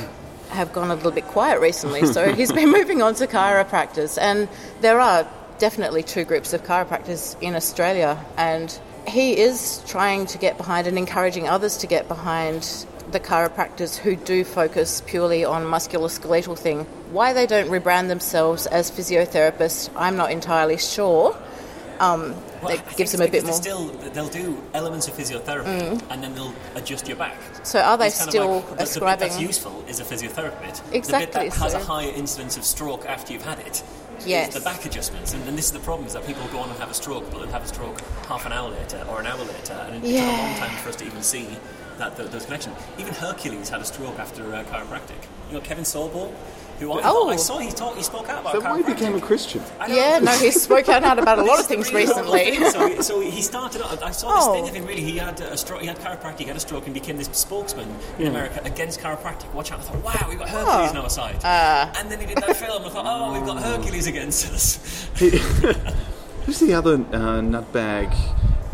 have 0.51 0.71
gone 0.73 0.91
a 0.91 0.95
little 0.95 1.11
bit 1.11 1.25
quiet 1.25 1.59
recently. 1.59 2.05
So 2.05 2.33
he's 2.39 2.51
been 2.51 2.71
moving 2.71 3.01
on 3.01 3.15
to 3.15 3.27
chiropractors, 3.27 4.17
and 4.19 4.47
there 4.81 4.99
are 4.99 5.27
definitely 5.59 6.03
two 6.03 6.23
groups 6.23 6.53
of 6.53 6.63
chiropractors 6.63 7.39
in 7.41 7.55
Australia, 7.55 8.23
and 8.37 8.77
he 9.07 9.37
is 9.37 9.83
trying 9.87 10.25
to 10.27 10.37
get 10.37 10.57
behind 10.57 10.87
and 10.87 10.97
encouraging 10.97 11.47
others 11.47 11.77
to 11.77 11.87
get 11.87 12.07
behind 12.07 12.85
the 13.11 13.19
chiropractors 13.19 13.97
who 13.97 14.15
do 14.15 14.43
focus 14.43 15.01
purely 15.05 15.43
on 15.43 15.63
musculoskeletal 15.63 16.57
thing, 16.57 16.85
why 17.11 17.33
they 17.33 17.45
don't 17.45 17.69
rebrand 17.69 18.07
themselves 18.07 18.67
as 18.67 18.89
physiotherapists, 18.89 19.89
I'm 19.95 20.15
not 20.15 20.31
entirely 20.31 20.77
sure. 20.77 21.35
Um, 22.01 22.33
Well, 22.61 22.75
that 22.75 22.85
think 22.85 22.97
gives 22.97 23.11
them 23.11 23.21
a 23.21 23.27
bit 23.27 23.43
more. 23.45 23.53
Still, 23.53 23.85
they'll 24.13 24.27
do 24.27 24.61
elements 24.73 25.07
of 25.07 25.13
physiotherapy, 25.15 26.01
and 26.09 26.23
then 26.23 26.33
they'll 26.35 26.53
adjust 26.75 27.07
your 27.07 27.17
back. 27.17 27.35
So 27.63 27.79
are 27.79 27.97
they 27.97 28.07
It's 28.07 28.17
kind 28.17 28.27
of 28.27 28.31
still 28.33 28.55
like 28.55 28.65
the- 28.69 28.99
the, 28.99 29.05
bit 29.05 29.19
that's 29.19 29.39
useful 29.39 29.83
is 29.87 29.99
a 29.99 30.03
physiotherapy 30.03 30.61
bit. 30.61 30.81
The 30.89 30.97
Exactly, 30.97 31.25
bit 31.25 31.33
that 31.53 31.59
has 31.61 31.71
so- 31.73 31.77
a 31.79 31.83
higher 31.83 32.11
incidence 32.11 32.57
of 32.57 32.65
stroke 32.65 33.05
after 33.05 33.33
you've 33.33 33.45
had 33.45 33.59
it. 33.59 33.83
Yes. 34.23 34.53
the 34.53 34.59
back 34.61 34.85
adjustments, 34.85 35.33
and, 35.33 35.41
and 35.47 35.57
this 35.57 35.65
is 35.65 35.71
the 35.71 35.79
problem: 35.79 36.05
is 36.07 36.13
that 36.13 36.25
people 36.27 36.43
go 36.51 36.59
on 36.59 36.69
and 36.69 36.77
have 36.77 36.91
a 36.91 36.93
stroke, 36.93 37.25
but 37.31 37.39
they'll 37.39 37.47
have 37.51 37.63
a 37.63 37.67
stroke 37.67 37.99
half 38.27 38.45
an 38.45 38.53
hour 38.53 38.69
later 38.69 39.03
or 39.09 39.19
an 39.19 39.25
hour 39.25 39.39
later, 39.39 39.73
and 39.87 39.95
it 39.95 40.01
took 40.07 40.21
a 40.21 40.27
long 40.43 40.55
time 40.57 40.77
for 40.77 40.89
us 40.89 40.95
to 40.97 41.05
even 41.05 41.23
see 41.23 41.47
that 41.97 42.15
th 42.17 42.29
those 42.29 42.45
connections. 42.45 42.75
Even 42.99 43.13
Hercules 43.15 43.69
had 43.69 43.81
a 43.81 43.85
stroke 43.85 44.19
after 44.19 44.43
uh, 44.53 44.63
chiropractic. 44.69 45.21
You 45.49 45.55
know, 45.55 45.61
Kevin 45.61 45.85
Sorbo, 45.85 46.31
who 46.81 46.91
I, 46.93 47.01
Oh. 47.03 47.29
I 47.29 47.35
saw, 47.35 47.57
he, 47.59 47.71
talk, 47.71 47.95
he 47.95 48.03
spoke 48.03 48.27
out 48.29 48.41
about 48.41 48.53
That 48.53 48.63
why 48.63 48.77
he 48.77 48.83
became 48.83 49.15
a 49.15 49.21
Christian. 49.21 49.61
I 49.79 49.87
know. 49.87 49.95
Yeah, 49.95 50.19
no, 50.19 50.31
he 50.31 50.51
spoke 50.51 50.89
out 50.89 51.17
about 51.19 51.39
a 51.39 51.43
lot 51.43 51.59
of 51.59 51.65
things 51.71 51.91
really 51.93 52.05
recently. 52.07 52.55
So, 52.71 53.01
so 53.01 53.19
he 53.21 53.41
started. 53.41 53.81
I 53.83 54.11
saw 54.11 54.35
this 54.35 54.45
Oh. 54.47 54.53
thing 54.53 54.67
of 54.67 54.73
him. 54.75 54.85
Really, 54.85 55.01
he 55.01 55.17
had 55.17 55.39
a 55.39 55.55
stroke. 55.57 55.81
He 55.81 55.87
had 55.87 55.97
chiropractic. 55.99 56.39
He 56.39 56.45
had 56.45 56.57
a 56.57 56.59
stroke 56.59 56.85
and 56.85 56.93
became 56.93 57.17
this 57.17 57.29
spokesman 57.31 57.87
in 58.19 58.27
America 58.27 58.61
against 58.65 58.99
chiropractic. 58.99 59.53
Watch 59.53 59.71
out! 59.71 59.79
I 59.79 59.83
thought, 59.83 60.03
wow, 60.03 60.25
we've 60.29 60.39
got 60.39 60.49
Hercules 60.49 60.91
Oh. 60.91 60.93
now 60.93 61.05
aside. 61.05 61.43
Uh. 61.43 61.93
and 61.97 62.11
then 62.11 62.19
he 62.19 62.25
did 62.25 62.37
that 62.37 62.55
film. 62.57 62.83
I 62.85 62.89
thought, 62.89 63.05
oh, 63.07 63.33
we've 63.33 63.45
got 63.45 63.61
Hercules 63.63 64.07
against 64.07 64.51
us. 64.51 65.07
Who's 66.45 66.59
the 66.59 66.73
other 66.73 66.95
uh, 66.95 67.39
nutbag? 67.41 68.15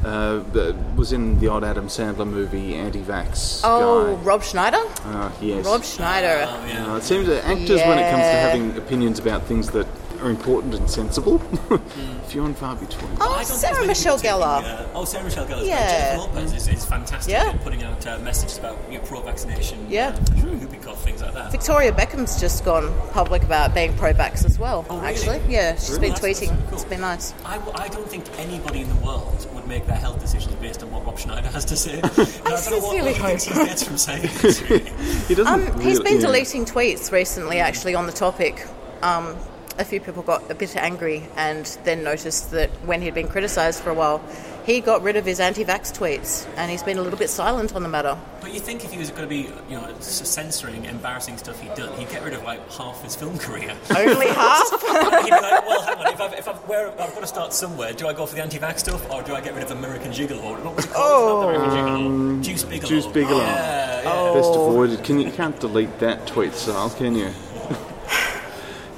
Uh, 0.06 0.39
that 0.54 0.76
was 0.95 1.12
in 1.12 1.39
the 1.39 1.48
odd 1.48 1.64
Adam 1.64 1.88
Sandler 1.88 2.28
movie, 2.28 2.76
Anti-Vax 2.76 3.62
Oh, 3.64 4.16
guy. 4.16 4.22
Rob 4.24 4.43
Schneider? 4.43 4.78
Ah, 5.06 5.32
yes. 5.41 5.66
Rob 5.66 5.84
Schneider. 5.84 6.45
Oh, 6.48 6.66
yeah. 6.68 6.93
Uh, 6.93 6.98
it 6.98 7.04
seems 7.04 7.26
that 7.28 7.43
actors, 7.45 7.82
when 7.82 7.98
it 7.98 8.10
comes 8.12 8.22
to 8.24 8.38
having 8.39 8.78
opinions 8.78 9.18
about 9.20 9.43
things 9.43 9.72
that 9.72 9.88
are 10.22 10.30
important 10.30 10.74
and 10.76 10.89
sensible, 10.89 11.39
few 12.28 12.45
and 12.45 12.57
far 12.57 12.76
between. 12.76 13.09
Oh, 13.22 13.34
I 13.34 13.38
don't 13.43 13.45
think 13.47 13.59
Sarah 13.59 13.86
Michelle 13.88 14.18
Gellar. 14.20 14.63
uh, 14.63 14.88
oh, 14.93 15.05
Sarah 15.05 15.24
Michelle 15.24 15.45
Gellar. 15.45 15.65
Yeah. 15.65 16.15
Jennifer 16.18 16.28
Lopez 16.38 16.53
is, 16.53 16.68
is 16.68 16.86
fantastic 16.86 17.32
Yeah. 17.32 17.49
at 17.49 17.61
putting 17.63 17.84
out 17.84 18.05
uh, 18.07 18.20
messages 18.20 18.57
about 18.57 18.78
you 18.91 18.97
know, 18.97 19.03
pro-vaccination, 19.05 19.86
Yeah. 19.89 20.09
uh, 20.09 20.41
whooping 20.45 20.82
cough, 20.82 21.03
things 21.03 21.22
like 21.22 21.34
that. 21.34 21.51
Victoria 21.51 21.91
Beckham's 21.91 22.39
just 22.39 22.65
gone 22.65 22.93
public 23.11 23.43
about 23.43 23.74
being 23.74 23.95
pro-vax 23.97 24.45
as 24.45 24.57
well. 24.59 24.86
Oh, 24.89 24.97
really? 24.99 25.07
Actually, 25.13 25.41
yeah, 25.47 25.76
she's 25.76 25.89
Really? 25.91 26.01
been 26.01 26.09
That's- 26.13 26.39
that's 26.39 26.51
tweeting. 26.51 26.70
cool. 26.70 26.74
It's 26.78 26.86
been 26.86 27.01
nice. 27.01 27.34
I, 27.45 27.57
w- 27.57 27.74
I 27.76 27.88
don't 27.89 28.07
think 28.09 28.26
anybody 28.39 28.82
in 28.82 28.89
the 28.89 28.95
world 29.05 29.47
would 29.53 29.68
make 29.68 29.86
their 29.86 29.95
health 29.97 30.20
decisions 30.20 30.55
based 30.55 30.84
on 30.84 30.91
what 30.91 31.05
Rob 31.05 31.18
Schneider 31.20 31.47
has 31.49 31.65
to 31.65 31.76
say. 31.76 31.99
I 32.03 32.07
don't 32.07 32.18
know 32.18 32.24
what, 32.43 32.59
sincerely 32.59 33.11
what 33.13 33.15
he 33.15 33.22
thinks 33.38 33.45
hope. 33.47 33.68
gets 33.68 33.84
from 33.84 33.97
saying 33.97 34.22
this. 34.41 34.61
Really. 34.70 34.89
He 35.28 35.36
doesn't. 35.36 35.47
Um, 35.47 35.80
he's 35.82 35.99
really- 35.99 36.03
been 36.03 36.13
yeah. 36.22 36.28
deleting 36.28 36.65
tweets 36.65 37.11
recently, 37.11 37.59
actually, 37.59 37.95
on 37.95 38.05
the 38.05 38.11
topic. 38.13 38.65
Um, 39.01 39.36
a 39.78 39.86
few 39.86 40.00
people 40.00 40.24
got 40.24 40.50
a 40.50 40.56
bit 40.56 40.76
angry 40.76 41.28
and 41.36 41.66
then 41.84 42.04
noticed 42.04 42.52
that 42.52 42.70
when 42.86 43.02
he'd 43.02 43.14
been 43.14 43.28
criticised 43.28 43.82
for 43.84 43.90
a 43.90 43.94
while, 43.94 44.22
he 44.68 44.82
got 44.82 45.02
rid 45.02 45.16
of 45.16 45.26
his 45.26 45.40
anti-vax 45.40 45.98
tweets, 45.98 46.46
and 46.58 46.70
he's 46.70 46.84
been 46.84 46.98
a 46.98 47.02
little 47.02 47.18
bit 47.18 47.30
silent 47.30 47.74
on 47.74 47.84
the 47.84 47.88
matter. 47.90 48.18
But 48.42 48.54
you 48.54 48.60
think 48.60 48.84
if 48.84 48.92
he 48.92 48.98
was 48.98 49.12
going 49.12 49.22
to 49.24 49.28
be, 49.30 49.50
you 49.70 49.78
know, 49.78 49.96
censoring 50.02 50.84
embarrassing 50.84 51.38
stuff 51.38 51.62
he'd 51.62 51.74
done, 51.76 51.98
he'd 51.98 52.10
get 52.10 52.22
rid 52.22 52.34
of 52.34 52.44
like 52.44 52.70
half 52.74 53.02
his 53.02 53.16
film 53.16 53.38
career. 53.38 53.74
Only 53.96 54.28
half. 54.42 54.70
he'd 54.70 55.26
be 55.26 55.32
like, 55.32 55.66
well, 55.66 55.82
hang 55.84 55.98
on, 56.00 56.14
if 56.14 56.20
I've, 56.20 56.34
if 56.34 56.48
I've, 56.50 56.58
where, 56.68 56.90
I've 56.92 57.14
got 57.14 57.22
to 57.22 57.28
start 57.28 57.54
somewhere, 57.54 57.94
do 57.94 58.08
I 58.08 58.14
go 58.14 58.26
for 58.26 58.36
the 58.36 58.42
anti-vax 58.44 58.80
stuff 58.80 59.10
or 59.10 59.24
do 59.24 59.36
I 59.36 59.40
get 59.40 59.54
rid 59.56 59.64
of 59.64 59.72
American 59.72 60.12
Gigolo? 60.12 60.62
What 60.62 60.76
was 60.76 60.84
it 60.86 60.92
called? 60.92 61.56
It's 61.56 61.62
not 61.64 61.70
the 61.70 61.78
American 61.78 62.42
Gigolo. 62.42 62.44
Deuce 62.44 62.64
Bigalow. 62.66 62.90
Deuce 62.90 63.08
Bigalow. 63.08 63.38
Yeah, 63.40 64.02
yeah. 64.02 64.12
Oh. 64.12 64.34
Best 64.34 64.50
avoided. 64.50 65.04
Can 65.06 65.20
you, 65.22 65.28
you 65.28 65.32
can't 65.32 65.58
delete 65.62 65.98
that 66.00 66.28
tweet 66.28 66.52
style, 66.54 66.90
can 66.90 67.16
you? 67.16 67.30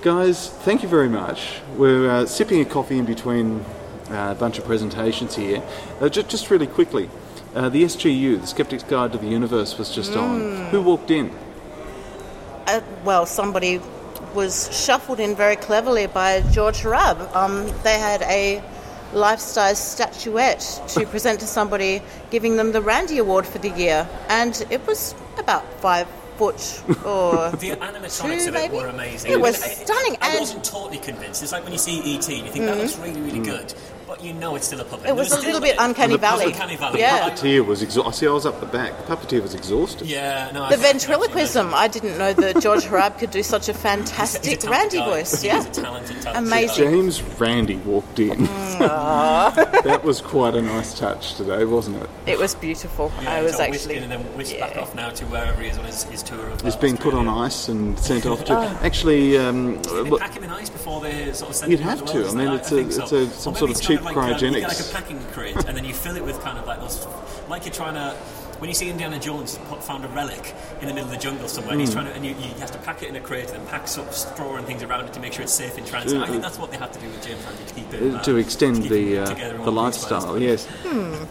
Guys, 0.02 0.50
thank 0.50 0.82
you 0.82 0.88
very 0.88 1.10
much. 1.10 1.60
We're 1.76 2.10
uh, 2.10 2.26
sipping 2.26 2.62
a 2.62 2.66
coffee 2.66 2.98
in 2.98 3.06
between 3.06 3.60
uh, 4.10 4.30
a 4.32 4.36
bunch 4.36 4.58
of 4.58 4.64
presentations 4.66 5.36
here. 5.36 5.62
Uh, 6.00 6.08
ju- 6.08 6.24
just 6.24 6.50
really 6.50 6.68
quickly, 6.68 7.10
uh, 7.54 7.68
the 7.68 7.84
SGU, 7.84 8.40
the 8.40 8.48
Skeptic's 8.48 8.84
Guide 8.84 9.12
to 9.12 9.18
the 9.18 9.28
Universe, 9.28 9.78
was 9.78 9.94
just 9.94 10.16
on. 10.16 10.68
Who 10.68 10.82
walked 10.82 11.12
in? 11.12 11.32
uh, 12.68 12.82
well, 13.04 13.26
somebody 13.26 13.82
was 14.34 14.70
shuffled 14.72 15.20
in 15.20 15.36
very 15.36 15.56
cleverly 15.58 16.08
by 16.08 16.42
George 16.52 16.78
Hrab. 16.82 17.36
Um, 17.36 17.66
they 17.84 18.00
had 18.00 18.22
a 18.22 18.64
life-size 19.12 19.80
statuette 19.80 20.82
to 20.90 21.06
present 21.08 21.42
to 21.42 21.48
somebody, 21.48 22.02
giving 22.30 22.56
them 22.56 22.72
the 22.72 22.82
Randi 22.82 23.18
Award 23.18 23.46
for 23.46 23.58
the 23.58 23.72
year, 23.72 24.08
and 24.30 24.66
it 24.70 24.86
was 24.88 25.14
about 25.38 25.66
five 25.82 26.08
foot 26.44 26.82
or 27.06 27.52
The 27.64 27.72
animatronics 27.76 28.44
Two, 28.46 28.50
of 28.50 28.56
it 28.56 28.72
maybe? 28.72 28.76
were 28.78 28.88
amazing. 28.88 29.32
It 29.32 29.40
was 29.42 29.62
I- 29.62 29.66
I- 29.66 29.70
stunning, 29.70 30.16
I, 30.22 30.28
and- 30.28 30.34
Mm-hmm. 30.36 30.40
wasn't 30.40 30.64
totally 30.64 30.98
convinced. 31.00 31.44
It's 31.44 31.52
like 31.52 31.64
when 31.64 31.74
you 31.74 31.78
see 31.78 32.00
ET 32.16 32.28
and 32.30 32.46
you 32.46 32.52
think 32.52 32.66
that 32.66 32.78
looks 32.78 32.98
really, 32.98 33.20
really 33.22 33.40
good, 33.40 33.74
but 34.10 34.24
you 34.24 34.34
know 34.34 34.56
it's 34.56 34.66
still 34.66 34.82
a 34.82 34.84
puppet. 34.84 35.08
It 35.08 35.16
was 35.16 35.30
There's 35.30 35.44
a 35.44 35.46
little 35.46 35.62
bit 35.62 35.76
uncanny 35.78 36.16
It 36.16 36.20
was 36.20 36.30
valley. 36.30 36.46
Uncanny 36.48 36.76
valley. 36.76 37.00
Yeah. 37.00 37.30
Puppeteer 37.30 37.64
was 37.66 37.84
exhausted. 37.84 38.20
See, 38.20 38.28
I 38.28 38.32
was 38.32 38.46
up 38.48 38.60
the 38.60 38.66
back. 38.66 38.98
The 39.06 39.16
puppeteer 39.16 39.42
was 39.44 39.54
exhausted. 39.54 40.08
Yeah, 40.08 40.50
no. 40.52 40.62
The 40.62 40.66
I 40.66 40.70
can 40.72 40.80
ventriloquism. 40.80 41.74
I 41.76 41.88
didn't 41.88 42.18
know 42.18 42.34
that 42.34 42.60
George 42.60 42.84
Hrab 42.86 43.20
could 43.20 43.30
do 43.32 43.44
such 43.44 43.70
a 43.70 43.72
He's 43.72 43.78
a 43.78 43.82
fantastic 43.82 44.60
talented 44.62 44.70
Randi 44.72 44.98
guy. 44.98 45.06
voice. 45.06 45.42
He 45.44 45.48
Yeah, 45.48 45.62
a 45.62 45.72
talented, 45.72 46.22
talented 46.24 46.48
Amazing. 46.48 46.86
guy. 46.86 46.92
James 46.92 47.22
Randi 47.40 47.76
walked 47.78 48.20
in. 48.20 48.44
that 48.80 50.02
was 50.04 50.22
quite 50.22 50.56
a 50.56 50.62
nice 50.62 50.98
touch 50.98 51.36
today, 51.36 51.64
wasn't 51.66 52.02
it? 52.02 52.10
it 52.26 52.40
was 52.40 52.56
beautiful. 52.56 53.12
Yeah, 53.22 53.34
I 53.34 53.42
was 53.44 53.54
got 53.54 53.70
actually. 53.70 53.98
and 53.98 54.12
then 54.12 54.22
whisked 54.36 54.60
back 54.60 54.76
off 54.78 54.96
now 54.96 55.10
to 55.12 55.26
wherever 55.28 55.62
he 55.62 55.70
is 55.70 55.78
on 55.78 55.86
his, 55.86 56.04
his 56.06 56.24
tour 56.24 56.48
of. 56.48 56.62
He's 56.62 56.76
uh, 56.76 56.80
been 56.80 56.98
put 56.98 57.14
on 57.14 57.28
ice 57.28 57.68
and 57.68 57.98
sent 58.00 58.26
off 58.26 58.44
to. 58.46 58.50
Oh. 58.60 58.80
Actually, 58.82 59.38
um, 59.38 59.82
They 59.84 60.10
pack 60.18 60.34
him 60.34 60.44
in 60.44 60.50
ice 60.50 60.70
before 60.70 61.00
they 61.02 61.32
sort 61.34 61.52
of 61.52 61.56
send 61.56 61.72
You'd 61.72 61.80
him 61.82 61.88
have 61.90 62.06
to. 62.06 62.28
I 62.28 62.32
mean, 62.34 62.48
it's 62.54 62.72
a- 62.72 62.78
it's 62.80 62.98
a- 63.12 63.30
some 63.30 63.56
sort 63.56 63.72
of 63.72 63.80
cheap 63.82 63.99
kind 64.04 64.32
like, 64.32 64.42
um, 64.42 64.54
you 64.54 64.60
get 64.60 64.68
like 64.70 64.80
a 64.80 64.92
packing 64.94 65.20
crate, 65.32 65.56
and 65.56 65.76
then 65.78 65.86
you 65.86 65.94
fill 65.94 66.16
it 66.16 66.24
with 66.24 66.40
kind 66.42 66.58
of 66.58 66.66
like 66.68 66.80
those, 66.80 67.06
like 67.48 67.66
you're 67.66 67.74
trying 67.74 67.96
to. 67.96 68.16
When 68.60 68.68
you 68.68 68.74
see 68.76 68.90
Indiana 68.90 69.18
Jones 69.18 69.58
found 69.82 70.04
a 70.04 70.10
relic 70.10 70.54
in 70.82 70.90
the 70.90 70.94
middle 70.94 71.06
of 71.10 71.12
the 71.16 71.22
jungle 71.22 71.48
somewhere, 71.48 71.72
and 71.72 71.80
he's 71.80 71.92
Hmm. 71.94 72.00
trying 72.00 72.06
to, 72.08 72.14
and 72.14 72.26
you, 72.26 72.32
you 72.32 72.50
have 72.60 72.72
to 72.72 72.78
pack 72.80 73.02
it 73.04 73.08
in 73.08 73.16
a 73.16 73.22
crate 73.22 73.50
and 73.52 73.66
pack 73.70 73.88
sort 73.88 74.10
of 74.10 74.14
straw 74.14 74.58
and 74.58 74.68
things 74.68 74.84
around 74.84 75.06
it 75.06 75.14
to 75.14 75.22
make 75.22 75.32
sure 75.32 75.44
it's 75.44 75.54
safe 75.54 75.78
in 75.78 75.86
transit. 75.86 76.22
I 76.22 76.28
think 76.28 76.42
that's 76.42 76.60
what 76.60 76.70
they 76.70 76.76
had 76.76 76.92
to 76.92 77.00
do 77.00 77.08
with 77.08 77.26
James 77.26 77.42
Randi 77.46 77.64
to 77.66 77.74
keep 77.74 77.94
it 77.94 78.14
uh, 78.16 78.18
uh, 78.18 78.24
to 78.24 78.36
extend 78.36 78.82
keep 78.82 78.92
the 78.92 79.16
him 79.16 79.62
uh, 79.62 79.64
the 79.64 79.72
lifestyle. 79.72 80.34
but- 80.34 80.42
Yes. 80.42 80.68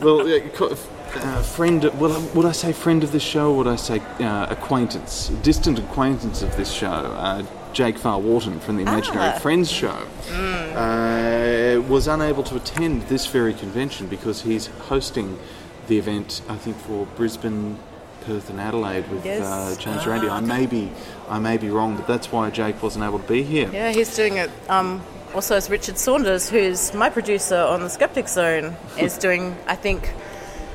Well, 0.01 0.21
uh, 0.27 0.41
co- 0.55 0.75
uh, 1.17 1.43
friend. 1.43 1.85
Well, 2.01 2.19
would 2.35 2.47
I 2.47 2.53
say 2.53 2.73
friend 2.73 3.05
of 3.05 3.13
the 3.13 3.21
show? 3.21 3.51
Or 3.53 3.57
would 3.59 3.67
I 3.67 3.77
say 3.77 4.01
uh, 4.21 4.47
acquaintance, 4.49 5.29
distant 5.43 5.79
acquaintance 5.79 6.41
of 6.41 6.57
this 6.57 6.73
show? 6.73 6.87
Uh, 6.89 7.43
Jake 7.79 7.97
Farr 7.97 8.19
Wharton 8.19 8.59
from 8.59 8.75
the 8.75 8.83
Imaginary 8.83 9.29
Ah. 9.37 9.39
Friends 9.39 9.71
show 9.71 9.97
uh, 10.35 11.81
was 11.89 12.09
unable 12.09 12.43
to 12.43 12.57
attend 12.57 13.03
this 13.03 13.27
very 13.27 13.55
convention 13.55 14.09
because 14.09 14.43
he's 14.43 14.67
hosting 14.89 15.39
the 15.87 15.97
event. 15.97 16.43
I 16.49 16.57
think 16.57 16.77
for 16.77 17.07
Brisbane. 17.15 17.79
Perth 18.27 18.51
and 18.51 18.61
Adelaide 18.61 19.09
with 19.11 19.25
Yes. 19.25 19.43
uh, 19.47 19.75
James 19.81 20.05
Randi. 20.07 20.29
I 20.29 20.41
may 20.41 20.67
be, 20.67 20.91
I 21.31 21.39
may 21.39 21.57
be 21.57 21.71
wrong, 21.71 21.97
but 21.97 22.07
that's 22.07 22.31
why 22.31 22.51
Jake 22.51 22.83
wasn't 22.83 23.05
able 23.05 23.21
to 23.21 23.29
be 23.29 23.43
here. 23.45 23.71
Yeah, 23.73 23.91
he's 23.93 24.15
doing 24.15 24.37
it. 24.37 24.51
Um, 24.69 25.01
also, 25.35 25.55
as 25.57 25.71
Richard 25.71 25.97
Saunders, 25.97 26.51
who's 26.51 26.93
my 26.93 27.09
producer 27.09 27.57
on 27.57 27.81
the 27.81 27.89
Skeptic 27.89 28.29
Zone, 28.29 28.77
is 28.99 29.17
doing. 29.27 29.57
I 29.67 29.77
think, 29.77 30.13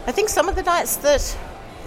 I 0.08 0.12
think 0.14 0.30
some 0.30 0.47
of 0.49 0.56
the 0.56 0.64
nights 0.64 0.95
that 0.97 1.38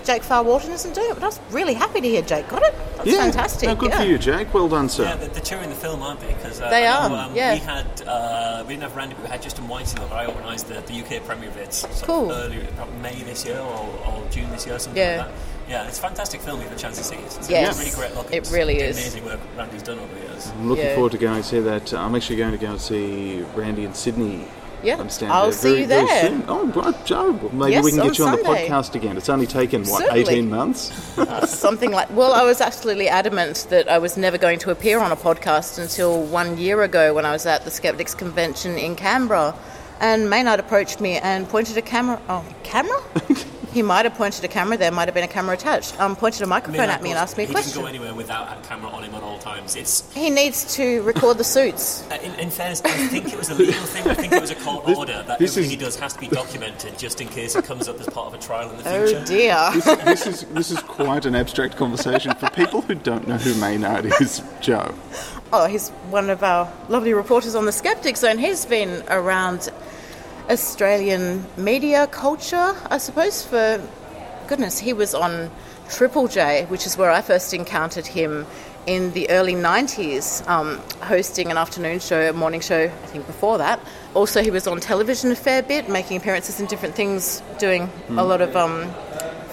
Jake 0.07 0.23
Farr 0.23 0.45
Wharton 0.45 0.71
isn't 0.71 0.95
doing. 0.95 1.11
It, 1.11 1.15
but 1.15 1.25
I 1.25 1.27
was 1.27 1.41
really 1.51 1.75
happy 1.75 2.01
to 2.01 2.09
hear 2.09 2.23
Jake 2.23 2.49
got 2.49 2.63
it. 2.63 2.73
That's 2.97 3.09
yeah, 3.09 3.23
fantastic. 3.23 3.69
No, 3.69 3.75
good 3.75 3.91
yeah. 3.91 3.99
for 3.99 4.05
you, 4.07 4.19
Jake. 4.19 4.55
Well 4.55 4.69
done, 4.69 4.89
sir. 4.89 5.03
Yeah, 5.03 5.17
they're, 5.17 5.29
they're 5.31 5.43
touring 5.43 5.69
the 5.69 5.75
film, 5.75 6.01
aren't 6.01 6.21
they? 6.21 6.29
Because 6.33 6.61
uh, 6.61 6.71
They 6.71 6.87
I 6.87 7.09
know, 7.09 7.15
are, 7.17 7.27
Um, 7.29 7.35
yeah. 7.35 7.55
We 7.55 7.59
had 7.59 8.03
uh, 8.07 8.63
we 8.67 8.75
didn't 8.75 8.85
have 8.85 8.95
Randi, 8.97 9.17
but 9.17 9.25
we 9.25 9.31
had 9.31 9.43
Justin 9.43 9.67
Whiting 9.67 9.99
over. 9.99 10.15
I 10.15 10.27
organised 10.27 10.69
the, 10.69 10.75
the 10.75 10.95
UK 11.03 11.25
premiere 11.25 11.49
of 11.49 11.57
it. 11.57 11.75
Sort 11.75 11.93
of 11.93 12.03
Cool. 12.03 12.31
Earlier, 12.33 12.69
about 12.69 12.93
May 13.03 13.17
this 13.25 13.45
year 13.45 13.59
or, 13.59 13.99
or 14.07 14.23
June 14.31 14.49
this 14.51 14.65
year, 14.65 14.79
something 14.79 15.03
Yeah. 15.03 15.17
like 15.19 15.27
that. 15.27 15.35
Yeah, 15.69 15.89
it's 15.89 15.99
a 15.99 16.03
fantastic 16.03 16.41
film. 16.41 16.61
You 16.61 16.69
have 16.69 16.77
a 16.77 16.81
chance 16.81 16.97
to 16.99 17.03
see 17.05 17.17
it. 17.17 17.25
It's 17.25 17.51
Yes. 17.51 17.77
a 17.77 17.81
really 17.81 17.95
great 17.97 18.15
look. 18.15 18.33
It 18.33 18.37
It's 18.37 18.53
really 18.53 18.75
the 18.79 18.85
is. 18.85 18.97
Amazing 18.99 19.25
work 19.25 19.41
Randi's 19.57 19.83
done 19.83 19.99
over 19.99 20.15
the 20.15 20.21
years. 20.21 20.47
I'm 20.53 20.69
looking 20.69 20.85
Yeah. 20.85 20.95
forward 20.95 21.13
to 21.13 21.19
going 21.19 21.43
to 21.43 21.49
see 21.49 21.59
that. 21.59 21.93
I'm 21.93 22.15
actually 22.15 22.37
going 22.37 22.53
to 22.53 22.59
go 22.59 22.71
and 22.71 22.81
see 22.81 23.45
Randi 23.57 23.85
in 23.85 23.93
Sydney. 23.93 24.45
Yeah, 24.83 24.97
I 24.97 25.01
understand 25.01 25.33
I'll 25.33 25.49
uh, 25.49 25.53
see 25.53 25.69
very, 25.69 25.81
you 25.81 25.87
very 25.87 26.07
there. 26.07 26.29
soon. 26.29 26.45
Oh, 26.49 26.67
right, 26.67 27.07
Jo. 27.07 27.33
Maybe 27.53 27.73
Yes, 27.73 27.85
we 27.85 27.93
can 27.93 28.03
get 28.03 28.19
you 28.19 28.27
on 28.27 28.37
the 28.37 28.43
podcast 28.43 28.95
again. 28.95 29.17
It's 29.17 29.29
only 29.29 29.47
taken, 29.47 29.85
what, 29.85 30.03
Certainly. 30.03 30.23
18 30.23 30.51
months? 30.51 30.93
Uh, 31.27 31.45
something 31.45 31.91
like. 31.91 32.09
Well, 32.11 32.33
I 32.33 32.45
was 32.45 32.61
absolutely 32.61 33.09
adamant 33.09 33.67
that 33.71 33.89
I 33.89 33.99
was 33.99 34.17
never 34.17 34.39
going 34.39 34.59
to 34.61 34.71
appear 34.71 35.01
on 35.01 35.11
a 35.13 35.17
podcast 35.17 35.79
until 35.79 36.23
one 36.23 36.57
year 36.59 36.83
ago 36.83 37.15
when 37.15 37.25
I 37.25 37.33
was 37.33 37.47
at 37.47 37.65
the 37.65 37.71
Skeptics 37.71 38.15
Convention 38.15 38.77
in 38.79 38.95
Canberra, 38.97 39.55
and 39.99 40.31
Maynard 40.31 40.61
approached 40.61 41.01
me 41.01 41.17
and 41.17 41.49
pointed 41.49 41.77
a 41.79 41.83
camera. 41.83 42.21
Oh, 42.29 42.45
camera? 42.63 43.01
He 43.77 43.83
might 43.83 44.07
have 44.07 44.15
pointed 44.15 44.43
a 44.43 44.49
camera. 44.49 44.79
There 44.79 44.91
might 44.91 45.07
have 45.07 45.13
been 45.15 45.23
a 45.23 45.29
camera 45.29 45.53
attached. 45.55 46.01
Um, 46.01 46.17
pointed 46.17 46.41
a 46.41 46.47
microphone 46.47 46.89
at 46.89 47.03
me 47.03 47.11
and 47.11 47.19
asked 47.19 47.37
me 47.37 47.45
a 47.45 47.47
he 47.47 47.53
doesn't 47.53 47.73
question. 47.75 47.83
go 47.83 47.87
anywhere 47.87 48.15
without 48.15 48.57
a 48.57 48.67
camera 48.67 48.89
on 48.91 49.05
him 49.05 49.15
at 49.15 49.23
all 49.23 49.39
times. 49.39 49.77
It's 49.77 50.11
He 50.15 50.31
needs 50.31 50.75
to 50.77 51.03
record 51.03 51.37
the 51.37 51.45
suits. 51.45 52.03
uh, 52.11 52.17
in, 52.23 52.33
in 52.37 52.49
fairness, 52.49 52.81
I 52.87 52.89
think 53.09 53.31
it 53.31 53.37
was 53.37 53.51
a 53.51 53.55
legal 53.55 53.75
thing. 53.83 54.09
I 54.09 54.15
think 54.15 54.33
it 54.33 54.41
was 54.41 54.51
a 54.51 54.55
court 54.55 54.89
order 54.89 55.23
that 55.27 55.35
everything 55.43 55.65
is- 55.65 55.71
he 55.71 55.77
does 55.77 55.97
has 55.99 56.15
to 56.15 56.21
be 56.21 56.29
documented, 56.29 56.99
just 56.99 57.21
in 57.21 57.29
case 57.29 57.55
it 57.55 57.67
comes 57.67 57.87
up 57.87 58.01
as 58.01 58.07
part 58.07 58.29
of 58.29 58.33
a 58.33 58.39
trial 58.43 58.71
in 58.71 58.79
the 58.79 58.83
future. 58.83 58.97
Oh 58.97 59.07
future. 59.09 59.25
dear. 59.27 60.05
this 60.07 60.27
is 60.27 60.45
this 60.55 60.71
is 60.71 60.79
quite 60.81 61.27
an 61.27 61.35
abstract 61.35 61.77
conversation 61.77 62.35
for 62.37 62.49
people 62.53 62.81
who 62.81 62.95
don't 62.95 63.29
know 63.29 63.37
who 63.37 63.55
Maynard 63.61 64.07
is. 64.23 64.41
Jo, 64.63 64.95
Oh, 65.53 65.67
he's 65.67 65.91
one 66.09 66.31
of 66.31 66.43
our 66.43 66.73
lovely 66.89 67.13
reporters 67.13 67.55
on 67.55 67.67
the 67.67 67.73
Skeptic 67.73 68.17
Zone. 68.17 68.39
He's 68.39 68.65
been 68.65 69.05
around 69.09 69.69
Australian 70.49 71.45
media 71.57 72.07
culture, 72.07 72.77
I 72.89 72.99
suppose, 72.99 73.45
for 73.45 73.81
goodness. 74.47 74.79
He 74.79 74.93
was 74.93 75.15
on 75.15 75.51
Triple 75.89 76.29
J, 76.29 76.67
which 76.67 76.87
is 76.87 76.97
where 76.97 77.11
I 77.11 77.21
first 77.21 77.53
encountered 77.53 78.07
him 78.07 78.47
in 78.87 79.13
the 79.13 79.29
early 79.31 79.55
90s, 79.55 80.47
um, 80.49 80.79
hosting 81.03 81.51
an 81.51 81.57
afternoon 81.57 81.99
show, 81.99 82.31
a 82.31 82.33
morning 82.33 82.61
show, 82.61 82.85
I 82.85 83.07
think 83.09 83.27
before 83.27 83.59
that. 83.59 83.81
Also, 84.15 84.43
he 84.43 84.53
was 84.53 84.69
on 84.69 84.79
television 84.79 85.33
a 85.33 85.37
fair 85.37 85.63
bit, 85.63 85.89
making 85.89 86.19
appearances 86.19 86.61
in 86.61 86.67
different 86.67 86.95
things, 86.95 87.43
doing 87.59 87.91
a 88.11 88.25
lot 88.25 88.41
of 88.41 88.55
um, 88.55 88.89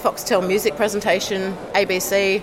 Foxtel 0.02 0.46
music 0.46 0.76
presentation, 0.76 1.56
ABC. 1.74 2.40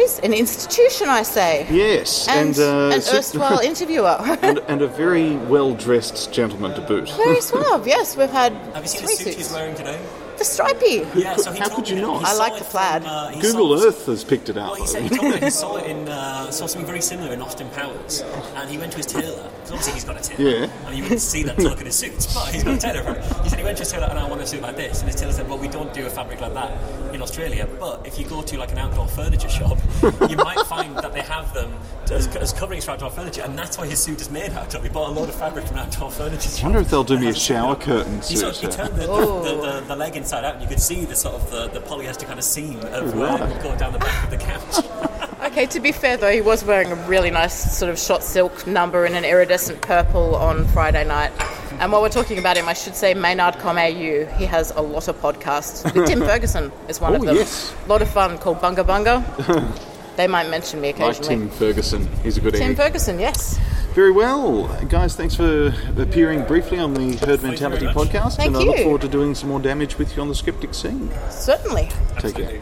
He's 0.00 0.18
an 0.20 0.32
institution, 0.32 1.10
I 1.10 1.22
say. 1.22 1.66
yes, 1.70 2.26
And, 2.26 2.58
uh, 2.58 2.96
an 2.96 3.02
erstwhile 3.14 3.58
interviewer. 3.58 4.16
and, 4.42 4.58
and 4.66 4.80
a 4.80 4.86
very 4.86 5.36
well 5.36 5.74
dressed 5.74 6.32
gentleman 6.32 6.74
to 6.74 6.80
boot. 6.80 7.10
Very 7.18 7.42
suave, 7.42 7.86
yes. 7.86 8.16
We've 8.16 8.30
had 8.30 8.54
Have 8.74 8.82
you 8.84 8.88
seen 8.88 9.02
the 9.02 9.08
suit 9.08 9.34
he's 9.34 9.52
wearing 9.52 9.74
today? 9.74 10.00
The 10.40 10.46
stripy. 10.46 11.06
Yeah, 11.20 11.36
so 11.36 11.52
he 11.52 11.58
How 11.58 11.68
could 11.68 11.86
you 11.86 11.96
that 11.96 12.00
not? 12.00 12.24
I 12.24 12.32
like 12.34 12.54
it 12.54 12.60
the 12.60 12.64
from, 12.64 12.70
plaid. 12.70 13.02
uh, 13.04 13.38
Google 13.42 13.74
it- 13.74 13.86
Earth 13.88 14.06
has 14.06 14.24
picked 14.24 14.48
it 14.48 14.56
up. 14.56 14.70
Well, 14.72 14.80
he 14.80 14.86
said 14.86 15.02
he 15.02 15.10
told 15.10 15.32
me 15.34 15.38
he 15.38 15.50
saw 15.62 15.76
it 15.76 15.90
in 15.90 16.08
uh, 16.08 16.50
saw 16.50 16.64
something 16.64 16.86
very 16.86 17.02
similar 17.02 17.34
in 17.34 17.42
Austin 17.42 17.68
Powers, 17.70 18.22
and 18.56 18.70
he 18.70 18.78
went 18.78 18.90
to 18.92 18.96
his 18.96 19.04
tailor 19.04 19.42
because 19.52 19.70
obviously 19.72 19.92
he's 19.92 20.04
got 20.04 20.16
a 20.18 20.22
tailor. 20.26 20.50
Yeah. 20.50 20.86
And 20.86 20.96
you 20.96 21.02
wouldn't 21.02 21.20
see 21.20 21.42
that 21.42 21.56
to 21.58 21.62
look 21.64 21.80
at 21.80 21.84
his 21.86 21.94
suits, 21.96 22.32
but 22.32 22.46
he's 22.54 22.64
got 22.64 22.74
a 22.74 22.78
tailor. 22.78 23.02
For. 23.20 23.42
He 23.42 23.50
said 23.50 23.58
he 23.58 23.64
went 23.66 23.76
to 23.76 23.82
his 23.82 23.92
tailor 23.92 24.06
and 24.08 24.18
I 24.18 24.26
want 24.26 24.40
a 24.40 24.46
suit 24.46 24.62
like 24.62 24.76
this, 24.76 25.00
and 25.02 25.10
his 25.10 25.20
tailor 25.20 25.32
said, 25.32 25.46
"Well, 25.46 25.58
we 25.58 25.68
don't 25.68 25.92
do 25.92 26.06
a 26.06 26.10
fabric 26.10 26.40
like 26.40 26.54
that 26.54 27.14
in 27.14 27.20
Australia, 27.20 27.68
but 27.78 28.06
if 28.06 28.18
you 28.18 28.24
go 28.26 28.40
to 28.40 28.56
like 28.58 28.72
an 28.72 28.78
outdoor 28.78 29.08
furniture 29.08 29.50
shop, 29.50 29.76
you 30.30 30.36
might 30.38 30.64
find 30.68 30.96
that 30.96 31.12
they 31.12 31.20
have 31.20 31.52
them 31.52 31.70
as, 32.10 32.26
as 32.36 32.54
coverings 32.54 32.86
for 32.86 32.92
outdoor 32.92 33.10
furniture, 33.10 33.42
and 33.42 33.58
that's 33.58 33.76
why 33.76 33.86
his 33.86 33.98
suit 33.98 34.22
is 34.22 34.30
made 34.30 34.52
out 34.52 34.74
of. 34.74 34.82
He 34.82 34.88
bought 34.88 35.10
a 35.10 35.12
load 35.12 35.28
of 35.28 35.34
fabric 35.34 35.66
from 35.66 35.76
outdoor 35.76 36.10
furniture. 36.10 36.48
I 36.60 36.62
wonder 36.62 36.78
if 36.78 36.88
they'll 36.88 37.04
do 37.04 37.18
me 37.18 37.28
a 37.28 37.34
shower 37.50 37.76
curtain 37.76 38.16
He, 38.22 38.36
sort 38.36 38.52
of, 38.52 38.56
suit. 38.56 38.70
he 38.70 38.76
turned 38.76 38.96
the, 38.96 39.06
Oh. 39.10 39.42
the, 39.42 39.80
the, 39.80 39.86
the 39.88 39.96
leg 39.96 40.16
inside 40.30 40.44
out, 40.44 40.54
and 40.54 40.62
you 40.62 40.68
could 40.68 40.80
see 40.80 41.04
the 41.04 41.16
sort 41.16 41.34
of 41.34 41.50
the, 41.50 41.66
the 41.68 41.80
polyester 41.80 42.24
kind 42.24 42.38
of 42.38 42.44
seam 42.44 42.78
of 42.80 43.14
where 43.16 43.30
uh, 43.30 43.36
it 43.48 43.52
would 43.52 43.62
go 43.64 43.76
down 43.76 43.92
the 43.92 43.98
back 43.98 44.24
of 44.24 44.30
the 44.30 44.36
couch. 44.38 44.84
Okay, 45.40 45.64
to 45.66 45.80
be 45.80 45.90
fair 45.90 46.16
though, 46.18 46.30
he 46.30 46.42
was 46.42 46.62
wearing 46.64 46.92
a 46.92 46.94
really 47.08 47.30
nice 47.30 47.76
sort 47.76 47.90
of 47.90 47.98
shot 47.98 48.22
silk 48.22 48.66
number 48.68 49.04
in 49.06 49.14
an 49.14 49.24
iridescent 49.24 49.80
purple 49.80 50.36
on 50.36 50.64
Friday 50.68 51.02
night. 51.02 51.32
And 51.80 51.90
while 51.90 52.02
we're 52.02 52.08
talking 52.10 52.38
about 52.38 52.56
him, 52.58 52.68
I 52.68 52.74
should 52.74 52.94
say 52.94 53.14
Maynard 53.14 53.58
Com 53.58 53.76
AU. 53.78 54.26
He 54.36 54.44
has 54.44 54.70
a 54.72 54.80
lot 54.82 55.08
of 55.08 55.20
podcasts. 55.20 55.82
With 55.94 56.06
Tim 56.06 56.20
Ferguson 56.20 56.70
is 56.88 57.00
one 57.00 57.14
Oh, 57.14 57.16
of 57.16 57.22
them. 57.22 57.34
yes. 57.34 57.74
A 57.86 57.88
lot 57.88 58.00
of 58.02 58.08
fun 58.10 58.36
called 58.38 58.58
Bunga 58.60 58.84
Bunga. 58.84 59.24
they 60.16 60.28
might 60.28 60.48
mention 60.50 60.80
me 60.80 60.92
like 60.92 61.00
occasionally. 61.00 61.28
Tim 61.28 61.48
Ferguson, 61.50 62.06
he's 62.22 62.36
a 62.36 62.40
good 62.42 62.54
Tim 62.54 62.72
egg. 62.72 62.76
Ferguson, 62.76 63.18
yes. 63.18 63.58
Very 63.94 64.12
well, 64.12 64.68
guys. 64.88 65.16
Thanks 65.16 65.34
for 65.34 65.74
appearing 65.98 66.44
briefly 66.44 66.78
on 66.78 66.94
the 66.94 67.16
Herd 67.16 67.42
Mentality 67.42 67.86
very 67.86 67.94
podcast, 67.94 68.36
Thank 68.36 68.48
and 68.48 68.56
I 68.56 68.60
look 68.60 68.78
forward 68.78 69.00
to 69.00 69.08
doing 69.08 69.34
some 69.34 69.48
more 69.48 69.58
damage 69.60 69.98
with 69.98 70.14
you 70.16 70.22
on 70.22 70.28
the 70.28 70.34
skeptic 70.34 70.74
scene. 70.74 71.10
Certainly. 71.28 71.90
Take 72.18 72.36
care. 72.36 72.58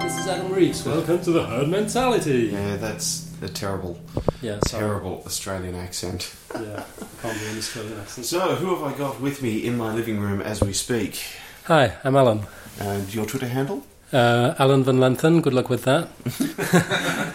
This 0.00 0.18
is 0.18 0.26
Adam 0.26 0.50
Reakes. 0.52 0.84
Welcome 0.86 1.20
to 1.22 1.30
the 1.32 1.44
herd 1.44 1.68
mentality. 1.68 2.48
Yeah, 2.52 2.76
that's 2.76 3.30
a 3.42 3.48
terrible, 3.48 3.98
Yeah, 4.40 4.58
sorry. 4.66 4.82
terrible 4.84 5.22
Australian 5.26 5.74
accent. 5.74 6.34
Yeah, 6.54 6.84
can't 7.20 7.38
be 7.38 7.46
an 7.46 7.58
Australian 7.58 8.00
accent. 8.00 8.26
So, 8.26 8.40
who 8.56 8.74
have 8.74 8.82
I 8.94 8.96
got 8.96 9.20
with 9.20 9.42
me 9.42 9.64
in 9.66 9.76
my 9.76 9.92
living 9.94 10.18
room 10.18 10.40
as 10.40 10.62
we 10.62 10.72
speak? 10.72 11.22
Hi, 11.64 11.98
I'm 12.04 12.16
Alan. 12.16 12.46
And 12.80 13.14
your 13.14 13.26
Twitter 13.26 13.48
handle? 13.48 13.84
Uh, 14.12 14.54
Alan 14.58 14.82
von 14.84 14.98
Lanthen. 14.98 15.40
Good 15.42 15.54
luck 15.54 15.68
with 15.70 15.84
that. 15.84 16.08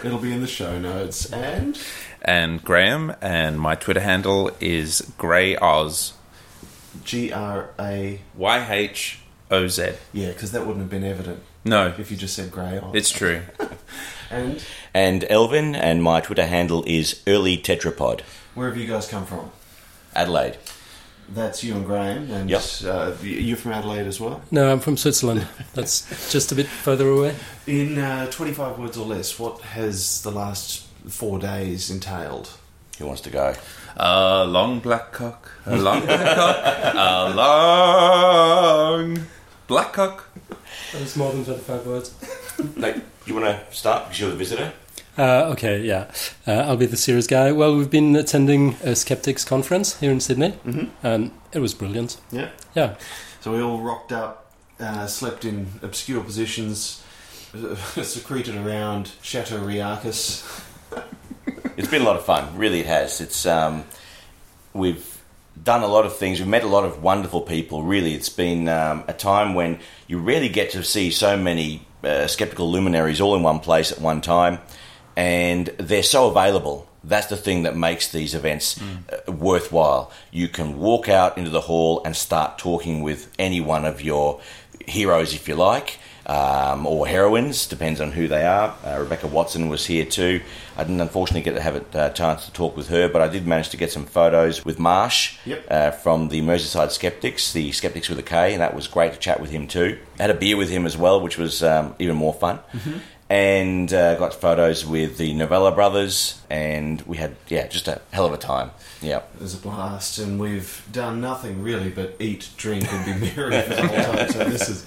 It'll 0.04 0.18
be 0.18 0.32
in 0.32 0.40
the 0.40 0.46
show 0.46 0.78
notes. 0.78 1.32
And 1.32 1.78
and 2.22 2.62
Graham, 2.62 3.14
and 3.22 3.58
my 3.58 3.74
Twitter 3.76 4.00
handle 4.00 4.50
is 4.60 5.12
Grey 5.16 5.56
Oz. 5.56 6.12
G 7.04 7.32
R 7.32 7.70
A. 7.78 8.20
Y 8.34 8.66
H 8.70 9.20
O 9.50 9.66
Z. 9.68 9.92
Yeah, 10.12 10.28
because 10.28 10.52
that 10.52 10.62
wouldn't 10.66 10.80
have 10.80 10.90
been 10.90 11.04
evident 11.04 11.40
No, 11.64 11.94
if 11.98 12.10
you 12.10 12.16
just 12.16 12.34
said 12.34 12.50
grey. 12.50 12.78
on. 12.78 12.94
it's 12.96 13.10
true. 13.10 13.42
And 14.28 14.60
And 14.92 15.24
Elvin, 15.30 15.76
and 15.76 16.02
my 16.02 16.20
Twitter 16.20 16.46
handle 16.46 16.82
is 16.84 17.22
Early 17.28 17.56
Tetrapod, 17.56 18.22
where 18.56 18.68
have 18.68 18.76
you 18.76 18.88
guys 18.88 19.06
come 19.06 19.24
from? 19.24 19.52
Adelaide. 20.16 20.56
That's 21.28 21.64
you 21.64 21.74
and 21.74 21.84
Graham, 21.84 22.30
and 22.30 22.48
Yep. 22.48 22.62
uh, 22.84 23.12
you're 23.22 23.56
from 23.56 23.72
Adelaide 23.72 24.06
as 24.06 24.20
well. 24.20 24.42
No, 24.50 24.70
I'm 24.72 24.78
from 24.80 24.96
Switzerland. 24.96 25.46
That's 25.74 26.30
just 26.32 26.52
a 26.52 26.54
bit 26.54 26.66
further 26.66 27.08
away. 27.08 27.34
In 27.66 27.98
uh, 27.98 28.26
25 28.30 28.78
words 28.78 28.96
or 28.96 29.04
less, 29.06 29.38
what 29.38 29.60
has 29.62 30.22
the 30.22 30.30
last 30.30 30.84
four 31.08 31.38
days 31.40 31.90
entailed? 31.90 32.50
Who 32.98 33.06
wants 33.06 33.20
to 33.22 33.30
go? 33.30 33.54
A 33.96 34.44
long 34.46 34.78
black 34.80 35.12
cock, 35.12 35.50
a 35.66 35.76
long 35.76 36.04
black 36.06 36.36
cock, 36.36 36.94
a 36.94 37.34
long 37.34 39.26
black 39.66 39.92
cock. 39.92 40.28
That's 40.92 41.16
more 41.16 41.32
than 41.32 41.44
25 41.44 41.86
words. 41.86 42.14
No, 42.76 42.92
do 42.92 43.02
you 43.26 43.34
want 43.34 43.46
to 43.46 43.74
start 43.76 44.04
because 44.04 44.20
you're 44.20 44.30
the 44.30 44.36
visitor? 44.36 44.72
Uh, 45.18 45.50
okay, 45.52 45.80
yeah. 45.80 46.10
Uh, 46.46 46.52
I'll 46.52 46.76
be 46.76 46.86
the 46.86 46.96
serious 46.96 47.26
guy. 47.26 47.52
Well, 47.52 47.76
we've 47.76 47.90
been 47.90 48.16
attending 48.16 48.76
a 48.82 48.94
skeptics 48.94 49.44
conference 49.44 49.98
here 49.98 50.10
in 50.10 50.20
Sydney, 50.20 50.54
and 51.02 51.30
it 51.52 51.60
was 51.60 51.74
brilliant. 51.74 52.18
Yeah. 52.30 52.50
Yeah. 52.74 52.96
So 53.40 53.52
we 53.52 53.62
all 53.62 53.80
rocked 53.80 54.12
up, 54.12 54.52
uh, 54.78 55.06
slept 55.06 55.44
in 55.44 55.68
obscure 55.82 56.22
positions, 56.22 57.02
secreted 58.02 58.56
around 58.56 59.12
Chateau 59.22 59.58
Reakes. 59.58 60.62
It's 61.76 61.88
been 61.88 62.00
a 62.00 62.06
lot 62.06 62.16
of 62.16 62.24
fun, 62.24 62.56
really. 62.56 62.80
It 62.80 62.86
has. 62.86 63.20
It's 63.20 63.44
um, 63.44 63.84
we've 64.72 65.22
done 65.62 65.82
a 65.82 65.86
lot 65.86 66.06
of 66.06 66.16
things. 66.16 66.38
We've 66.38 66.48
met 66.48 66.64
a 66.64 66.68
lot 66.68 66.84
of 66.84 67.02
wonderful 67.02 67.42
people. 67.42 67.82
Really, 67.82 68.14
it's 68.14 68.30
been 68.30 68.66
um, 68.68 69.04
a 69.08 69.12
time 69.12 69.54
when 69.54 69.80
you 70.06 70.18
rarely 70.18 70.48
get 70.48 70.70
to 70.70 70.82
see 70.82 71.10
so 71.10 71.36
many 71.36 71.86
uh, 72.02 72.28
skeptical 72.28 72.70
luminaries 72.70 73.20
all 73.20 73.36
in 73.36 73.42
one 73.42 73.60
place 73.60 73.92
at 73.92 74.00
one 74.00 74.22
time, 74.22 74.58
and 75.16 75.66
they're 75.78 76.02
so 76.02 76.28
available. 76.28 76.86
That's 77.04 77.28
the 77.28 77.36
thing 77.36 77.62
that 77.62 77.76
makes 77.76 78.10
these 78.10 78.34
events 78.34 78.80
uh, 78.82 79.30
worthwhile. 79.32 80.10
You 80.32 80.48
can 80.48 80.78
walk 80.78 81.08
out 81.08 81.38
into 81.38 81.50
the 81.50 81.60
hall 81.62 82.02
and 82.04 82.16
start 82.16 82.58
talking 82.58 83.02
with 83.02 83.30
any 83.38 83.60
one 83.60 83.84
of 83.84 84.02
your 84.02 84.40
heroes, 84.86 85.32
if 85.32 85.46
you 85.48 85.54
like, 85.54 85.98
um, 86.26 86.84
or 86.84 87.06
heroines, 87.06 87.66
depends 87.68 88.00
on 88.00 88.10
who 88.10 88.26
they 88.26 88.44
are. 88.44 88.74
Uh, 88.84 88.98
Rebecca 88.98 89.28
Watson 89.28 89.68
was 89.68 89.86
here 89.86 90.04
too. 90.04 90.40
I 90.76 90.82
didn't 90.82 91.00
unfortunately 91.00 91.42
get 91.42 91.54
to 91.54 91.60
have 91.62 91.76
a 91.94 91.98
uh, 91.98 92.10
chance 92.10 92.44
to 92.46 92.52
talk 92.52 92.76
with 92.76 92.88
her, 92.88 93.08
but 93.08 93.22
I 93.22 93.28
did 93.28 93.46
manage 93.46 93.68
to 93.70 93.76
get 93.76 93.92
some 93.92 94.04
photos 94.04 94.64
with 94.64 94.80
Marsh 94.80 95.38
Yep. 95.46 95.64
uh, 95.70 95.90
from 95.92 96.28
the 96.28 96.42
Merseyside 96.42 96.90
Skeptics, 96.90 97.52
the 97.52 97.70
Skeptics 97.70 98.08
with 98.08 98.18
a 98.18 98.22
K, 98.24 98.52
and 98.52 98.60
that 98.60 98.74
was 98.74 98.88
great 98.88 99.12
to 99.12 99.18
chat 99.18 99.38
with 99.40 99.50
him 99.50 99.68
too. 99.68 99.98
had 100.18 100.30
a 100.30 100.34
beer 100.34 100.56
with 100.56 100.70
him 100.70 100.86
as 100.86 100.96
well, 100.96 101.20
which 101.20 101.38
was 101.38 101.62
um, 101.62 101.94
even 102.00 102.16
more 102.16 102.34
fun. 102.34 102.58
And 103.28 103.92
uh, 103.92 104.14
got 104.14 104.34
photos 104.34 104.86
with 104.86 105.18
the 105.18 105.34
Novella 105.34 105.72
brothers, 105.72 106.40
and 106.48 107.02
we 107.02 107.16
had 107.16 107.34
yeah, 107.48 107.66
just 107.66 107.88
a 107.88 108.00
hell 108.12 108.24
of 108.24 108.32
a 108.32 108.38
time. 108.38 108.70
Yeah. 109.02 109.22
It 109.34 109.42
was 109.42 109.54
a 109.54 109.58
blast, 109.58 110.18
and 110.18 110.38
we've 110.38 110.80
done 110.92 111.20
nothing 111.20 111.60
really 111.60 111.90
but 111.90 112.14
eat, 112.20 112.50
drink, 112.56 112.86
and 112.92 113.04
be 113.04 113.26
merry 113.36 113.60
for 113.62 113.74
the 113.74 113.88
whole 113.88 114.16
time. 114.16 114.28
So 114.28 114.44
this 114.44 114.68
is 114.68 114.86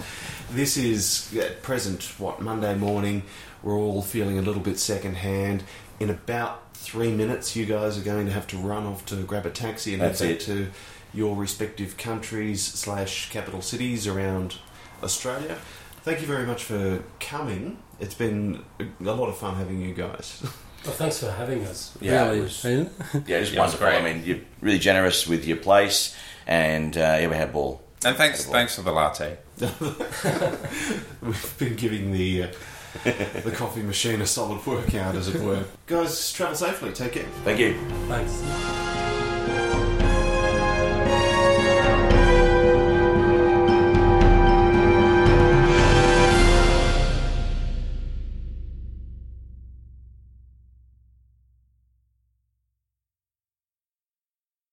this 0.52 0.78
is 0.78 1.36
at 1.38 1.62
present 1.64 2.04
what 2.18 2.42
Monday 2.42 2.76
morning. 2.76 3.24
We're 3.62 3.78
all 3.78 4.02
feeling 4.02 4.40
a 4.40 4.42
little 4.42 4.62
bit 4.62 4.80
secondhand. 4.80 5.64
In 6.00 6.10
about 6.10 6.74
three 6.74 7.12
minutes, 7.12 7.58
you 7.58 7.66
guys 7.66 7.98
are 7.98 8.04
going 8.04 8.26
to 8.26 8.32
have 8.32 8.48
to 8.48 8.58
run 8.58 8.86
off 8.86 9.06
to 9.08 9.18
grab 9.24 9.46
a 9.46 9.50
taxi 9.52 9.94
and 9.94 10.02
That's 10.02 10.22
head 10.22 10.38
back 10.38 10.46
to 10.46 10.68
your 11.14 11.36
respective 11.36 11.98
countries 11.98 12.64
slash 12.64 13.30
capital 13.32 13.62
cities 13.62 14.08
around 14.08 14.56
Australia. 15.04 15.58
Thank 16.04 16.22
you 16.22 16.28
very 16.28 16.46
much 16.46 16.64
for 16.64 17.04
coming. 17.20 17.80
It's 18.00 18.16
been 18.16 18.64
a 18.80 18.86
a 19.02 19.14
lot 19.14 19.30
of 19.30 19.38
fun 19.38 19.56
having 19.56 19.82
you 19.82 19.94
guys. 19.94 20.42
Well, 20.86 20.94
thanks 20.94 21.20
for 21.20 21.30
having 21.32 21.66
us. 21.66 21.98
Yeah, 22.02 22.32
it 22.32 22.42
was-? 22.42 22.64
Yeah, 22.64 22.84
just 22.84 23.28
Yeah, 23.28 23.38
it 23.38 23.40
was 23.42 23.56
wonderful. 23.56 23.88
I 23.88 24.02
mean, 24.02 24.24
you're 24.26 24.40
really 24.62 24.80
generous 24.80 25.28
with 25.28 25.46
your 25.46 25.58
place, 25.58 26.16
and 26.48 26.96
uh, 26.96 27.18
yeah, 27.20 27.28
we 27.28 27.36
had 27.36 27.50
a 27.50 27.52
ball. 27.52 27.82
And 28.06 28.16
thanks, 28.16 28.46
thanks 28.46 28.76
for 28.76 28.82
the 28.84 28.92
latte. 28.94 29.38
We've 31.22 31.56
been 31.58 31.76
giving 31.76 32.14
the 32.14 32.44
uh, 32.44 32.48
the 33.04 33.52
coffee 33.54 33.84
machine 33.84 34.22
a 34.22 34.26
solid 34.26 34.66
workout, 34.66 35.16
as 35.16 35.28
it 35.28 35.42
were. 35.42 35.66
Guys, 35.86 36.32
travel 36.32 36.56
safely. 36.56 36.94
Take 36.94 37.12
care. 37.14 37.26
Thank 37.44 37.60
you. 37.60 37.78
Thanks. 38.08 39.29